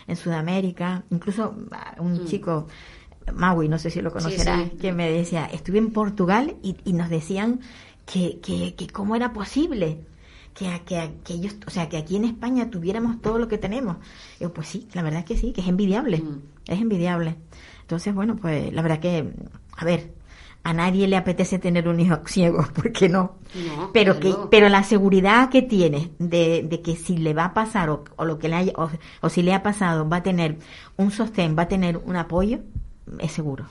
en 0.07 0.15
Sudamérica, 0.15 1.03
incluso 1.09 1.55
ah, 1.71 1.95
un 1.99 2.25
chico, 2.27 2.67
Maui, 3.33 3.67
no 3.69 3.77
sé 3.79 3.89
si 3.89 4.01
lo 4.01 4.11
conocerás, 4.11 4.63
sí. 4.71 4.77
que 4.77 4.91
me 4.91 5.11
decía, 5.11 5.45
estuve 5.51 5.77
en 5.79 5.91
Portugal 5.91 6.55
y, 6.63 6.75
y 6.85 6.93
nos 6.93 7.09
decían 7.09 7.59
que, 8.05 8.39
que, 8.41 8.75
que 8.75 8.87
cómo 8.87 9.15
era 9.15 9.33
posible 9.33 9.99
que, 10.53 10.81
que, 10.85 11.11
que 11.23 11.33
ellos, 11.33 11.55
o 11.67 11.69
sea, 11.69 11.87
que 11.89 11.97
aquí 11.97 12.15
en 12.17 12.25
España 12.25 12.69
tuviéramos 12.69 13.21
todo 13.21 13.37
lo 13.39 13.47
que 13.47 13.57
tenemos. 13.57 13.97
Yo, 14.39 14.51
pues 14.53 14.67
sí, 14.67 14.87
la 14.93 15.01
verdad 15.03 15.19
es 15.19 15.25
que 15.25 15.37
sí, 15.37 15.51
que 15.53 15.61
es 15.61 15.67
envidiable, 15.67 16.17
Mm. 16.17 16.41
es 16.67 16.81
envidiable. 16.81 17.35
Entonces, 17.81 18.13
bueno, 18.13 18.35
pues 18.35 18.73
la 18.73 18.81
verdad 18.81 18.99
que, 18.99 19.31
a 19.77 19.85
ver, 19.85 20.11
a 20.63 20.73
nadie 20.73 21.07
le 21.07 21.15
apetece 21.15 21.57
tener 21.59 21.87
un 21.87 21.99
hijo 22.01 22.17
ciego, 22.25 22.67
¿por 22.75 22.91
qué 22.91 23.07
no? 23.07 23.35
No, 23.55 23.91
pero 23.93 24.19
que, 24.19 24.35
pero 24.51 24.67
la 24.69 24.83
seguridad 24.83 25.49
que 25.49 25.61
tiene 25.61 26.11
de, 26.19 26.65
de 26.69 26.81
que 26.81 26.95
si 26.97 27.15
le 27.17 27.33
va 27.33 27.45
a 27.45 27.53
pasar 27.53 27.89
o, 27.89 28.03
o 28.17 28.25
lo 28.25 28.37
que 28.37 28.49
le 28.49 28.55
haya, 28.55 28.73
o, 28.75 28.89
o 29.21 29.29
si 29.29 29.41
le 29.41 29.53
ha 29.53 29.63
pasado 29.63 30.09
va 30.09 30.17
a 30.17 30.23
tener 30.23 30.57
un 30.97 31.11
sostén, 31.11 31.55
va 31.57 31.63
a 31.63 31.67
tener 31.69 31.95
un 31.97 32.17
apoyo, 32.17 32.59
es 33.19 33.31
seguro. 33.31 33.67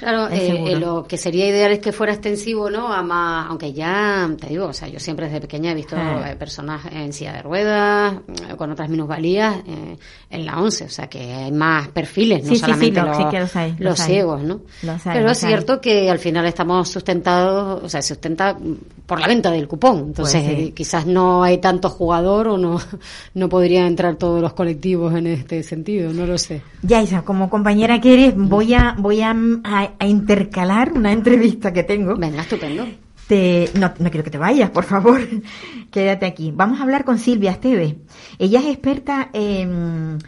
Claro, 0.00 0.28
eh, 0.30 0.72
eh, 0.72 0.76
lo 0.76 1.04
que 1.06 1.18
sería 1.18 1.46
ideal 1.46 1.72
es 1.72 1.78
que 1.80 1.92
fuera 1.92 2.14
extensivo, 2.14 2.70
¿no? 2.70 2.90
A 2.90 3.02
más, 3.02 3.46
aunque 3.50 3.74
ya, 3.74 4.30
te 4.40 4.46
digo, 4.46 4.64
o 4.68 4.72
sea, 4.72 4.88
yo 4.88 4.98
siempre 4.98 5.26
desde 5.26 5.42
pequeña 5.42 5.72
he 5.72 5.74
visto 5.74 5.94
Ah. 5.94 6.30
eh, 6.30 6.36
personas 6.36 6.80
en 6.90 7.12
silla 7.12 7.34
de 7.34 7.42
ruedas, 7.42 8.14
eh, 8.48 8.56
con 8.56 8.70
otras 8.72 8.88
minusvalías, 8.88 9.56
eh, 9.66 9.98
en 10.30 10.46
la 10.46 10.58
once, 10.58 10.84
o 10.84 10.88
sea, 10.88 11.06
que 11.08 11.20
hay 11.34 11.52
más 11.52 11.88
perfiles, 11.88 12.42
no 12.44 12.48
Sí, 12.48 12.54
sí, 12.54 12.54
sí, 12.56 12.60
solamente 12.62 13.02
los, 13.02 13.16
sí 13.18 13.24
que 13.30 13.40
los 13.40 13.56
hay, 13.56 13.70
los 13.72 13.80
los 13.80 14.00
hay. 14.00 14.06
ciegos, 14.06 14.42
¿no? 14.42 14.60
Los 14.82 15.06
hay, 15.06 15.18
Pero 15.18 15.30
es 15.30 15.38
cierto 15.38 15.80
que 15.82 16.10
al 16.10 16.18
final 16.18 16.46
estamos 16.46 16.88
sustentados, 16.88 17.82
o 17.84 17.88
sea, 17.90 18.00
se 18.00 18.14
sustenta 18.14 18.56
por 19.04 19.20
la 19.20 19.26
venta 19.26 19.50
del 19.50 19.68
cupón, 19.68 19.98
entonces 19.98 20.42
Pues 20.42 20.56
sí. 20.56 20.72
quizás 20.72 21.04
no 21.04 21.42
hay 21.42 21.58
tanto 21.58 21.90
jugador 21.90 22.48
o 22.48 22.56
no, 22.56 22.80
no 23.34 23.48
podrían 23.50 23.84
entrar 23.86 24.16
todos 24.16 24.40
los 24.40 24.54
colectivos 24.54 25.14
en 25.14 25.26
este 25.26 25.62
sentido, 25.62 26.12
no 26.14 26.24
lo 26.26 26.38
sé. 26.38 26.62
Yaisa, 26.82 27.22
como 27.22 27.50
compañera 27.50 28.00
que 28.00 28.14
eres, 28.14 28.34
voy 28.34 28.72
a, 28.72 28.94
voy 28.98 29.20
a, 29.20 29.34
a- 29.64 29.89
a 29.98 30.06
intercalar 30.06 30.92
una 30.92 31.12
entrevista 31.12 31.72
que 31.72 31.82
tengo. 31.82 32.16
Venga, 32.16 32.42
estupendo. 32.42 32.86
Te- 33.26 33.70
no, 33.78 33.92
no 33.98 34.10
quiero 34.10 34.24
que 34.24 34.30
te 34.30 34.38
vayas, 34.38 34.70
por 34.70 34.84
favor. 34.84 35.20
Quédate 35.90 36.26
aquí. 36.26 36.52
Vamos 36.54 36.80
a 36.80 36.82
hablar 36.82 37.04
con 37.04 37.18
Silvia 37.18 37.52
Esteve. 37.52 37.98
Ella 38.38 38.60
es 38.60 38.66
experta 38.66 39.28
en 39.32 40.18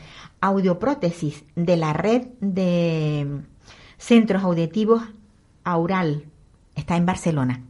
audioprótesis 0.41 1.45
de 1.55 1.77
la 1.77 1.93
red 1.93 2.23
de 2.41 3.27
centros 3.99 4.43
auditivos 4.43 5.03
Aural. 5.65 6.25
Está 6.75 6.97
en 6.97 7.07
Barcelona. 7.07 7.61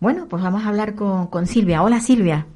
Bueno, 0.00 0.26
pues 0.28 0.42
vamos 0.42 0.64
a 0.64 0.68
hablar 0.68 0.94
con, 0.94 1.26
con 1.26 1.46
Silvia. 1.46 1.82
Hola 1.82 2.00
Silvia. 2.00 2.46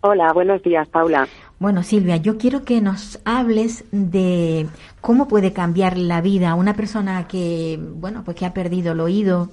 Hola, 0.00 0.32
buenos 0.32 0.62
días, 0.62 0.88
Paula. 0.88 1.28
Bueno, 1.58 1.82
Silvia, 1.82 2.16
yo 2.18 2.36
quiero 2.36 2.64
que 2.64 2.82
nos 2.82 3.18
hables 3.24 3.84
de 3.90 4.66
cómo 5.00 5.26
puede 5.26 5.54
cambiar 5.54 5.96
la 5.96 6.20
vida 6.20 6.50
a 6.50 6.54
una 6.54 6.74
persona 6.74 7.26
que, 7.28 7.80
bueno, 7.94 8.24
pues 8.24 8.36
que 8.36 8.44
ha 8.44 8.52
perdido 8.52 8.92
el 8.92 9.00
oído, 9.00 9.48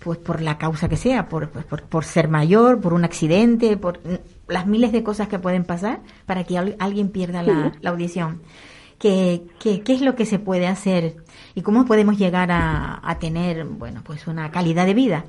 pues 0.00 0.18
por 0.18 0.40
la 0.42 0.58
causa 0.58 0.88
que 0.88 0.96
sea, 0.96 1.28
por, 1.28 1.50
pues, 1.50 1.64
por, 1.64 1.82
por 1.84 2.04
ser 2.04 2.28
mayor, 2.28 2.80
por 2.80 2.92
un 2.94 3.04
accidente, 3.04 3.76
por 3.76 4.00
las 4.48 4.66
miles 4.66 4.92
de 4.92 5.04
cosas 5.04 5.28
que 5.28 5.38
pueden 5.38 5.64
pasar 5.64 6.00
para 6.26 6.44
que 6.44 6.58
al- 6.58 6.76
alguien 6.80 7.10
pierda 7.10 7.42
la, 7.44 7.72
la 7.80 7.90
audición. 7.90 8.42
¿Qué, 8.98 9.46
qué, 9.60 9.82
qué 9.82 9.94
es 9.94 10.00
lo 10.02 10.16
que 10.16 10.26
se 10.26 10.40
puede 10.40 10.66
hacer 10.66 11.16
y 11.54 11.62
cómo 11.62 11.84
podemos 11.86 12.18
llegar 12.18 12.50
a, 12.50 13.00
a 13.08 13.18
tener, 13.20 13.64
bueno, 13.64 14.02
pues 14.04 14.26
una 14.26 14.50
calidad 14.50 14.86
de 14.86 14.94
vida? 14.94 15.24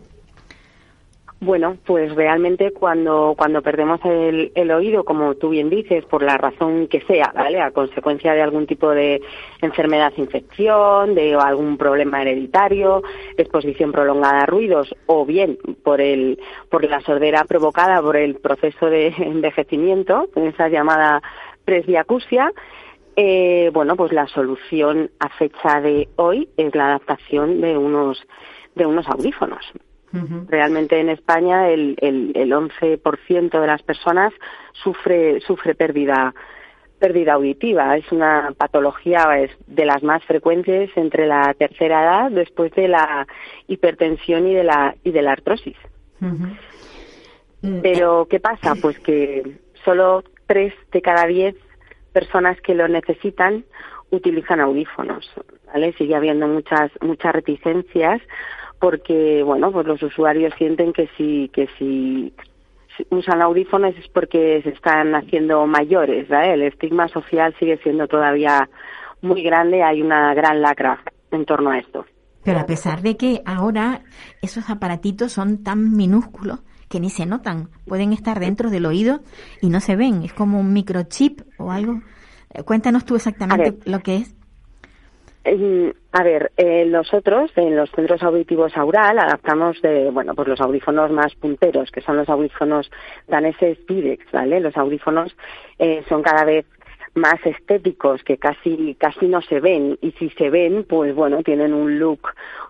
Bueno, 1.42 1.78
pues 1.86 2.14
realmente 2.16 2.74
cuando, 2.74 3.34
cuando 3.38 3.62
perdemos 3.62 4.02
el, 4.04 4.52
el 4.56 4.72
oído, 4.72 5.06
como 5.06 5.36
tú 5.36 5.50
bien 5.50 5.70
dices, 5.70 6.04
por 6.04 6.22
la 6.22 6.38
razón 6.38 6.88
que 6.88 7.00
sea, 7.02 7.32
¿vale? 7.34 7.62
A 7.62 7.72
consecuencia 7.72 8.34
de 8.34 8.42
algún 8.42 8.68
tipo 8.68 8.90
de 8.90 9.22
enfermedad, 9.62 10.12
infección, 10.18 11.16
de 11.16 11.36
algún 11.36 11.78
problema 11.78 12.22
hereditario, 12.22 13.04
exposición 13.38 13.94
prolongada 13.94 14.42
a 14.42 14.46
ruidos, 14.48 14.94
o 15.06 15.26
bien 15.26 15.58
por 15.82 16.02
el, 16.02 16.42
por 16.70 16.84
la 16.84 17.00
sordera 17.00 17.46
provocada 17.46 18.02
por 18.02 18.18
el 18.18 18.36
proceso 18.36 18.88
de 18.88 19.08
envejecimiento, 19.18 20.28
esa 20.36 20.68
llamada 20.68 21.22
presbiacusia, 21.64 22.52
eh, 23.16 23.70
bueno, 23.74 23.96
pues 23.96 24.12
la 24.12 24.28
solución 24.28 25.10
a 25.20 25.30
fecha 25.30 25.80
de 25.80 26.10
hoy 26.18 26.50
es 26.58 26.76
la 26.76 26.88
adaptación 26.88 27.62
de 27.62 27.78
unos, 27.78 28.22
de 28.76 28.86
unos 28.86 29.08
audífonos. 29.08 29.72
Realmente 30.48 31.00
en 31.00 31.10
España 31.10 31.70
el, 31.70 31.96
el, 32.02 32.32
el 32.36 32.52
11% 32.52 33.62
de 33.62 33.68
las 33.68 33.84
personas 33.84 34.34
sufre, 34.74 35.40
sufre 35.42 35.76
pérdida 35.76 36.34
pérdida 37.00 37.34
auditiva. 37.34 37.98
Es 37.98 38.12
una 38.12 38.54
patología 38.56 39.40
es 39.40 39.52
de 39.66 39.86
las 39.86 40.04
más 40.04 40.24
frecuentes 40.26 40.92
entre 40.96 41.26
la 41.26 41.54
tercera 41.54 42.04
edad, 42.04 42.32
después 42.32 42.72
de 42.74 42.88
la 42.90 43.26
hipertensión 43.68 44.48
y 44.48 44.54
de 44.54 44.64
la 44.64 44.96
y 45.04 45.12
de 45.12 45.22
la 45.22 45.32
artrosis. 45.32 45.78
Pero 47.82 48.28
qué 48.30 48.40
pasa, 48.40 48.76
pues 48.76 49.00
que 49.00 49.58
solo 49.86 50.24
tres 50.46 50.74
de 50.92 51.02
cada 51.02 51.26
diez 51.26 51.56
personas 52.12 52.60
que 52.62 52.76
lo 52.76 52.88
necesitan 52.88 53.64
utilizan 54.12 54.60
audífonos. 54.60 55.32
¿vale? 55.68 55.94
Sigue 55.94 56.16
habiendo 56.16 56.48
muchas 56.48 56.92
muchas 57.02 57.34
reticencias 57.34 58.22
porque 58.80 59.44
bueno 59.44 59.72
pues 59.72 59.86
los 59.86 60.02
usuarios 60.02 60.54
sienten 60.58 60.94
que 60.94 61.08
si 61.18 61.50
que 61.50 61.68
si 61.78 62.34
usan 63.10 63.42
audífonos 63.42 63.96
es 63.98 64.08
porque 64.10 64.62
se 64.64 64.70
están 64.70 65.16
haciendo 65.16 65.66
mayores, 65.66 66.28
¿vale? 66.28 66.54
El 66.54 66.64
estigma 66.64 67.08
social 67.08 67.56
sigue 67.60 67.78
siendo 67.78 68.08
todavía 68.08 68.70
muy 69.22 69.44
grande, 69.44 69.84
hay 69.84 70.02
una 70.02 70.34
gran 70.34 70.62
lacra 70.62 71.02
en 71.32 71.46
torno 71.46 71.72
a 71.72 71.78
esto. 71.78 72.06
Pero 72.44 72.60
a 72.60 72.66
pesar 72.66 73.02
de 73.02 73.18
que 73.18 73.42
ahora 73.46 74.02
esos 74.42 74.70
aparatitos 74.70 75.34
son 75.34 75.64
tan 75.64 75.96
minúsculos 75.96 76.60
que 76.90 77.00
ni 77.00 77.10
se 77.10 77.26
notan, 77.26 77.70
pueden 77.86 78.14
estar 78.14 78.40
dentro 78.40 78.70
del 78.70 78.86
oído 78.86 79.20
y 79.62 79.70
no 79.70 79.80
se 79.80 79.96
ven, 79.96 80.24
es 80.24 80.34
como 80.34 80.60
un 80.60 80.74
microchip 80.74 81.42
o 81.58 81.72
algo. 81.72 82.02
Eh, 82.52 82.64
cuéntanos 82.64 83.06
tú 83.06 83.16
exactamente 83.16 83.78
lo 83.86 84.00
que 84.00 84.18
es. 84.18 84.36
A 86.12 86.24
ver, 86.24 86.52
eh, 86.58 86.86
nosotros 86.86 87.52
en 87.56 87.76
los 87.76 87.90
centros 87.92 88.22
auditivos 88.24 88.76
Aural 88.78 89.18
adaptamos 89.18 89.82
de, 89.82 90.10
bueno, 90.12 90.36
pues 90.36 90.48
los 90.48 90.62
audífonos 90.62 91.12
más 91.12 91.34
punteros, 91.36 91.92
que 91.92 92.02
son 92.02 92.18
los 92.18 92.30
audífonos 92.30 92.92
daneses 93.28 93.78
Pirex, 93.88 94.32
¿vale? 94.32 94.60
Los 94.60 94.78
audífonos 94.78 95.36
eh, 95.80 96.04
son 96.08 96.22
cada 96.22 96.46
vez 96.46 96.66
más 97.16 97.44
estéticos 97.46 98.24
que 98.24 98.38
casi 98.38 98.96
casi 99.00 99.28
no 99.28 99.42
se 99.42 99.60
ven 99.60 99.98
y 100.02 100.12
si 100.12 100.30
se 100.32 100.52
ven 100.52 100.86
pues 100.88 101.16
bueno 101.16 101.42
tienen 101.42 101.74
un 101.74 101.98
look 101.98 102.20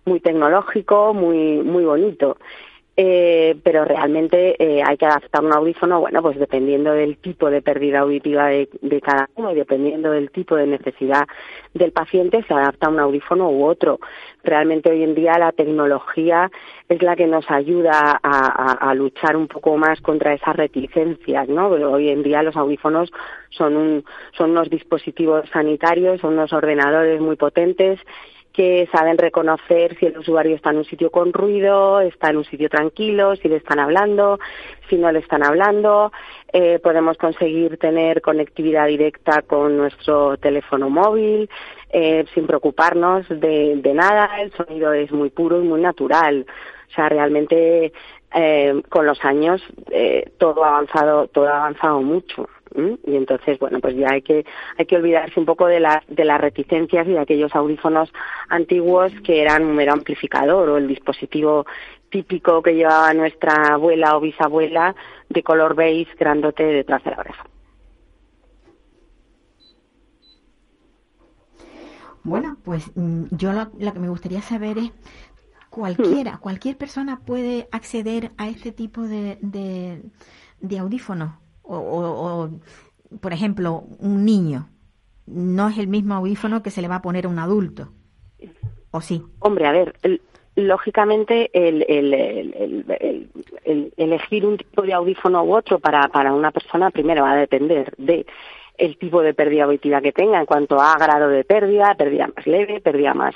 muy 0.06 0.22
tecnológico 0.22 1.14
muy 1.14 1.58
muy 1.58 1.84
bonito 1.84 2.38
eh, 3.02 3.56
pero 3.64 3.86
realmente 3.86 4.62
eh, 4.62 4.84
hay 4.86 4.98
que 4.98 5.06
adaptar 5.06 5.42
un 5.42 5.54
audífono, 5.54 6.02
bueno, 6.02 6.22
pues 6.22 6.38
dependiendo 6.38 6.92
del 6.92 7.16
tipo 7.16 7.50
de 7.50 7.62
pérdida 7.62 8.00
auditiva 8.00 8.48
de, 8.48 8.68
cada 9.02 9.30
uno 9.36 9.54
y 9.54 9.56
dependiendo 9.56 10.12
del 10.12 10.32
tipo 10.32 10.58
de 10.58 10.68
necesidad 10.68 11.26
del 11.74 11.94
paciente, 11.94 12.44
se 12.46 12.54
adapta 12.54 12.90
un 12.90 13.00
audífono 13.00 13.50
u 13.52 13.64
otro. 13.64 14.02
Realmente 14.44 14.92
hoy 14.92 15.04
en 15.04 15.16
día 15.16 15.40
la 15.40 15.54
tecnología 15.54 16.52
es 16.90 17.02
la 17.02 17.16
que 17.16 17.26
nos 17.26 17.50
ayuda 17.50 18.20
a, 18.22 18.94
luchar 18.96 19.38
un 19.38 19.48
poco 19.48 19.78
más 19.78 20.02
contra 20.02 20.34
esas 20.34 20.58
reticencias, 20.58 21.48
¿no? 21.48 21.68
Hoy 21.68 22.10
en 22.10 22.22
día 22.22 22.44
los 22.44 22.58
audífonos 22.58 23.14
son, 23.48 23.78
un, 23.78 24.04
son 24.38 24.52
unos 24.52 24.70
dispositivos 24.70 25.48
sanitarios, 25.54 26.20
son 26.20 26.34
unos 26.34 26.52
ordenadores 26.52 27.22
muy 27.22 27.38
potentes 27.38 27.98
que 28.54 28.88
saben 28.92 29.18
reconocer 29.18 29.98
si 30.00 30.08
el 30.08 30.18
usuario 30.18 30.56
está 30.56 30.72
en 30.72 30.78
un 30.78 30.86
sitio 30.86 31.12
con 31.12 31.32
ruido, 31.34 32.02
está 32.02 32.30
en 32.30 32.38
un 32.38 32.46
sitio 32.46 32.70
tranquilo, 32.70 33.36
si 33.36 33.48
le 33.48 33.58
están 33.58 33.80
hablando, 33.80 34.40
si 34.90 34.98
no 34.98 35.12
le 35.12 35.20
están 35.20 35.44
hablando. 35.44 36.12
Eh, 36.52 36.80
podemos 36.80 37.18
conseguir 37.18 37.78
tener 37.78 38.22
conectividad 38.22 38.88
directa 38.88 39.44
con 39.44 39.78
nuestro 39.78 40.38
teléfono 40.38 40.90
móvil 40.90 41.50
eh, 41.92 42.26
sin 42.34 42.48
preocuparnos 42.48 43.28
de, 43.30 43.76
de 43.78 43.94
nada. 43.94 44.42
El 44.42 44.52
sonido 44.54 44.94
es 44.94 45.12
muy 45.12 45.30
puro 45.30 45.62
y 45.62 45.68
muy 45.68 45.82
natural. 45.82 46.46
O 46.90 46.94
sea, 46.94 47.08
realmente 47.08 47.94
eh, 48.34 48.82
con 48.90 49.06
los 49.06 49.24
años 49.26 49.62
eh, 49.92 50.32
todo 50.38 50.64
ha 50.64 50.70
avanzado, 50.70 51.28
todo 51.28 51.48
ha 51.48 51.58
avanzado 51.58 52.02
mucho. 52.02 52.48
Y 52.76 53.16
entonces, 53.16 53.58
bueno, 53.60 53.80
pues 53.80 53.96
ya 53.96 54.12
hay 54.12 54.22
que, 54.22 54.46
hay 54.78 54.86
que 54.86 54.96
olvidarse 54.96 55.40
un 55.40 55.46
poco 55.46 55.68
de, 55.68 55.80
las 55.80 56.06
de 56.08 56.26
las 56.26 56.40
reticencias 56.40 57.08
y 57.08 57.12
de 57.12 57.20
aquellos 57.20 57.56
audífonos 57.56 58.12
antiguos 58.48 59.12
que 59.24 59.42
eran 59.42 59.66
un 59.66 59.76
mero 59.76 59.94
amplificador 59.94 60.70
o 60.70 60.78
el 60.78 60.88
dispositivo 60.88 61.66
típico 62.10 62.62
que 62.62 62.76
llevaba 62.76 63.14
nuestra 63.14 63.74
abuela 63.74 64.18
o 64.18 64.22
bisabuela 64.22 64.96
de 65.30 65.44
color 65.44 65.76
beige 65.76 66.16
grandote 66.18 66.64
detrás 66.64 67.04
de 67.04 67.12
la 67.12 67.18
oreja. 67.18 67.46
Bueno, 72.24 72.58
pues 72.64 72.92
mm, 72.96 73.26
yo 73.32 73.54
lo, 73.54 73.94
que 73.94 74.00
me 74.00 74.10
gustaría 74.10 74.42
saber 74.42 74.78
es 74.78 74.92
cualquiera, 75.70 76.36
hmm. 76.36 76.40
cualquier 76.40 76.78
persona 76.78 77.22
puede 77.26 77.68
acceder 77.72 78.32
a 78.38 78.50
este 78.50 78.72
tipo 78.72 79.04
de, 79.04 79.38
de, 79.42 80.04
de 80.60 80.80
audífonos 80.80 81.32
o, 81.76 82.50
por 83.22 83.34
ejemplo, 83.34 83.84
un 84.00 84.26
niño 84.26 84.70
no 85.26 85.70
es 85.70 85.78
el 85.78 85.88
mismo 85.88 86.16
audífono 86.16 86.64
que 86.64 86.72
se 86.72 86.82
le 86.82 86.88
va 86.88 86.96
a 86.96 87.02
poner 87.02 87.26
a 87.26 87.30
un 87.30 87.40
adulto. 87.40 87.90
¿O 88.92 89.02
sí? 89.02 89.22
Hombre, 89.40 89.68
a 89.68 89.72
ver, 89.72 89.94
lógicamente 90.56 91.50
el, 91.54 91.86
el, 91.88 93.30
elegir 93.98 94.46
un 94.46 94.58
tipo 94.58 94.82
de 94.82 94.94
audífono 94.94 95.44
u 95.44 95.56
otro 95.56 95.80
para, 95.80 96.08
para 96.08 96.34
una 96.34 96.52
persona 96.52 96.90
primero 96.90 97.24
va 97.24 97.34
a 97.34 97.38
depender 97.38 97.94
de 97.98 98.26
el 98.78 98.98
tipo 98.98 99.22
de 99.22 99.34
pérdida 99.34 99.66
auditiva 99.66 100.02
que 100.02 100.14
tenga 100.14 100.40
en 100.40 100.46
cuanto 100.46 100.80
a 100.80 100.98
grado 100.98 101.28
de 101.28 101.44
pérdida, 101.44 101.96
pérdida 101.96 102.30
más 102.34 102.48
leve, 102.48 102.80
pérdida 102.80 103.14
más 103.14 103.36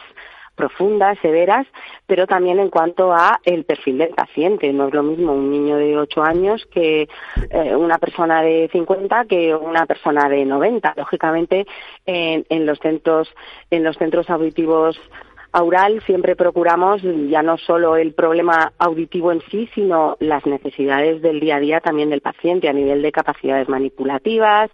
profundas, 0.56 1.18
severas, 1.22 1.68
pero 2.06 2.28
también 2.28 2.60
en 2.60 2.70
cuanto 2.70 3.14
a 3.14 3.40
el 3.44 3.66
perfil 3.66 3.98
del 3.98 4.10
paciente. 4.10 4.72
No 4.74 4.88
es 4.88 4.94
lo 4.94 5.04
mismo 5.04 5.34
un 5.34 5.50
niño 5.50 5.78
de 5.78 5.98
8 5.98 6.24
años 6.24 6.66
que 6.72 7.08
eh, 7.50 7.76
una 7.76 7.98
persona 7.98 8.42
de 8.42 8.70
50 8.72 9.26
que 9.26 9.56
una 9.56 9.86
persona 9.86 10.30
de 10.30 10.46
90. 10.46 10.94
Lógicamente, 10.98 11.66
en, 12.06 12.46
en 12.50 12.66
los 12.66 12.80
centros, 12.80 13.30
en 13.70 13.84
los 13.84 13.98
centros 13.98 14.30
auditivos 14.30 15.00
Aural 15.56 16.02
siempre 16.08 16.36
procuramos 16.36 17.04
ya 17.30 17.44
no 17.44 17.60
solo 17.60 17.96
el 17.96 18.16
problema 18.16 18.74
auditivo 18.80 19.32
en 19.32 19.40
sí, 19.52 19.70
sino 19.76 20.18
las 20.20 20.44
necesidades 20.48 21.22
del 21.22 21.40
día 21.40 21.58
a 21.58 21.60
día 21.60 21.80
también 21.80 22.10
del 22.10 22.22
paciente 22.22 22.68
a 22.68 22.74
nivel 22.74 23.04
de 23.04 23.12
capacidades 23.12 23.70
manipulativas, 23.70 24.72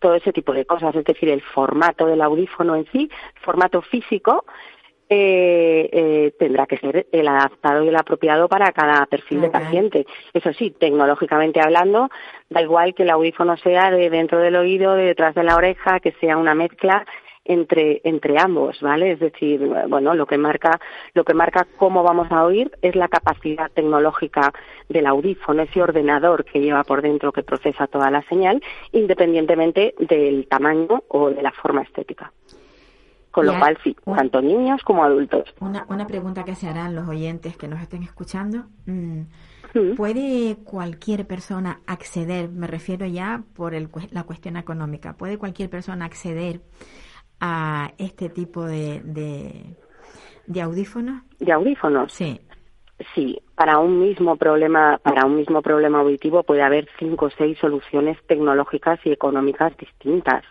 todo 0.00 0.16
ese 0.16 0.32
tipo 0.32 0.52
de 0.52 0.66
cosas, 0.66 0.96
es 0.96 1.04
decir, 1.04 1.28
el 1.28 1.42
formato 1.42 2.06
del 2.06 2.20
audífono 2.20 2.74
en 2.74 2.86
sí, 2.90 3.08
formato 3.40 3.82
físico, 3.82 4.44
eh, 5.08 5.88
eh, 5.92 6.32
tendrá 6.38 6.66
que 6.66 6.78
ser 6.78 7.06
el 7.12 7.28
adaptado 7.28 7.84
y 7.84 7.88
el 7.88 7.96
apropiado 7.96 8.48
para 8.48 8.72
cada 8.72 9.06
perfil 9.06 9.40
de 9.40 9.50
paciente. 9.50 10.06
Eso 10.32 10.52
sí, 10.52 10.72
tecnológicamente 10.72 11.60
hablando, 11.60 12.10
da 12.50 12.62
igual 12.62 12.94
que 12.94 13.04
el 13.04 13.10
audífono 13.10 13.56
sea 13.56 13.90
de 13.90 14.10
dentro 14.10 14.40
del 14.40 14.56
oído, 14.56 14.94
de 14.94 15.04
detrás 15.04 15.34
de 15.34 15.44
la 15.44 15.56
oreja, 15.56 16.00
que 16.00 16.12
sea 16.20 16.36
una 16.36 16.54
mezcla 16.54 17.06
entre 17.46 18.00
entre 18.04 18.38
ambos, 18.38 18.80
¿vale? 18.80 19.12
Es 19.12 19.20
decir, 19.20 19.60
bueno, 19.88 20.14
lo 20.14 20.26
que 20.26 20.36
marca 20.36 20.80
lo 21.14 21.24
que 21.24 21.34
marca 21.34 21.66
cómo 21.76 22.02
vamos 22.02 22.30
a 22.30 22.44
oír 22.44 22.70
es 22.82 22.96
la 22.96 23.08
capacidad 23.08 23.70
tecnológica 23.70 24.52
del 24.88 25.06
audífono, 25.06 25.62
ese 25.62 25.82
ordenador 25.82 26.44
que 26.44 26.60
lleva 26.60 26.84
por 26.84 27.02
dentro 27.02 27.32
que 27.32 27.42
procesa 27.42 27.86
toda 27.86 28.10
la 28.10 28.22
señal, 28.22 28.60
independientemente 28.92 29.94
del 29.98 30.48
tamaño 30.48 31.04
o 31.08 31.30
de 31.30 31.42
la 31.42 31.52
forma 31.52 31.82
estética. 31.82 32.32
Con 33.36 33.44
lo 33.44 33.58
cual, 33.58 33.76
sí, 33.84 33.94
tanto 34.02 34.40
niños 34.40 34.80
como 34.82 35.04
adultos. 35.04 35.44
Una, 35.60 35.84
una 35.90 36.06
pregunta 36.06 36.42
que 36.42 36.54
se 36.54 36.70
harán 36.70 36.94
los 36.94 37.06
oyentes 37.06 37.54
que 37.58 37.68
nos 37.68 37.82
estén 37.82 38.02
escuchando. 38.02 38.64
Mm, 38.86 39.94
¿Puede 39.94 40.56
cualquier 40.64 41.26
persona 41.26 41.80
acceder, 41.86 42.48
me 42.48 42.66
refiero 42.66 43.04
ya 43.04 43.42
por 43.54 43.74
el, 43.74 43.90
la 44.10 44.22
cuestión 44.22 44.56
económica, 44.56 45.18
¿puede 45.18 45.36
cualquier 45.36 45.68
persona 45.68 46.06
acceder 46.06 46.62
a 47.38 47.92
este 47.98 48.30
tipo 48.30 48.64
de, 48.64 49.02
de, 49.04 49.76
de 50.46 50.62
audífonos? 50.62 51.22
De 51.38 51.52
audífonos. 51.52 52.14
Sí. 52.14 52.40
Sí, 53.14 53.38
para 53.54 53.80
un 53.80 54.00
mismo 54.00 54.36
problema, 54.36 54.96
para 55.02 55.26
un 55.26 55.36
mismo 55.36 55.60
problema 55.60 56.00
auditivo 56.00 56.42
puede 56.42 56.62
haber 56.62 56.88
cinco 56.98 57.26
o 57.26 57.30
seis 57.36 57.58
soluciones 57.58 58.16
tecnológicas 58.26 58.98
y 59.04 59.12
económicas 59.12 59.76
distintas 59.76 60.42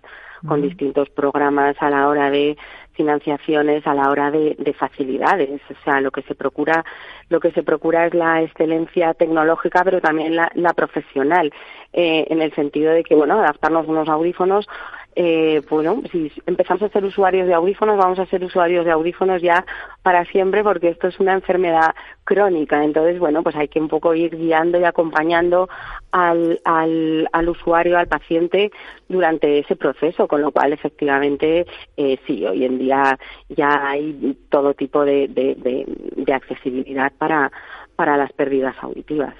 con 0.48 0.62
distintos 0.62 1.10
programas 1.10 1.76
a 1.80 1.90
la 1.90 2.08
hora 2.08 2.30
de 2.30 2.58
financiaciones, 2.94 3.86
a 3.86 3.94
la 3.94 4.10
hora 4.10 4.32
de, 4.32 4.76
facilidades. 4.78 5.62
O 5.70 5.84
sea, 5.84 6.02
lo 6.02 6.12
que 6.12 6.22
se 6.24 6.36
procura, 6.36 6.84
lo 7.30 7.40
que 7.40 7.52
se 7.52 7.64
procura 7.64 8.08
es 8.08 8.14
la 8.14 8.42
excelencia 8.42 9.14
tecnológica, 9.14 9.84
pero 9.84 10.02
también 10.02 10.36
la, 10.36 10.74
profesional, 10.76 11.52
eh, 11.94 12.26
en 12.30 12.42
el 12.42 12.54
sentido 12.54 12.92
de 12.92 13.04
que, 13.04 13.16
bueno, 13.16 13.40
adaptarnos 13.40 13.88
unos 13.88 14.10
audífonos 14.10 14.68
eh, 15.16 15.62
bueno, 15.70 16.02
si 16.12 16.30
empezamos 16.46 16.84
a 16.84 16.90
ser 16.90 17.06
usuarios 17.06 17.48
de 17.48 17.54
audífonos, 17.54 17.98
vamos 17.98 18.20
a 18.20 18.26
ser 18.26 18.44
usuarios 18.44 18.84
de 18.84 18.92
audífonos 18.92 19.42
ya 19.42 19.66
para 20.04 20.26
siempre 20.26 20.62
porque 20.62 20.90
esto 20.90 21.08
es 21.08 21.20
una 21.20 21.34
enfermedad 21.34 21.96
crónica. 22.26 22.84
Entonces, 22.84 23.18
bueno, 23.18 23.42
pues 23.42 23.56
hay 23.56 23.70
que 23.70 23.80
un 23.80 23.88
poco 23.88 24.14
ir 24.14 24.36
guiando 24.36 24.78
y 24.78 24.84
acompañando 24.84 25.70
al, 26.12 26.60
al, 26.66 27.30
al 27.32 27.50
usuario, 27.50 27.98
al 27.98 28.08
paciente 28.08 28.72
durante 29.08 29.60
ese 29.60 29.78
proceso, 29.78 30.28
con 30.28 30.42
lo 30.42 30.52
cual 30.52 30.74
efectivamente 30.74 31.66
eh, 31.96 32.20
sí, 32.28 32.46
hoy 32.46 32.66
en 32.66 32.80
día 32.80 33.18
ya 33.50 33.90
hay 33.90 34.38
todo 34.50 34.74
tipo 34.74 35.06
de, 35.06 35.28
de, 35.30 35.56
de, 35.56 36.34
accesibilidad 36.34 37.14
para, 37.18 37.52
para 37.96 38.18
las 38.18 38.34
pérdidas 38.34 38.76
auditivas. 38.82 39.34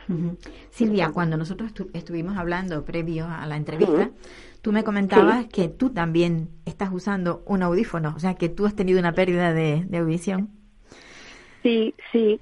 Silvia, 0.70 1.12
cuando 1.14 1.36
nosotros 1.36 1.74
estuvimos 1.94 2.38
hablando 2.38 2.86
previo 2.86 3.28
a 3.28 3.46
la 3.46 3.58
entrevista, 3.58 4.10
tú 4.66 4.72
me 4.72 4.84
comentabas 4.84 5.46
que 5.46 5.68
tú 5.68 5.92
también 5.92 6.50
estás 6.66 6.90
usando 6.92 7.44
un 7.46 7.62
audífono, 7.62 8.14
o 8.16 8.20
sea, 8.20 8.34
que 8.34 8.50
tú 8.50 8.66
has 8.66 8.76
tenido 8.76 9.00
una 9.00 9.12
pérdida 9.12 9.54
de, 9.54 9.86
audición. 9.96 10.50
Sí, 11.62 11.94
sí. 12.12 12.40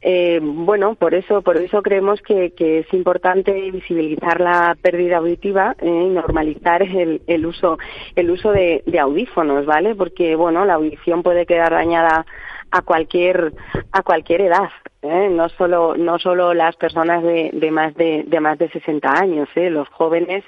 Eh, 0.00 0.40
bueno, 0.42 0.96
por 0.96 1.14
eso, 1.14 1.42
por 1.42 1.58
eso 1.58 1.80
creemos 1.80 2.20
que, 2.22 2.52
es 2.58 2.92
importante 2.92 3.70
visibilizar 3.70 4.40
la 4.40 4.76
pérdida 4.82 5.18
auditiva 5.18 5.76
eh, 5.78 5.86
y 5.86 6.08
normalizar 6.08 6.82
el, 6.82 7.22
el, 7.28 7.46
uso, 7.46 7.78
el 8.16 8.32
uso 8.32 8.50
de, 8.50 8.82
de, 8.86 8.98
audífonos, 8.98 9.64
¿vale? 9.64 9.94
Porque 9.94 10.34
bueno, 10.34 10.64
la 10.64 10.74
audición 10.74 11.22
puede 11.22 11.46
quedar 11.46 11.70
dañada 11.70 12.26
a 12.72 12.82
cualquier 12.82 13.52
a 13.92 14.02
cualquier 14.02 14.42
edad 14.42 14.70
¿eh? 15.02 15.28
no 15.28 15.48
solo 15.48 15.96
no 15.96 16.20
solo 16.20 16.54
las 16.54 16.76
personas 16.76 17.20
de, 17.24 17.50
de 17.52 17.70
más 17.72 17.94
de, 17.96 18.22
de 18.28 18.40
más 18.40 18.58
de 18.58 18.70
60 18.70 19.10
años 19.10 19.48
¿eh? 19.56 19.70
los 19.70 19.88
jóvenes 19.88 20.44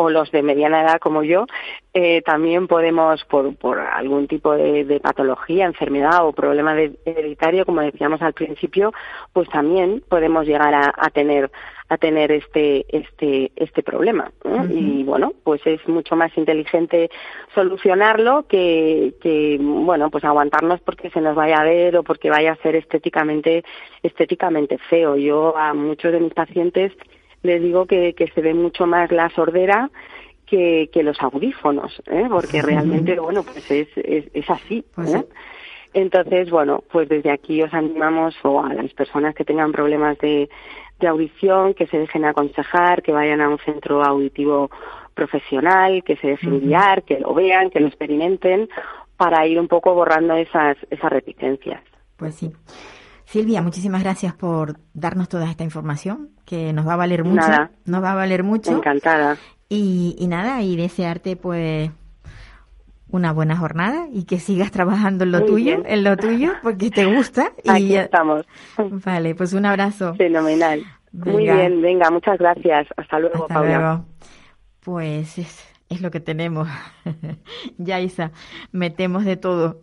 o 0.00 0.08
los 0.08 0.30
de 0.30 0.42
mediana 0.42 0.80
edad 0.80 0.98
como 0.98 1.22
yo, 1.22 1.44
eh, 1.92 2.22
también 2.22 2.66
podemos, 2.68 3.22
por, 3.26 3.54
por 3.56 3.78
algún 3.78 4.28
tipo 4.28 4.54
de, 4.54 4.98
patología, 5.02 5.66
enfermedad 5.66 6.26
o 6.26 6.32
problema 6.32 6.74
hereditario, 7.04 7.66
como 7.66 7.82
decíamos 7.82 8.22
al 8.22 8.32
principio, 8.32 8.94
pues 9.34 9.46
también 9.50 10.02
podemos 10.08 10.46
llegar 10.46 10.72
a, 10.74 11.10
tener 11.10 11.50
a 11.90 11.98
tener 11.98 12.30
este 12.30 12.86
este 12.88 13.50
este 13.56 13.82
problema 13.82 14.30
y 14.70 15.02
bueno 15.02 15.32
pues 15.42 15.60
es 15.66 15.80
mucho 15.88 16.14
más 16.14 16.30
inteligente 16.38 17.10
solucionarlo 17.52 18.44
que, 18.48 19.14
que 19.20 19.58
bueno 19.60 20.08
pues 20.08 20.22
aguantarnos 20.22 20.80
porque 20.82 21.10
se 21.10 21.20
nos 21.20 21.34
vaya 21.34 21.58
a 21.58 21.64
ver 21.64 21.96
o 21.96 22.04
porque 22.04 22.30
vaya 22.30 22.52
a 22.52 22.62
ser 22.62 22.76
estéticamente 22.76 23.64
estéticamente 24.04 24.78
feo. 24.78 25.16
Yo 25.16 25.56
a 25.56 25.74
muchos 25.74 26.12
de 26.12 26.20
mis 26.20 26.32
pacientes 26.32 26.92
les 27.42 27.62
digo 27.62 27.86
que, 27.86 28.14
que 28.14 28.28
se 28.28 28.40
ve 28.40 28.54
mucho 28.54 28.86
más 28.86 29.10
la 29.10 29.30
sordera 29.30 29.90
que, 30.46 30.90
que 30.92 31.02
los 31.02 31.20
audífonos, 31.22 32.02
¿eh? 32.06 32.26
porque 32.28 32.60
realmente, 32.60 33.18
bueno, 33.20 33.42
pues 33.44 33.70
es, 33.70 33.88
es, 33.96 34.50
así. 34.50 34.84
Pues 34.94 35.14
¿eh? 35.14 35.24
Entonces, 35.94 36.50
bueno, 36.50 36.82
pues 36.90 37.08
desde 37.08 37.30
aquí 37.30 37.62
os 37.62 37.72
animamos 37.72 38.34
o 38.42 38.62
a 38.62 38.74
las 38.74 38.92
personas 38.92 39.34
que 39.34 39.44
tengan 39.44 39.72
problemas 39.72 40.18
de, 40.18 40.48
de 40.98 41.06
audición, 41.06 41.74
que 41.74 41.86
se 41.86 41.98
dejen 41.98 42.24
aconsejar, 42.24 43.02
que 43.02 43.12
vayan 43.12 43.40
a 43.40 43.48
un 43.48 43.58
centro 43.58 44.04
auditivo 44.04 44.70
profesional, 45.14 46.02
que 46.04 46.16
se 46.16 46.28
dejen 46.28 46.60
guiar, 46.60 47.02
que 47.02 47.18
lo 47.18 47.34
vean, 47.34 47.70
que 47.70 47.80
lo 47.80 47.88
experimenten, 47.88 48.68
para 49.16 49.46
ir 49.46 49.58
un 49.58 49.68
poco 49.68 49.94
borrando 49.94 50.34
esas, 50.34 50.76
esas 50.90 51.10
reticencias. 51.10 51.82
Pues 52.16 52.36
sí. 52.36 52.52
Silvia, 53.30 53.62
muchísimas 53.62 54.02
gracias 54.02 54.34
por 54.34 54.80
darnos 54.92 55.28
toda 55.28 55.48
esta 55.48 55.62
información, 55.62 56.30
que 56.44 56.72
nos 56.72 56.84
va 56.84 56.94
a 56.94 56.96
valer 56.96 57.22
mucho. 57.22 57.46
Nos 57.84 58.02
va 58.02 58.10
a 58.10 58.14
valer 58.16 58.42
mucho. 58.42 58.72
Encantada. 58.72 59.36
Y, 59.68 60.16
y 60.18 60.26
nada, 60.26 60.62
y 60.62 60.74
desearte 60.74 61.36
pues 61.36 61.92
una 63.08 63.32
buena 63.32 63.56
jornada 63.56 64.08
y 64.12 64.24
que 64.24 64.40
sigas 64.40 64.72
trabajando 64.72 65.22
en 65.22 65.30
lo 65.30 65.44
tuyo, 65.44 65.80
en 65.86 66.02
lo 66.02 66.16
tuyo, 66.16 66.54
porque 66.60 66.90
te 66.90 67.06
gusta. 67.06 67.52
Y 67.62 67.70
Aquí 67.70 67.96
estamos. 67.96 68.46
Vale, 69.04 69.36
pues 69.36 69.52
un 69.52 69.64
abrazo. 69.64 70.16
Fenomenal. 70.16 70.82
Muy 71.12 71.44
bien, 71.44 71.80
venga, 71.80 72.10
muchas 72.10 72.36
gracias. 72.36 72.88
Hasta 72.96 73.20
luego, 73.20 73.46
Hasta 73.48 73.62
Luego. 73.62 74.06
Pues 74.80 75.38
es, 75.38 75.72
es 75.88 76.00
lo 76.00 76.10
que 76.10 76.18
tenemos. 76.18 76.66
ya, 77.78 78.00
Isa, 78.00 78.32
metemos 78.72 79.24
de 79.24 79.36
todo 79.36 79.82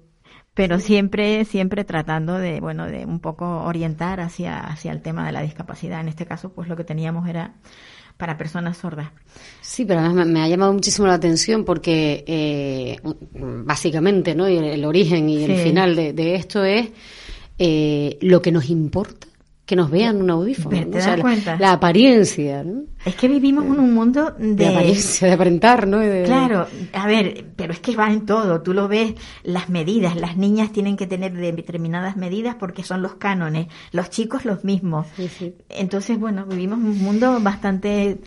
pero 0.58 0.80
siempre 0.80 1.46
siempre 1.46 1.84
tratando 1.84 2.40
de 2.40 2.60
bueno 2.60 2.88
de 2.88 3.06
un 3.06 3.20
poco 3.20 3.64
orientar 3.64 4.20
hacia 4.20 4.58
hacia 4.60 4.92
el 4.92 5.04
tema 5.04 5.24
de 5.28 5.32
la 5.32 5.44
discapacidad. 5.44 6.02
En 6.02 6.08
este 6.08 6.26
caso 6.26 6.52
pues 6.52 6.68
lo 6.68 6.76
que 6.76 6.84
teníamos 6.84 7.30
era 7.30 7.54
para 8.18 8.40
personas 8.40 8.78
sordas. 8.78 9.10
Sí 9.62 9.86
pero 9.86 10.00
además 10.00 10.26
me, 10.26 10.42
ha 10.42 10.48
llamado 10.48 10.74
muchísimo 10.74 11.06
la 11.06 11.14
atención 11.14 11.64
porque 11.64 12.24
eh, 12.26 12.98
básicamente 13.34 14.34
no 14.34 14.48
el, 14.48 14.84
origen 14.84 15.30
y 15.30 15.44
el 15.44 15.58
final 15.58 15.96
de, 15.96 16.14
de 16.14 16.34
esto 16.34 16.66
es 16.66 16.90
eh, 17.60 18.18
lo 18.22 18.42
que 18.42 18.52
nos 18.52 18.68
importa 18.72 19.28
que 19.68 19.76
nos 19.76 19.92
vean 19.92 20.22
un 20.22 20.30
audífono. 20.30 20.78
La, 21.60 21.74
apariencia, 21.74 22.64
¿no? 22.64 22.86
Es 23.04 23.16
que 23.16 23.28
vivimos 23.28 23.66
en 23.66 23.78
un 23.82 23.94
mundo 23.94 24.32
de... 24.32 24.56
De 24.56 24.68
apariencia, 24.70 25.28
de 25.28 25.34
aparentar, 25.34 25.86
¿no? 25.90 26.00
Claro, 26.24 26.68
a 26.94 27.06
ver, 27.06 27.48
pero 27.58 27.74
es 27.74 27.82
que 27.82 27.94
va 27.94 28.10
en 28.10 28.26
todo. 28.26 28.62
Tú 28.62 28.74
lo 28.74 28.88
ves, 28.88 29.16
las 29.44 29.68
medidas. 29.68 30.16
Las 30.16 30.38
niñas 30.38 30.72
tienen 30.72 30.96
que 30.96 31.06
tener 31.06 31.34
determinadas 31.34 32.16
medidas 32.16 32.56
porque 32.56 32.82
son 32.82 33.02
los 33.02 33.16
cánones. 33.16 33.68
Los 33.92 34.10
chicos 34.10 34.46
los 34.46 34.64
mismos. 34.64 35.06
Entonces, 35.68 36.18
bueno, 36.18 36.46
vivimos 36.46 36.80
en 36.80 36.86
un 36.86 37.00
mundo 37.00 37.38
bastante, 37.42 38.22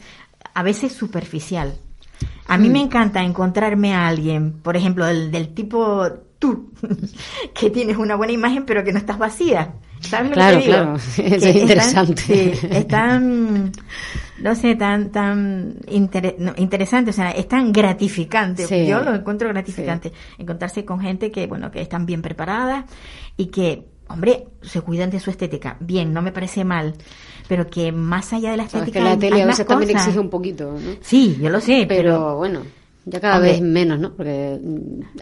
a 0.52 0.62
veces 0.62 0.92
superficial. 0.92 1.72
A 2.48 2.58
mí 2.58 2.68
mm. 2.68 2.72
me 2.72 2.82
encanta 2.82 3.22
encontrarme 3.22 3.94
a 3.94 4.08
alguien, 4.08 4.60
por 4.60 4.76
ejemplo, 4.76 5.06
del, 5.06 5.30
del 5.30 5.54
tipo 5.54 6.06
tú, 6.38 6.70
que 7.54 7.70
tienes 7.70 7.96
una 7.96 8.14
buena 8.14 8.34
imagen 8.34 8.66
pero 8.66 8.84
que 8.84 8.92
no 8.92 8.98
estás 8.98 9.16
vacía. 9.16 9.72
¿Sabes 10.00 10.32
claro, 10.32 10.56
lo 10.56 10.62
que 10.62 10.68
Claro, 10.68 10.94
es 11.16 11.56
interesante. 11.56 12.22
sí, 12.22 12.52
es 12.70 12.88
tan, 12.88 13.72
no 14.38 14.54
sé, 14.54 14.74
tan, 14.76 15.10
tan 15.10 15.76
interesante, 15.88 17.10
o 17.10 17.12
sea, 17.12 17.30
es 17.30 17.46
tan 17.48 17.72
gratificante. 17.72 18.86
Yo 18.86 19.00
lo 19.00 19.14
encuentro 19.14 19.48
gratificante. 19.48 20.12
Encontrarse 20.38 20.84
con 20.84 21.00
gente 21.00 21.30
que, 21.30 21.46
bueno, 21.46 21.70
que 21.70 21.80
están 21.80 22.06
bien 22.06 22.22
preparadas 22.22 22.84
y 23.36 23.46
que, 23.46 23.86
hombre, 24.08 24.48
se 24.62 24.80
cuidan 24.80 25.10
de 25.10 25.20
su 25.20 25.30
estética. 25.30 25.76
Bien, 25.80 26.12
no 26.12 26.22
me 26.22 26.32
parece 26.32 26.64
mal. 26.64 26.94
Pero 27.48 27.66
que 27.66 27.92
más 27.92 28.32
allá 28.32 28.52
de 28.52 28.56
la 28.56 28.62
estética. 28.64 29.00
que 29.00 29.04
la 29.04 29.18
tele 29.18 29.42
a 29.42 29.46
veces 29.46 29.66
también 29.66 29.90
exige 29.90 30.18
un 30.18 30.30
poquito, 30.30 30.72
¿no? 30.72 30.96
Sí, 31.00 31.36
yo 31.40 31.50
lo 31.50 31.60
sé, 31.60 31.84
pero 31.88 32.36
bueno. 32.36 32.62
Ya 33.06 33.18
cada 33.18 33.38
vez 33.38 33.62
menos, 33.62 33.98
¿no? 33.98 34.12
Porque 34.14 34.58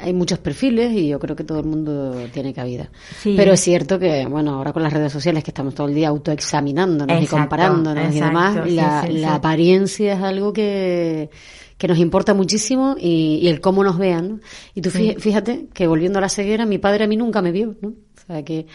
hay 0.01 0.13
muchos 0.13 0.41
perfiles 0.41 0.93
y 0.93 1.09
yo 1.09 1.19
creo 1.21 1.37
que 1.37 1.45
todo 1.45 1.61
el 1.61 1.67
mundo 1.67 2.15
tiene 2.33 2.53
cabida. 2.53 2.91
Pero 3.23 3.53
es 3.53 3.61
cierto 3.61 3.99
que, 3.99 4.27
bueno, 4.27 4.57
ahora 4.57 4.73
con 4.73 4.83
las 4.83 4.93
redes 4.93 5.13
sociales 5.13 5.45
que 5.45 5.53
estamos 5.53 5.75
todo 5.75 5.87
el 5.87 5.95
día 5.95 6.09
autoexaminándonos 6.09 7.23
y 7.23 7.27
comparándonos 7.27 8.15
y 8.15 8.21
demás, 8.21 8.71
la, 8.71 9.35
apariencia 9.35 10.15
es 10.15 10.23
algo 10.23 10.53
que, 10.53 11.31
que 11.77 11.89
nos 11.89 11.99
importa 11.99 12.35
muchísimo 12.35 12.97
y, 12.99 13.47
el 13.47 13.61
cómo 13.61 13.85
nos 13.85 13.97
vean. 13.97 14.43
Y 14.75 14.81
tú 14.81 14.91
fíjate 14.91 15.69
que 15.73 15.87
volviendo 15.87 16.19
a 16.19 16.23
la 16.23 16.29
ceguera, 16.29 16.67
mi 16.67 16.79
padre 16.79 17.05
a 17.05 17.07
mí 17.07 17.17
nunca 17.17 17.43
me 17.43 17.53
vio, 17.53 17.77
¿no? 17.81 17.91
O 17.91 18.27
sea 18.27 18.45
que 18.45 18.67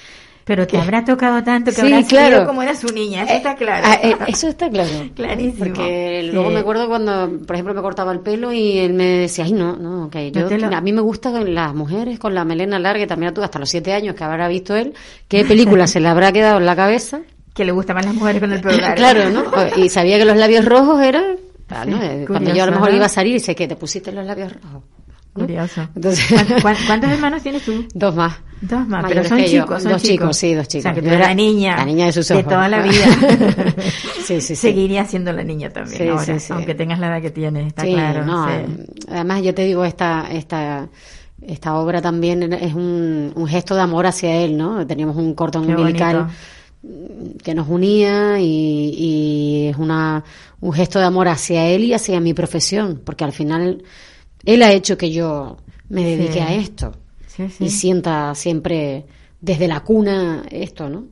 pero 0.45 0.67
te 0.67 0.77
habrá 0.77 1.05
tocado 1.05 1.41
tanto 1.43 1.71
que 1.71 1.81
habrá 1.81 2.03
claro. 2.03 2.45
como 2.45 2.61
era 2.61 2.75
su 2.75 2.87
niña, 2.93 3.23
eso 3.23 3.33
está 3.33 3.55
claro. 3.55 3.83
Ah, 3.87 3.99
eh, 4.01 4.15
eso 4.27 4.49
está 4.49 4.69
claro. 4.69 4.89
Clarísimo. 5.15 5.65
Porque 5.65 6.29
luego 6.33 6.49
me 6.49 6.59
acuerdo 6.59 6.87
cuando, 6.87 7.39
por 7.45 7.55
ejemplo, 7.55 7.73
me 7.73 7.81
cortaba 7.81 8.11
el 8.11 8.19
pelo 8.19 8.51
y 8.51 8.79
él 8.79 8.93
me 8.93 9.05
decía, 9.05 9.45
ay, 9.45 9.53
no, 9.53 9.75
no, 9.77 10.05
ok, 10.05 10.15
yo, 10.33 10.47
a 10.47 10.81
mí 10.81 10.91
me 10.91 11.01
gustan 11.01 11.53
las 11.53 11.73
mujeres 11.73 12.19
con 12.19 12.35
la 12.35 12.43
melena 12.43 12.77
larga, 12.77 13.03
y 13.03 13.07
también 13.07 13.33
tú 13.33 13.41
hasta 13.41 13.59
los 13.59 13.69
siete 13.69 13.93
años 13.93 14.15
que 14.15 14.23
habrá 14.23 14.47
visto 14.47 14.75
él, 14.75 14.93
qué 15.27 15.45
película 15.45 15.87
se 15.87 15.99
le 15.99 16.09
habrá 16.09 16.31
quedado 16.31 16.57
en 16.57 16.65
la 16.65 16.75
cabeza. 16.75 17.21
Que 17.53 17.65
le 17.65 17.71
gustaban 17.71 18.03
las 18.05 18.15
mujeres 18.15 18.41
con 18.41 18.51
el 18.51 18.61
pelo 18.61 18.77
largo. 18.77 18.95
claro, 18.95 19.29
¿no? 19.29 19.43
Y 19.77 19.89
sabía 19.89 20.17
que 20.17 20.25
los 20.25 20.35
labios 20.35 20.65
rojos 20.65 21.01
eran... 21.01 21.37
Eh, 21.87 22.25
cuando 22.27 22.53
yo 22.53 22.63
a 22.63 22.65
lo 22.67 22.73
mejor 22.73 22.93
iba 22.93 23.05
a 23.05 23.09
salir 23.09 23.35
y 23.37 23.39
sé 23.39 23.55
que 23.55 23.67
te 23.67 23.75
pusiste 23.75 24.11
los 24.11 24.25
labios 24.25 24.53
rojos. 24.61 24.83
Curioso. 25.33 25.87
Entonces, 25.95 26.45
¿Cuántos 26.61 27.11
hermanos 27.11 27.41
tienes 27.41 27.63
tú? 27.63 27.85
Dos 27.93 28.15
más. 28.15 28.35
Dos 28.61 28.87
más, 28.87 29.03
pero 29.07 29.23
son 29.23 29.43
chicos, 29.43 29.83
son 29.83 29.91
dos 29.91 30.03
chicos. 30.03 30.37
sí, 30.37 30.53
dos 30.53 30.67
chicos. 30.67 30.91
O 30.91 30.93
sea, 30.93 31.01
que 31.01 31.17
la 31.17 31.33
niña, 31.33 31.75
la 31.75 31.85
niña 31.85 32.05
de 32.05 32.13
sus 32.13 32.29
ojos. 32.31 32.43
De 32.43 32.49
toda 32.49 32.69
la 32.69 32.81
vida. 32.81 32.93
sí, 34.23 34.39
sí, 34.39 34.41
sí. 34.41 34.55
Seguiría 34.55 35.05
siendo 35.05 35.33
la 35.33 35.43
niña 35.43 35.69
también 35.69 36.09
ahora, 36.11 36.37
aunque 36.51 36.75
tengas 36.75 36.99
la 36.99 37.07
edad 37.07 37.21
que 37.21 37.31
tienes, 37.31 37.67
está 37.67 37.83
claro. 37.83 38.25
No, 38.25 38.47
además 39.09 39.41
yo 39.41 39.53
te 39.53 39.65
digo, 39.65 39.83
esta, 39.83 40.27
esta, 40.31 40.87
esta 41.41 41.75
obra 41.75 42.01
también 42.01 42.53
es 42.53 42.73
un, 42.73 43.33
un 43.35 43.47
gesto 43.47 43.75
de 43.75 43.81
amor 43.81 44.05
hacia 44.05 44.35
él, 44.35 44.55
¿no? 44.55 44.85
Teníamos 44.87 45.17
un 45.17 45.33
cordón 45.33 45.69
umbilical 45.69 46.29
que 47.43 47.53
nos 47.53 47.67
unía 47.67 48.39
y, 48.39 48.95
y 48.97 49.67
es 49.69 49.77
una, 49.77 50.23
un 50.61 50.73
gesto 50.73 50.99
de 50.99 51.05
amor 51.05 51.27
hacia 51.27 51.67
él 51.67 51.83
y 51.83 51.93
hacia 51.93 52.19
mi 52.19 52.33
profesión, 52.33 53.01
porque 53.03 53.23
al 53.23 53.33
final 53.33 53.83
él 54.45 54.63
ha 54.63 54.71
hecho 54.71 54.97
que 54.97 55.11
yo 55.11 55.57
me 55.89 56.03
dedique 56.03 56.41
a 56.41 56.53
esto 56.53 56.93
y 57.59 57.69
sienta 57.69 58.35
siempre 58.35 59.05
desde 59.41 59.67
la 59.67 59.81
cuna 59.81 60.43
esto, 60.49 60.89
¿no? 60.89 61.05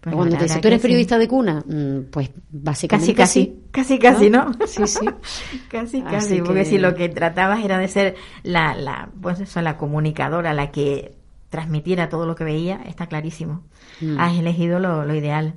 Pues 0.00 0.14
cuando 0.14 0.36
te 0.36 0.44
dice, 0.44 0.60
¿tú 0.60 0.68
eres 0.68 0.80
periodista 0.80 1.18
de 1.18 1.26
cuna? 1.26 1.62
Mm, 1.66 2.10
pues 2.10 2.30
básicamente 2.50 3.14
casi, 3.14 3.62
casi, 3.72 3.98
casi, 3.98 4.30
¿no? 4.30 4.52
Sí, 4.66 4.86
sí. 4.86 5.06
casi, 5.68 6.02
casi, 6.02 6.40
porque 6.40 6.64
si 6.64 6.78
lo 6.78 6.94
que 6.94 7.08
tratabas 7.08 7.64
era 7.64 7.78
de 7.78 7.88
ser 7.88 8.14
la, 8.44 8.74
la, 8.74 9.10
pues 9.20 9.40
eso, 9.40 9.60
la 9.60 9.76
comunicadora, 9.76 10.54
la 10.54 10.70
que 10.70 11.16
transmitiera 11.50 12.08
todo 12.08 12.26
lo 12.26 12.36
que 12.36 12.44
veía, 12.44 12.80
está 12.86 13.06
clarísimo. 13.06 13.64
Mm. 14.00 14.20
Has 14.20 14.38
elegido 14.38 14.78
lo, 14.78 15.04
lo, 15.04 15.14
ideal. 15.14 15.54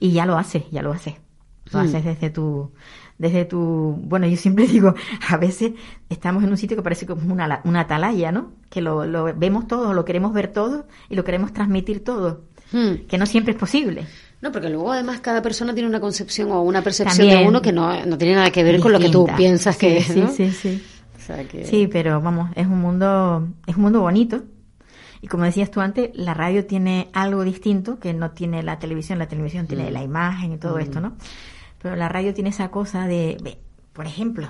Y 0.00 0.12
ya 0.12 0.26
lo 0.26 0.36
haces, 0.36 0.64
ya 0.72 0.82
lo 0.82 0.92
haces. 0.92 1.14
Lo 1.72 1.78
mm. 1.78 1.82
haces 1.82 2.04
desde 2.04 2.30
tu, 2.30 2.72
desde 3.18 3.44
tu, 3.44 3.98
bueno, 4.04 4.26
yo 4.26 4.36
siempre 4.36 4.66
digo, 4.68 4.94
a 5.28 5.36
veces 5.36 5.72
estamos 6.08 6.44
en 6.44 6.50
un 6.50 6.56
sitio 6.56 6.76
que 6.76 6.82
parece 6.82 7.06
como 7.06 7.32
una, 7.32 7.60
una 7.64 7.80
atalaya, 7.80 8.32
¿no? 8.32 8.52
Que 8.70 8.80
lo, 8.80 9.04
lo 9.06 9.34
vemos 9.34 9.66
todo, 9.66 9.94
lo 9.94 10.04
queremos 10.04 10.32
ver 10.32 10.48
todo 10.48 10.86
y 11.08 11.14
lo 11.16 11.24
queremos 11.24 11.52
transmitir 11.52 12.04
todo, 12.04 12.42
hmm. 12.72 13.06
que 13.08 13.18
no 13.18 13.26
siempre 13.26 13.52
es 13.52 13.58
posible. 13.58 14.06
No, 14.42 14.52
porque 14.52 14.68
luego 14.68 14.92
además 14.92 15.20
cada 15.20 15.40
persona 15.40 15.72
tiene 15.72 15.88
una 15.88 15.98
concepción 16.00 16.52
o 16.52 16.60
una 16.62 16.82
percepción 16.82 17.26
de 17.26 17.46
uno 17.46 17.62
que 17.62 17.72
no, 17.72 18.04
no 18.04 18.18
tiene 18.18 18.34
nada 18.34 18.50
que 18.50 18.62
ver 18.62 18.80
con 18.80 18.92
lo 18.92 18.98
que 18.98 19.08
tú 19.08 19.26
piensas 19.36 19.76
que 19.78 19.96
es, 19.98 20.14
¿no? 20.14 20.28
Sí, 20.30 20.50
sí, 20.50 20.52
sí. 20.52 20.84
O 21.16 21.20
sea 21.26 21.42
que- 21.48 21.64
Sí, 21.64 21.88
pero 21.88 22.20
vamos, 22.20 22.50
es 22.54 22.66
un 22.66 22.78
mundo, 22.80 23.48
es 23.66 23.76
un 23.76 23.82
mundo 23.82 24.02
bonito. 24.02 24.42
Y 25.22 25.28
como 25.28 25.44
decías 25.44 25.70
tú 25.70 25.80
antes, 25.80 26.10
la 26.14 26.34
radio 26.34 26.66
tiene 26.66 27.08
algo 27.14 27.42
distinto 27.42 27.98
que 27.98 28.12
no 28.12 28.30
tiene 28.32 28.62
la 28.62 28.78
televisión. 28.78 29.18
La 29.18 29.26
televisión 29.26 29.66
tiene 29.66 29.90
Mm. 29.90 29.92
la 29.94 30.02
imagen 30.04 30.52
y 30.52 30.58
todo 30.58 30.78
esto, 30.78 31.00
¿no? 31.00 31.14
Pero 31.86 31.94
la 31.94 32.08
radio 32.08 32.34
tiene 32.34 32.50
esa 32.50 32.68
cosa 32.72 33.06
de, 33.06 33.36
ve, 33.44 33.58
por 33.92 34.08
ejemplo, 34.08 34.48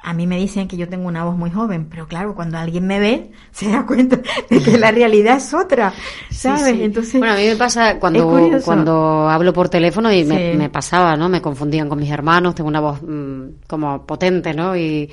a 0.00 0.12
mí 0.12 0.26
me 0.26 0.38
dicen 0.38 0.66
que 0.66 0.76
yo 0.76 0.88
tengo 0.88 1.06
una 1.06 1.24
voz 1.24 1.36
muy 1.36 1.50
joven, 1.52 1.86
pero 1.88 2.08
claro, 2.08 2.34
cuando 2.34 2.58
alguien 2.58 2.84
me 2.84 2.98
ve, 2.98 3.30
se 3.52 3.70
da 3.70 3.86
cuenta 3.86 4.18
de 4.50 4.60
que 4.60 4.76
la 4.76 4.90
realidad 4.90 5.36
es 5.36 5.54
otra, 5.54 5.92
¿sabes? 6.32 6.74
Sí. 6.74 6.82
Entonces, 6.82 7.20
bueno, 7.20 7.34
a 7.34 7.36
mí 7.36 7.46
me 7.46 7.54
pasa 7.54 8.00
cuando, 8.00 8.50
cuando 8.64 9.28
hablo 9.28 9.52
por 9.52 9.68
teléfono 9.68 10.12
y 10.12 10.24
me, 10.24 10.50
Sí. 10.50 10.58
me 10.58 10.68
pasaba, 10.68 11.16
¿no? 11.16 11.28
Me 11.28 11.40
confundían 11.40 11.88
con 11.88 12.00
mis 12.00 12.10
hermanos, 12.10 12.56
tengo 12.56 12.66
una 12.66 12.80
voz 12.80 13.00
mm, 13.02 13.42
como 13.68 14.04
potente, 14.04 14.52
¿no? 14.52 14.76
Y, 14.76 15.08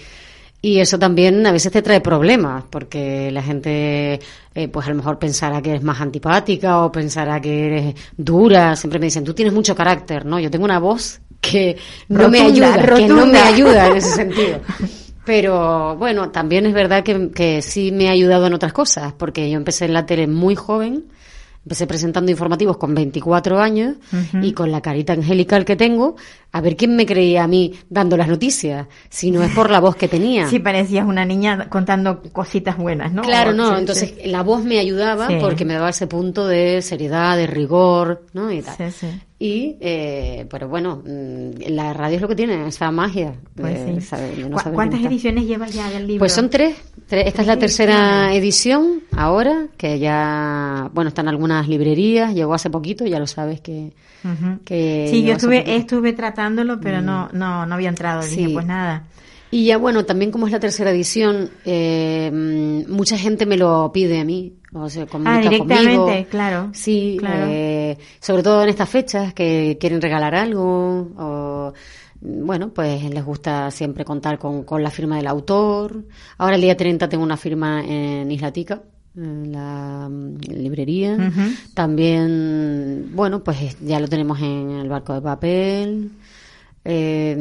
y 0.62 0.80
eso 0.80 0.98
también 0.98 1.46
a 1.46 1.52
veces 1.52 1.72
te 1.72 1.84
trae 1.84 2.02
problemas, 2.02 2.64
porque 2.72 3.30
la 3.32 3.44
gente, 3.44 4.20
eh, 4.56 4.68
pues 4.68 4.88
a 4.88 4.90
lo 4.90 4.96
mejor 4.96 5.20
pensará 5.20 5.62
que 5.62 5.70
eres 5.70 5.84
más 5.84 6.02
antipática 6.02 6.84
o 6.84 6.92
pensará 6.92 7.40
que 7.40 7.68
eres 7.68 7.96
dura. 8.18 8.76
Siempre 8.76 9.00
me 9.00 9.06
dicen, 9.06 9.24
tú 9.24 9.36
tienes 9.36 9.54
mucho 9.54 9.76
carácter, 9.76 10.26
¿no? 10.26 10.40
Yo 10.40 10.50
tengo 10.50 10.66
una 10.66 10.80
voz 10.80 11.22
que 11.50 11.78
no 12.10 12.30
me 12.30 12.40
Rotunda, 12.40 12.74
ayuda, 12.74 12.96
que 12.96 13.08
no 13.08 13.26
me 13.26 13.40
ayuda 13.40 13.88
en 13.88 13.98
ese 13.98 14.10
sentido. 14.16 14.60
Pero 15.26 15.96
bueno, 15.98 16.30
también 16.30 16.66
es 16.66 16.74
verdad 16.74 17.04
que, 17.04 17.32
que 17.32 17.62
sí 17.62 17.92
me 17.92 18.10
ha 18.10 18.12
ayudado 18.12 18.48
en 18.48 18.54
otras 18.54 18.74
cosas, 18.74 19.14
porque 19.14 19.50
yo 19.50 19.58
empecé 19.58 19.86
en 19.86 19.94
la 19.94 20.06
tele 20.06 20.28
muy 20.28 20.56
joven, 20.56 21.06
empecé 21.66 21.88
presentando 21.88 22.30
informativos 22.30 22.78
con 22.78 22.94
24 22.94 23.60
años 23.60 23.96
y 24.42 24.54
con 24.54 24.72
la 24.72 24.82
carita 24.82 25.14
angelical 25.14 25.66
que 25.66 25.76
tengo, 25.76 26.16
a 26.58 26.62
ver 26.62 26.78
quién 26.78 26.96
me 26.96 27.06
creía 27.06 27.44
a 27.44 27.48
mí 27.48 27.74
dando 27.90 28.16
las 28.16 28.30
noticias, 28.30 28.88
si 29.10 29.30
no 29.30 29.44
es 29.44 29.52
por 29.54 29.70
la 29.70 29.82
voz 29.82 29.98
que 29.98 30.08
tenía. 30.08 30.48
sí 30.50 30.60
parecías 30.60 31.06
una 31.06 31.26
niña 31.26 31.68
contando 31.70 32.22
cositas 32.32 32.78
buenas, 32.78 33.12
¿no? 33.12 33.24
Claro, 33.24 33.52
no, 33.54 33.72
Sí, 33.74 33.80
entonces 33.80 34.14
sí. 34.22 34.30
la 34.30 34.42
voz 34.42 34.64
me 34.64 34.80
ayudaba 34.80 35.28
Sí. 35.28 35.36
porque 35.42 35.66
me 35.66 35.74
daba 35.74 35.90
ese 35.90 36.08
punto 36.08 36.48
de 36.48 36.82
seriedad, 36.82 37.36
de 37.36 37.48
rigor, 37.48 38.24
¿no? 38.34 38.52
Y 38.54 38.62
tal. 38.62 38.76
Sí, 38.78 38.84
sí. 38.92 39.08
Y, 39.38 39.76
eh, 39.82 40.46
pero 40.50 40.70
bueno, 40.70 41.04
mm, 41.06 41.70
la 41.74 41.92
radio 41.92 42.16
es 42.16 42.22
lo 42.22 42.30
que 42.30 42.38
tiene, 42.38 42.68
esa 42.70 42.90
magia. 42.90 43.34
Pues 43.54 43.86
de 43.86 44.00
sí. 44.00 44.08
saber- 44.08 44.34
de 44.34 44.44
no 44.50 44.56
¿Cu- 44.56 44.60
saber 44.64 44.76
¿Cuántas 44.76 45.02
ediciones 45.04 45.46
llevas 45.46 45.74
ya 45.74 45.90
del 45.90 46.08
libro? 46.08 46.20
Pues 46.20 46.32
son 46.32 46.50
tres. 46.50 46.78
tres. 47.06 47.28
Esta 47.28 47.42
es 47.42 47.48
la 47.48 47.58
tercera 47.60 48.34
edición 48.34 49.02
ahora, 49.12 49.68
que 49.76 50.00
ya, 50.00 50.90
bueno, 50.94 51.10
están 51.10 51.28
algunas 51.28 51.68
librerías, 51.68 52.34
llegó 52.34 52.54
hace 52.54 52.70
poquito, 52.70 53.06
ya 53.06 53.20
lo 53.20 53.28
sabes 53.28 53.60
que... 53.60 53.92
Que 54.66 55.08
Sí, 55.12 55.22
yo 55.22 55.34
hace 55.36 55.46
estuve, 55.46 55.60
poquito. 55.60 55.78
Pero 56.82 57.02
no, 57.02 57.30
no, 57.34 57.66
no 57.66 57.76
había 57.76 57.90
entrado. 57.90 58.22
Dije, 58.22 58.48
Sí. 58.48 58.54
pues 58.54 58.66
nada. 58.66 59.04
Y 59.52 59.66
ya 59.66 59.78
bueno, 59.78 60.04
también 60.06 60.32
como 60.32 60.48
es 60.48 60.52
la 60.52 60.60
tercera 60.60 60.92
edición, 60.92 61.50
eh, 61.66 62.30
mm, 62.34 62.92
mucha 62.92 63.18
gente 63.18 63.46
me 63.46 63.56
lo 63.58 63.92
pide 63.94 64.20
a 64.20 64.26
mí, 64.26 64.54
o 64.74 64.90
sea, 64.90 65.06
comunica 65.06 65.38
Ah, 65.38 65.42
directamente, 65.50 65.96
conmigo. 65.98 66.26
claro. 66.30 66.70
Sí, 66.74 67.16
Claro. 67.20 67.46
eh, 67.50 67.98
sobre 68.20 68.44
todo 68.44 68.64
en 68.64 68.70
estas 68.70 68.90
fechas 68.90 69.34
que 69.34 69.78
quieren 69.80 70.02
regalar 70.02 70.36
algo 70.36 71.12
o 71.18 71.74
bueno, 72.22 72.70
pues 72.74 73.04
les 73.04 73.24
gusta 73.24 73.70
siempre 73.72 74.04
contar 74.04 74.40
con, 74.40 74.64
con 74.64 74.82
la 74.82 74.90
firma 74.90 75.18
del 75.18 75.28
autor. 75.28 76.04
Ahora 76.40 76.56
el 76.56 76.62
día 76.62 76.76
30 76.76 77.08
tengo 77.08 77.24
una 77.24 77.38
firma 77.38 77.82
en 77.86 78.30
Isla 78.32 78.52
Tica, 78.52 78.82
en 79.18 79.52
la 79.52 80.08
mm, 80.10 80.38
librería. 80.52 81.18
También, 81.74 83.12
bueno, 83.14 83.44
pues 83.44 83.78
ya 83.82 84.00
lo 84.00 84.08
tenemos 84.08 84.40
en 84.42 84.72
el 84.72 84.90
barco 84.90 85.14
de 85.14 85.22
papel. 85.22 86.12
Eh, 86.88 87.36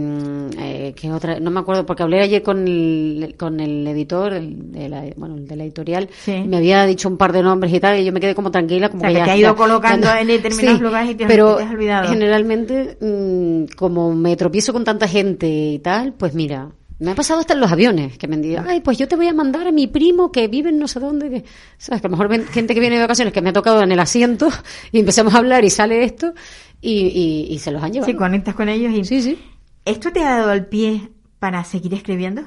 eh, 0.59 0.95
¿qué 0.97 1.13
otra? 1.13 1.39
No 1.39 1.51
me 1.51 1.61
acuerdo 1.61 1.85
porque 1.85 2.03
hablé 2.03 2.23
ayer 2.23 2.43
con 2.43 2.67
el, 2.67 3.35
con 3.39 3.61
el 3.61 3.87
editor, 3.87 4.33
el 4.33 4.73
de 4.73 4.89
la, 4.89 5.05
bueno, 5.17 5.35
el 5.37 5.47
de 5.47 5.57
la 5.57 5.65
editorial, 5.65 6.09
Sí. 6.25 6.43
me 6.47 6.57
había 6.57 6.87
dicho 6.87 7.11
un 7.11 7.19
par 7.19 7.33
de 7.33 7.43
nombres 7.43 7.71
y 7.75 7.79
tal, 7.79 7.99
y 8.01 8.07
yo 8.07 8.13
me 8.13 8.21
quedé 8.21 8.35
como 8.35 8.51
tranquila, 8.51 8.89
como 8.89 9.01
O 9.03 9.05
sea, 9.05 9.11
que 9.11 9.19
ya, 9.19 9.25
te 9.27 9.31
ha 9.33 9.37
ido 9.37 9.51
ya- 9.51 9.55
colocando 9.57 10.07
ya 10.07 10.21
en 10.23 10.27
determinados 10.29 10.81
lugares 10.81 11.11
y 11.11 11.15
te- 11.17 11.27
pero 11.27 11.57
te 11.57 11.63
has 11.65 11.71
olvidado. 11.73 12.09
generalmente, 12.09 12.97
mm, 12.99 13.75
como 13.77 14.15
me 14.15 14.35
tropiezo 14.37 14.73
con 14.73 14.83
tanta 14.85 15.07
gente 15.09 15.47
y 15.47 15.79
tal, 15.81 16.15
pues 16.15 16.33
mira, 16.35 16.71
me 17.01 17.11
ha 17.11 17.15
pasado 17.15 17.41
hasta 17.41 17.55
en 17.55 17.61
los 17.61 17.71
aviones, 17.73 18.17
que 18.19 18.29
me 18.29 18.37
han 18.37 18.43
dicho, 18.43 18.63
ay, 18.67 18.81
pues 18.81 18.97
yo 18.99 19.09
te 19.09 19.17
voy 19.17 19.27
a 19.29 19.35
mandar 19.35 19.67
a 19.67 19.73
mi 19.73 19.87
primo 19.87 20.31
que 20.33 20.49
vive 20.49 20.71
en 20.71 20.79
no 20.79 20.87
sé 20.89 21.01
dónde, 21.01 21.29
que, 21.31 21.45
sabes, 21.77 22.01
que 22.01 22.07
a 22.07 22.11
lo 22.11 22.17
mejor 22.17 22.29
ven- 22.29 22.47
gente 22.47 22.73
que 22.75 22.81
viene 22.81 22.97
de 22.97 23.03
vacaciones 23.03 23.33
que 23.35 23.43
me 23.43 23.51
ha 23.51 23.53
tocado 23.53 23.83
en 23.83 23.91
el 23.93 23.99
asiento 24.01 24.49
y 24.93 25.01
empezamos 25.01 25.35
a 25.35 25.39
hablar 25.39 25.65
y 25.65 25.71
sale 25.71 26.05
esto 26.05 26.33
y, 26.81 27.07
y, 27.07 27.47
y 27.55 27.59
se 27.59 27.71
los 27.73 27.83
han 27.83 27.93
llevado. 27.93 28.11
Sí, 28.11 28.17
conectas 28.17 28.55
con 28.55 28.69
ellos 28.69 28.93
y... 28.93 29.05
Sí, 29.05 29.23
sí. 29.23 29.39
¿Esto 29.85 30.13
te 30.13 30.23
ha 30.25 30.39
dado 30.39 30.53
el 30.53 30.67
pie 30.67 31.11
para 31.39 31.63
seguir 31.65 31.93
escribiendo? 31.95 32.43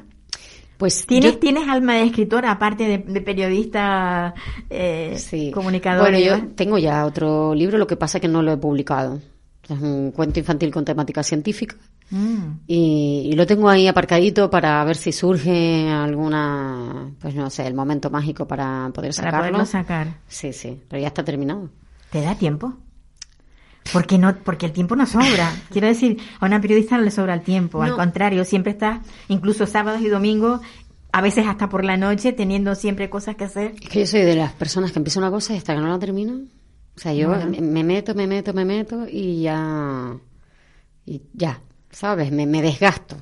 Pues 0.78 1.06
¿Tienes, 1.08 1.34
yo- 1.34 1.40
¿tienes 1.40 1.68
alma 1.68 1.96
de 1.96 2.04
escritora 2.04 2.52
aparte 2.52 2.84
de, 2.88 2.98
de 3.00 3.22
periodista, 3.22 4.34
eh, 4.70 5.16
Sí. 5.18 5.52
comunicador? 5.52 6.02
Bueno, 6.10 6.20
yo 6.20 6.48
tengo 6.56 6.78
ya 6.78 7.06
otro 7.06 7.54
libro, 7.56 7.78
lo 7.80 7.88
que 7.88 7.96
pasa 7.98 8.18
es 8.20 8.22
que 8.22 8.28
no 8.28 8.42
lo 8.44 8.52
he 8.54 8.58
publicado. 8.58 9.20
Es 9.70 9.80
un 9.82 10.12
cuento 10.12 10.40
infantil 10.40 10.72
con 10.72 10.86
temática 10.86 11.24
científica. 11.24 11.76
Mm. 12.10 12.60
Y, 12.68 13.30
y 13.32 13.34
lo 13.34 13.46
tengo 13.46 13.68
ahí 13.70 13.88
aparcadito 13.88 14.50
para 14.50 14.82
ver 14.86 14.96
si 14.96 15.12
surge 15.12 15.90
alguna, 15.90 17.12
pues 17.20 17.36
no 17.36 17.50
sé, 17.50 17.68
el 17.68 17.74
momento 17.74 18.10
mágico 18.10 18.48
para 18.48 18.90
poder 18.94 19.12
Para 19.14 19.26
sacarlo. 19.32 19.40
poderlo 19.40 19.66
sacar. 19.66 20.20
Sí, 20.28 20.54
sí, 20.54 20.82
pero 20.88 21.02
ya 21.02 21.08
está 21.08 21.24
terminado. 21.26 21.70
¿Te 22.12 22.22
da 22.22 22.36
tiempo? 22.36 22.74
Porque 23.94 24.18
no, 24.18 24.36
porque 24.44 24.66
el 24.68 24.72
tiempo 24.74 24.96
no 24.96 25.06
sobra. 25.06 25.52
Quiero 25.72 25.88
decir, 25.88 26.18
a 26.40 26.46
una 26.46 26.60
periodista 26.62 26.98
no 26.98 27.04
le 27.04 27.12
sobra 27.12 27.34
el 27.34 27.42
tiempo. 27.42 27.82
Al 27.82 27.92
No. 27.92 27.96
contrario, 27.98 28.44
siempre 28.46 28.72
está, 28.72 29.02
incluso 29.28 29.66
sábados 29.66 30.02
y 30.02 30.08
domingos, 30.10 30.62
a 31.12 31.22
veces 31.22 31.46
hasta 31.48 31.70
por 31.70 31.84
la 31.86 31.96
noche, 31.98 32.32
teniendo 32.34 32.76
siempre 32.76 33.10
cosas 33.10 33.36
que 33.36 33.46
hacer. 33.46 33.74
Es 33.82 33.90
que 33.90 34.00
yo 34.02 34.06
soy 34.06 34.22
de 34.22 34.36
las 34.36 34.54
personas 34.54 34.92
que 34.92 35.00
empieza 35.00 35.20
una 35.20 35.32
cosa 35.32 35.54
y 35.54 35.58
hasta 35.58 35.74
que 35.74 35.82
no 35.82 35.88
la 35.88 36.00
termino. 36.00 36.40
O 36.98 37.00
sea, 37.00 37.14
yo 37.14 37.30
Bueno. 37.30 37.46
me- 37.52 37.62
me 37.62 37.84
meto, 37.84 38.16
me 38.16 38.26
meto, 38.28 38.54
me 38.54 38.66
meto 38.66 39.06
y 39.10 39.44
ya. 39.44 40.18
Y 41.06 41.22
ya, 41.34 41.62
¿sabes? 41.92 42.32
Me, 42.32 42.46
me 42.48 42.62
desgasto. 42.62 43.16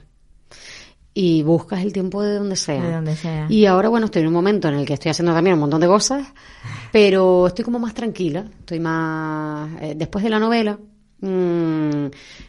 Y 1.14 1.44
buscas 1.44 1.82
el 1.82 1.94
tiempo 1.94 2.22
de 2.22 2.36
donde 2.36 2.56
sea. 2.58 2.82
De 2.84 2.92
donde 2.94 3.16
sea. 3.16 3.46
Y 3.50 3.66
ahora, 3.66 3.88
bueno, 3.90 4.08
estoy 4.08 4.22
en 4.24 4.28
un 4.30 4.34
momento 4.34 4.68
en 4.68 4.76
el 4.76 4.86
que 4.86 4.94
estoy 4.96 5.12
haciendo 5.12 5.34
también 5.34 5.54
un 5.54 5.62
montón 5.62 5.80
de 5.80 5.88
cosas, 5.88 6.28
pero 6.92 7.48
estoy 7.48 7.64
como 7.64 7.80
más 7.80 7.94
tranquila. 7.94 8.46
Estoy 8.60 8.80
más. 8.80 9.70
eh, 9.82 9.94
después 9.96 10.24
de 10.26 10.30
la 10.30 10.40
novela, 10.40 10.78
mm, 11.22 12.06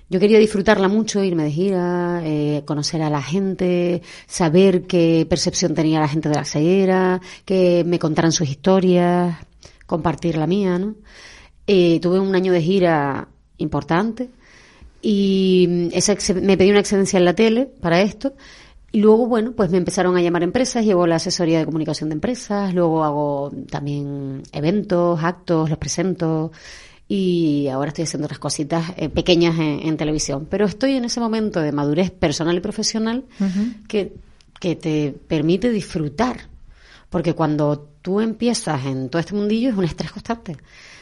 yo 0.08 0.18
quería 0.20 0.38
disfrutarla 0.40 0.88
mucho, 0.88 1.22
irme 1.22 1.44
de 1.44 1.50
gira, 1.52 2.20
eh, 2.24 2.62
conocer 2.66 3.02
a 3.02 3.10
la 3.10 3.22
gente, 3.22 4.02
saber 4.26 4.82
qué 4.88 5.26
percepción 5.30 5.74
tenía 5.74 6.00
la 6.00 6.08
gente 6.08 6.28
de 6.28 6.34
la 6.34 6.44
ceguera, 6.44 7.20
que 7.44 7.84
me 7.86 7.98
contaran 8.00 8.32
sus 8.32 8.48
historias, 8.48 9.36
compartir 9.86 10.36
la 10.36 10.46
mía, 10.46 10.78
¿no? 10.78 10.96
Eh, 11.66 11.98
tuve 12.00 12.20
un 12.20 12.34
año 12.34 12.52
de 12.52 12.62
gira 12.62 13.28
importante 13.58 14.30
y 15.02 15.66
mm, 15.68 15.88
esa 15.92 16.16
me 16.34 16.56
pedí 16.56 16.70
una 16.70 16.80
excedencia 16.80 17.18
en 17.18 17.24
la 17.24 17.34
tele 17.34 17.66
para 17.80 18.00
esto. 18.00 18.34
Y 18.92 19.00
luego, 19.00 19.26
bueno, 19.26 19.52
pues 19.52 19.70
me 19.70 19.78
empezaron 19.78 20.16
a 20.16 20.22
llamar 20.22 20.42
empresas, 20.42 20.84
llevo 20.84 21.06
la 21.06 21.16
asesoría 21.16 21.58
de 21.58 21.64
comunicación 21.66 22.08
de 22.08 22.14
empresas, 22.14 22.72
luego 22.72 23.04
hago 23.04 23.52
también 23.70 24.42
eventos, 24.52 25.22
actos, 25.22 25.68
los 25.68 25.78
presento 25.78 26.52
y 27.08 27.68
ahora 27.68 27.88
estoy 27.88 28.04
haciendo 28.04 28.26
otras 28.26 28.38
cositas 28.38 28.92
eh, 28.96 29.08
pequeñas 29.08 29.58
en, 29.58 29.86
en 29.86 29.96
televisión. 29.96 30.46
Pero 30.50 30.66
estoy 30.66 30.96
en 30.96 31.04
ese 31.04 31.20
momento 31.20 31.60
de 31.60 31.72
madurez 31.72 32.10
personal 32.10 32.56
y 32.56 32.60
profesional 32.60 33.24
que, 33.86 34.14
que 34.58 34.76
te 34.76 35.14
permite 35.28 35.70
disfrutar. 35.70 36.48
Porque 37.08 37.34
cuando 37.34 37.90
tú 38.06 38.20
empiezas 38.20 38.86
en 38.86 39.08
todo 39.10 39.18
este 39.18 39.34
mundillo 39.34 39.70
es 39.70 39.76
un 39.76 39.82
estrés 39.82 40.12
constante. 40.12 40.56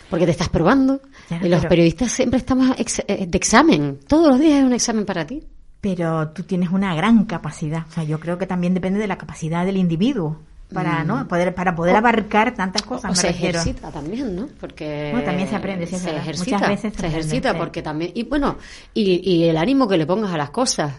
Porque 0.08 0.24
te 0.24 0.30
estás 0.30 0.48
probando. 0.48 1.00
Y 1.42 1.48
los 1.50 1.58
pero- 1.60 1.68
periodistas 1.68 2.10
siempre 2.12 2.38
estamos 2.38 2.74
ex- 2.78 3.02
eh, 3.06 3.26
de 3.28 3.36
examen. 3.36 3.98
Todos 4.08 4.28
los 4.28 4.40
días 4.40 4.60
es 4.60 4.64
un 4.64 4.72
examen 4.72 5.04
para 5.04 5.26
ti. 5.26 5.42
Pero 5.82 6.28
tú 6.30 6.44
tienes 6.44 6.70
una 6.70 6.94
gran 6.94 7.26
capacidad. 7.26 7.84
O 7.90 7.92
sea, 7.92 8.04
yo 8.04 8.18
creo 8.18 8.38
que 8.38 8.46
también 8.46 8.72
depende 8.72 8.98
de 8.98 9.06
la 9.06 9.18
capacidad 9.18 9.66
del 9.66 9.76
individuo 9.76 10.40
para, 10.72 11.04
¿no? 11.04 11.28
Poder, 11.28 11.54
para 11.54 11.74
poder 11.74 11.94
abarcar 11.94 12.54
tantas 12.54 12.80
cosas. 12.82 13.04
Mm. 13.04 13.08
O 13.08 13.10
me 13.12 13.16
se 13.16 13.26
refiero. 13.28 13.60
ejercita 13.60 13.90
también, 13.90 14.34
¿no? 14.34 14.48
Porque 14.58 15.10
Bueno, 15.12 15.26
también 15.26 15.46
se 15.48 15.56
aprende, 15.56 15.86
sí, 15.86 15.96
se 15.96 16.16
ejercita, 16.16 16.56
Muchas 16.56 16.68
veces 16.70 16.80
se 16.80 17.00
se 17.00 17.06
aprende, 17.06 17.18
ejercita 17.18 17.58
porque 17.58 17.82
también 17.82 18.12
y 18.14 18.22
bueno 18.24 18.56
y, 18.94 19.30
y 19.30 19.44
el 19.44 19.58
ánimo 19.58 19.86
que 19.86 19.98
le 19.98 20.06
pongas 20.06 20.32
a 20.32 20.38
las 20.38 20.48
cosas 20.50 20.90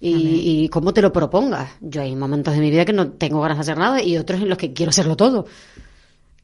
y, 0.00 0.64
y 0.64 0.68
cómo 0.68 0.94
te 0.94 1.02
lo 1.02 1.12
propongas. 1.12 1.70
Yo 1.80 2.02
hay 2.02 2.16
momentos 2.16 2.54
de 2.54 2.60
mi 2.60 2.70
vida 2.70 2.84
que 2.84 2.92
no 2.92 3.12
tengo 3.12 3.40
ganas 3.40 3.58
de 3.58 3.62
hacer 3.62 3.78
nada 3.78 4.02
y 4.02 4.16
otros 4.16 4.40
en 4.40 4.48
los 4.48 4.58
que 4.58 4.72
quiero 4.72 4.90
hacerlo 4.90 5.16
todo. 5.16 5.46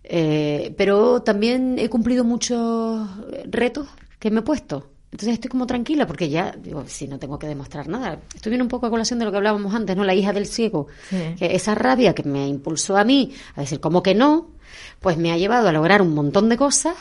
Eh, 0.04 0.74
pero 0.76 1.22
también 1.22 1.78
he 1.78 1.88
cumplido 1.88 2.22
muchos 2.22 3.08
retos 3.46 3.88
que 4.18 4.30
me 4.30 4.40
he 4.40 4.42
puesto. 4.42 4.90
Entonces 5.10 5.34
estoy 5.34 5.48
como 5.48 5.66
tranquila 5.66 6.06
porque 6.06 6.28
ya, 6.28 6.52
digo, 6.52 6.84
si 6.86 7.08
no 7.08 7.18
tengo 7.18 7.38
que 7.38 7.46
demostrar 7.46 7.88
nada. 7.88 8.20
Estoy 8.34 8.50
viendo 8.50 8.64
un 8.64 8.68
poco 8.68 8.86
a 8.86 8.90
colación 8.90 9.18
de 9.18 9.24
lo 9.24 9.30
que 9.30 9.38
hablábamos 9.38 9.74
antes, 9.74 9.96
¿no? 9.96 10.04
La 10.04 10.14
hija 10.14 10.32
del 10.32 10.46
ciego. 10.46 10.88
Sí. 11.08 11.34
Que 11.38 11.54
esa 11.56 11.74
rabia 11.74 12.14
que 12.14 12.22
me 12.22 12.46
impulsó 12.46 12.96
a 12.96 13.04
mí 13.04 13.32
a 13.54 13.62
decir, 13.62 13.80
¿cómo 13.80 14.02
que 14.02 14.14
no? 14.14 14.50
Pues 15.00 15.16
me 15.16 15.32
ha 15.32 15.38
llevado 15.38 15.68
a 15.68 15.72
lograr 15.72 16.02
un 16.02 16.14
montón 16.14 16.48
de 16.48 16.56
cosas 16.56 16.96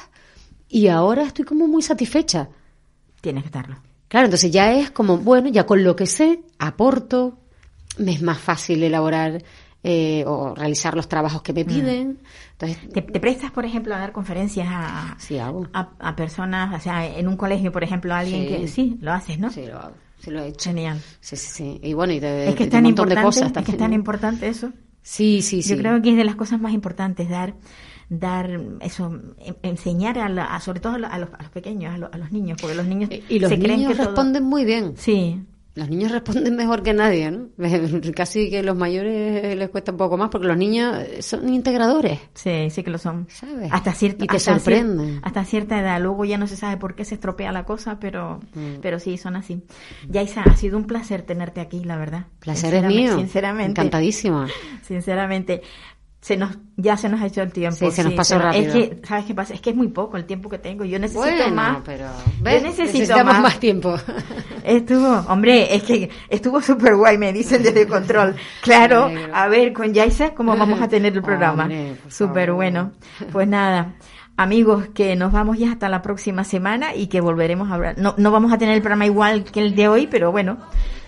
y 0.70 0.88
ahora 0.88 1.24
estoy 1.24 1.46
como 1.46 1.68
muy 1.68 1.82
satisfecha. 1.82 2.50
Tienes 3.22 3.44
que 3.44 3.48
estarlo. 3.48 3.78
Claro, 4.08 4.26
entonces 4.28 4.52
ya 4.52 4.72
es 4.74 4.92
como, 4.92 5.18
bueno, 5.18 5.50
ya 5.50 5.66
con 5.66 5.84
lo 5.84 5.96
que 5.96 6.06
sé, 6.06 6.42
aporto, 6.60 7.38
me 7.98 8.12
es 8.14 8.22
más 8.22 8.38
fácil 8.40 8.84
elaborar 8.84 9.44
eh, 9.88 10.24
o 10.26 10.56
realizar 10.56 10.96
los 10.96 11.08
trabajos 11.08 11.42
que 11.44 11.54
me 11.54 11.64
Mm. 11.64 11.68
piden. 11.68 12.20
Entonces, 12.54 12.90
¿Te, 12.90 13.02
te 13.04 13.20
prestas, 13.20 13.52
por 13.52 13.66
ejemplo, 13.66 13.94
a 13.94 14.00
dar 14.00 14.12
conferencias 14.14 14.68
a, 14.70 15.16
sí 15.20 15.38
hago. 15.38 15.68
a, 15.74 15.92
a 16.00 16.16
personas, 16.16 16.74
o 16.76 16.84
sea, 16.84 17.06
en 17.06 17.28
un 17.28 17.38
colegio, 17.38 17.72
por 17.72 17.84
ejemplo, 17.84 18.14
a 18.14 18.20
alguien 18.20 18.42
Sí. 18.44 18.48
que 18.48 18.68
sí, 18.68 18.98
lo 19.02 19.14
haces, 19.14 19.38
¿no? 19.38 19.52
Sí, 19.52 19.66
lo 19.68 19.78
hago. 19.78 19.94
Sí, 20.20 20.32
lo 20.32 20.42
he 20.42 20.48
hecho. 20.48 20.70
Genial. 20.72 21.00
Sí, 21.20 21.36
sí, 21.36 21.48
sí. 21.52 21.80
Y 21.84 21.94
bueno, 21.94 22.14
y 22.14 22.20
de, 22.20 22.50
Es 22.50 22.56
que 22.56 22.64
es 22.64 22.70
tan 22.70 22.80
un 22.86 22.92
montón 22.92 23.10
de 23.10 23.22
cosas 23.22 23.52
es 23.56 23.64
que 23.64 23.72
es 23.74 23.78
tan 23.78 23.94
importante 23.94 24.48
eso. 24.48 24.72
Sí, 25.04 25.44
sí, 25.44 25.62
sí. 25.62 25.70
Yo 25.70 25.78
creo 25.78 26.02
que 26.02 26.10
es 26.12 26.18
de 26.18 26.24
las 26.24 26.36
cosas 26.36 26.60
más 26.60 26.74
importantes 26.74 27.30
dar 27.30 27.54
dar 28.10 28.60
eso 28.82 29.20
enseñar 29.64 30.20
a, 30.20 30.30
la- 30.30 30.56
a- 30.56 30.60
sobre 30.60 30.80
todo 30.80 30.94
a 30.96 30.98
los, 31.00 31.12
a 31.12 31.18
los- 31.18 31.30
pequeños 31.52 31.94
a 31.94 31.98
los, 31.98 32.14
a 32.14 32.18
los 32.18 32.32
niños 32.32 32.58
porque 32.62 32.76
los 32.76 32.86
niños 32.86 33.10
Y 33.30 33.40
los 33.40 33.50
se 33.50 33.58
creen 33.60 33.78
niños 33.80 33.92
que 33.94 33.98
todo- 33.98 34.08
responden 34.08 34.44
muy 34.44 34.66
bien. 34.66 34.94
sí 34.98 35.42
Los 35.76 35.90
niños 35.90 36.10
responden 36.12 36.56
mejor 36.56 36.84
que 36.84 36.94
nadie, 36.94 37.30
¿no? 37.32 37.48
Casi 38.16 38.50
que 38.50 38.64
los 38.64 38.78
mayores 38.78 39.58
les 39.58 39.70
cuesta 39.70 39.92
un 39.92 39.98
poco 39.98 40.16
más 40.18 40.30
porque 40.30 40.48
los 40.48 40.56
niños 40.56 40.96
son 41.20 41.52
integradores. 41.54 42.20
sí 42.34 42.70
sí 42.70 42.82
que 42.84 42.92
lo 42.92 42.98
son 42.98 43.28
¿Sabes? 43.30 43.70
hasta 43.74 43.92
cierta 43.92 44.24
Y 44.24 44.28
te 44.28 44.38
hasta 44.38 44.52
cier- 44.54 44.60
sorprenden. 44.60 45.20
hasta 45.24 45.44
cierta 45.44 45.80
edad 45.80 46.00
luego 46.02 46.24
ya 46.26 46.38
no 46.38 46.48
se 46.48 46.56
sabe 46.56 46.78
por 46.78 46.96
qué 46.96 47.04
se 47.04 47.16
estropea 47.16 47.52
la 47.52 47.66
cosa 47.66 48.00
pero 48.00 48.40
Mm. 48.54 48.80
pero 48.82 49.00
sí 49.00 49.18
son 49.18 49.36
así 49.36 49.64
Yaisa 50.08 50.44
ha 50.44 50.56
sido 50.56 50.78
un 50.78 50.86
placer 50.86 51.24
tenerte 51.24 51.60
aquí 51.60 51.84
la 51.84 51.98
verdad 51.98 52.28
Placer 52.40 52.74
es 52.76 52.84
mío. 52.86 53.16
sinceramente 53.18 53.82
Encantadísima. 53.82 54.48
sinceramente 54.84 55.62
se 56.26 56.38
nos 56.38 56.58
ya 56.76 56.98
se 56.98 57.08
nos 57.08 57.22
ha 57.22 57.28
hecho 57.28 57.44
el 57.44 57.52
tiempo 57.52 57.76
Sí, 57.78 57.92
se 57.92 58.04
nos 58.04 58.14
pasó 58.14 58.38
pero 58.38 58.46
rápido. 58.48 58.66
es 58.66 58.74
que 58.90 59.08
sabes 59.08 59.26
qué 59.26 59.36
pasa 59.36 59.54
es 59.54 59.62
que 59.62 59.70
es 59.70 59.76
muy 59.76 59.90
poco 59.90 60.18
el 60.18 60.26
tiempo 60.26 60.50
que 60.50 60.58
tengo 60.58 60.84
yo 60.84 60.98
necesito 60.98 61.22
Bueno, 61.24 61.54
más 61.54 61.78
pero 61.86 62.08
Yo 62.40 62.44
necesito 62.44 62.84
necesitamos 62.84 63.34
más. 63.36 63.42
más. 63.44 63.60
tiempo. 63.60 63.96
Estuvo, 64.64 65.08
hombre, 65.32 65.76
es 65.76 65.84
que 65.84 66.10
estuvo 66.28 66.60
súper 66.64 66.96
guay, 66.96 67.20
me 67.20 67.32
dicen 67.32 67.62
desde 67.62 67.86
control. 67.88 68.36
Claro, 68.64 69.12
a 69.34 69.48
ver, 69.50 69.72
con 69.72 69.94
Yaisa, 69.94 70.32
¿cómo 70.34 70.58
vamos 70.58 70.82
a 70.82 70.88
tener 70.88 71.14
el 71.14 71.22
programa? 71.22 71.70
Súper 72.08 72.54
bueno. 72.54 72.94
Pues 73.32 73.48
nada, 73.48 73.94
amigos, 74.36 74.88
que 74.96 75.16
nos 75.16 75.32
vamos 75.32 75.60
ya 75.60 75.72
hasta 75.74 75.90
la 75.90 76.02
próxima 76.02 76.44
semana 76.44 76.96
y 76.96 77.06
que 77.06 77.22
volveremos 77.22 77.70
a 77.70 77.76
hablar. 77.76 78.00
No, 78.00 78.16
no 78.18 78.32
vamos 78.32 78.52
a 78.52 78.58
tener 78.58 78.74
el 78.74 78.82
programa 78.82 79.06
igual 79.06 79.44
que 79.44 79.60
el 79.60 79.76
de 79.76 79.88
hoy, 79.90 80.08
pero 80.08 80.32
bueno, 80.32 80.58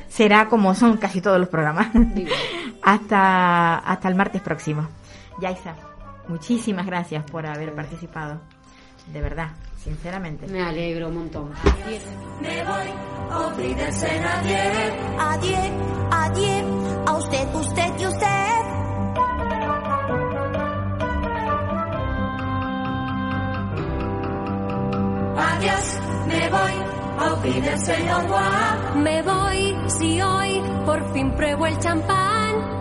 será 0.09 0.47
como 0.47 0.75
son 0.75 0.97
casi 0.97 1.21
todos 1.21 1.39
los 1.39 1.49
programas. 1.49 1.87
hasta, 2.83 3.79
hasta 3.79 4.07
el 4.07 4.13
martes 4.13 4.41
próximo. 4.43 4.87
Yaisa, 5.39 5.75
muchísimas 6.27 6.85
gracias 6.85 7.23
por 7.29 7.45
haber 7.45 7.73
participado. 7.75 8.41
De 9.13 9.21
verdad, 9.21 9.51
sinceramente. 9.77 10.47
Me 10.47 10.61
alegro 10.61 11.07
un 11.07 11.15
montón. 11.15 11.51
Me 12.41 12.63
voy, 12.63 12.87
olvídese 13.45 14.19
nadie. 14.19 14.59
Adiós, 15.17 15.71
adiós, 16.11 16.63
a 17.05 17.13
usted, 17.15 17.55
usted 17.55 17.99
y 17.99 18.05
usted. 18.05 18.37
Adiós, 25.37 25.99
me 26.27 26.49
voy, 26.49 26.73
olvídese 27.31 28.09
agua. 28.09 28.93
Me 28.95 29.21
voy 29.21 29.75
si 29.87 30.21
hoy 30.21 30.61
por 30.85 31.13
fin 31.13 31.31
pruebo 31.35 31.65
el 31.67 31.79
champán. 31.79 32.77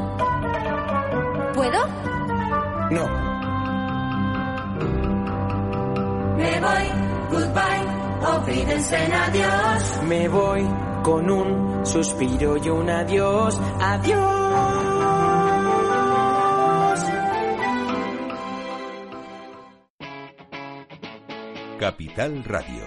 ¿Puedo? 1.55 2.16
No, 2.91 3.07
Me 6.37 6.61
voy, 6.61 6.87
goodbye, 7.31 7.87
olvídense 8.37 8.97
en 9.05 9.13
adiós. 9.13 10.03
me 10.09 10.29
voy 10.29 10.67
con 11.03 11.31
un 11.31 11.85
suspiro 11.87 12.57
y 12.59 12.69
un 12.69 12.89
adiós. 12.91 13.59
Adiós. 13.81 14.21
Capital 21.79 22.43
Radio. 22.45 22.83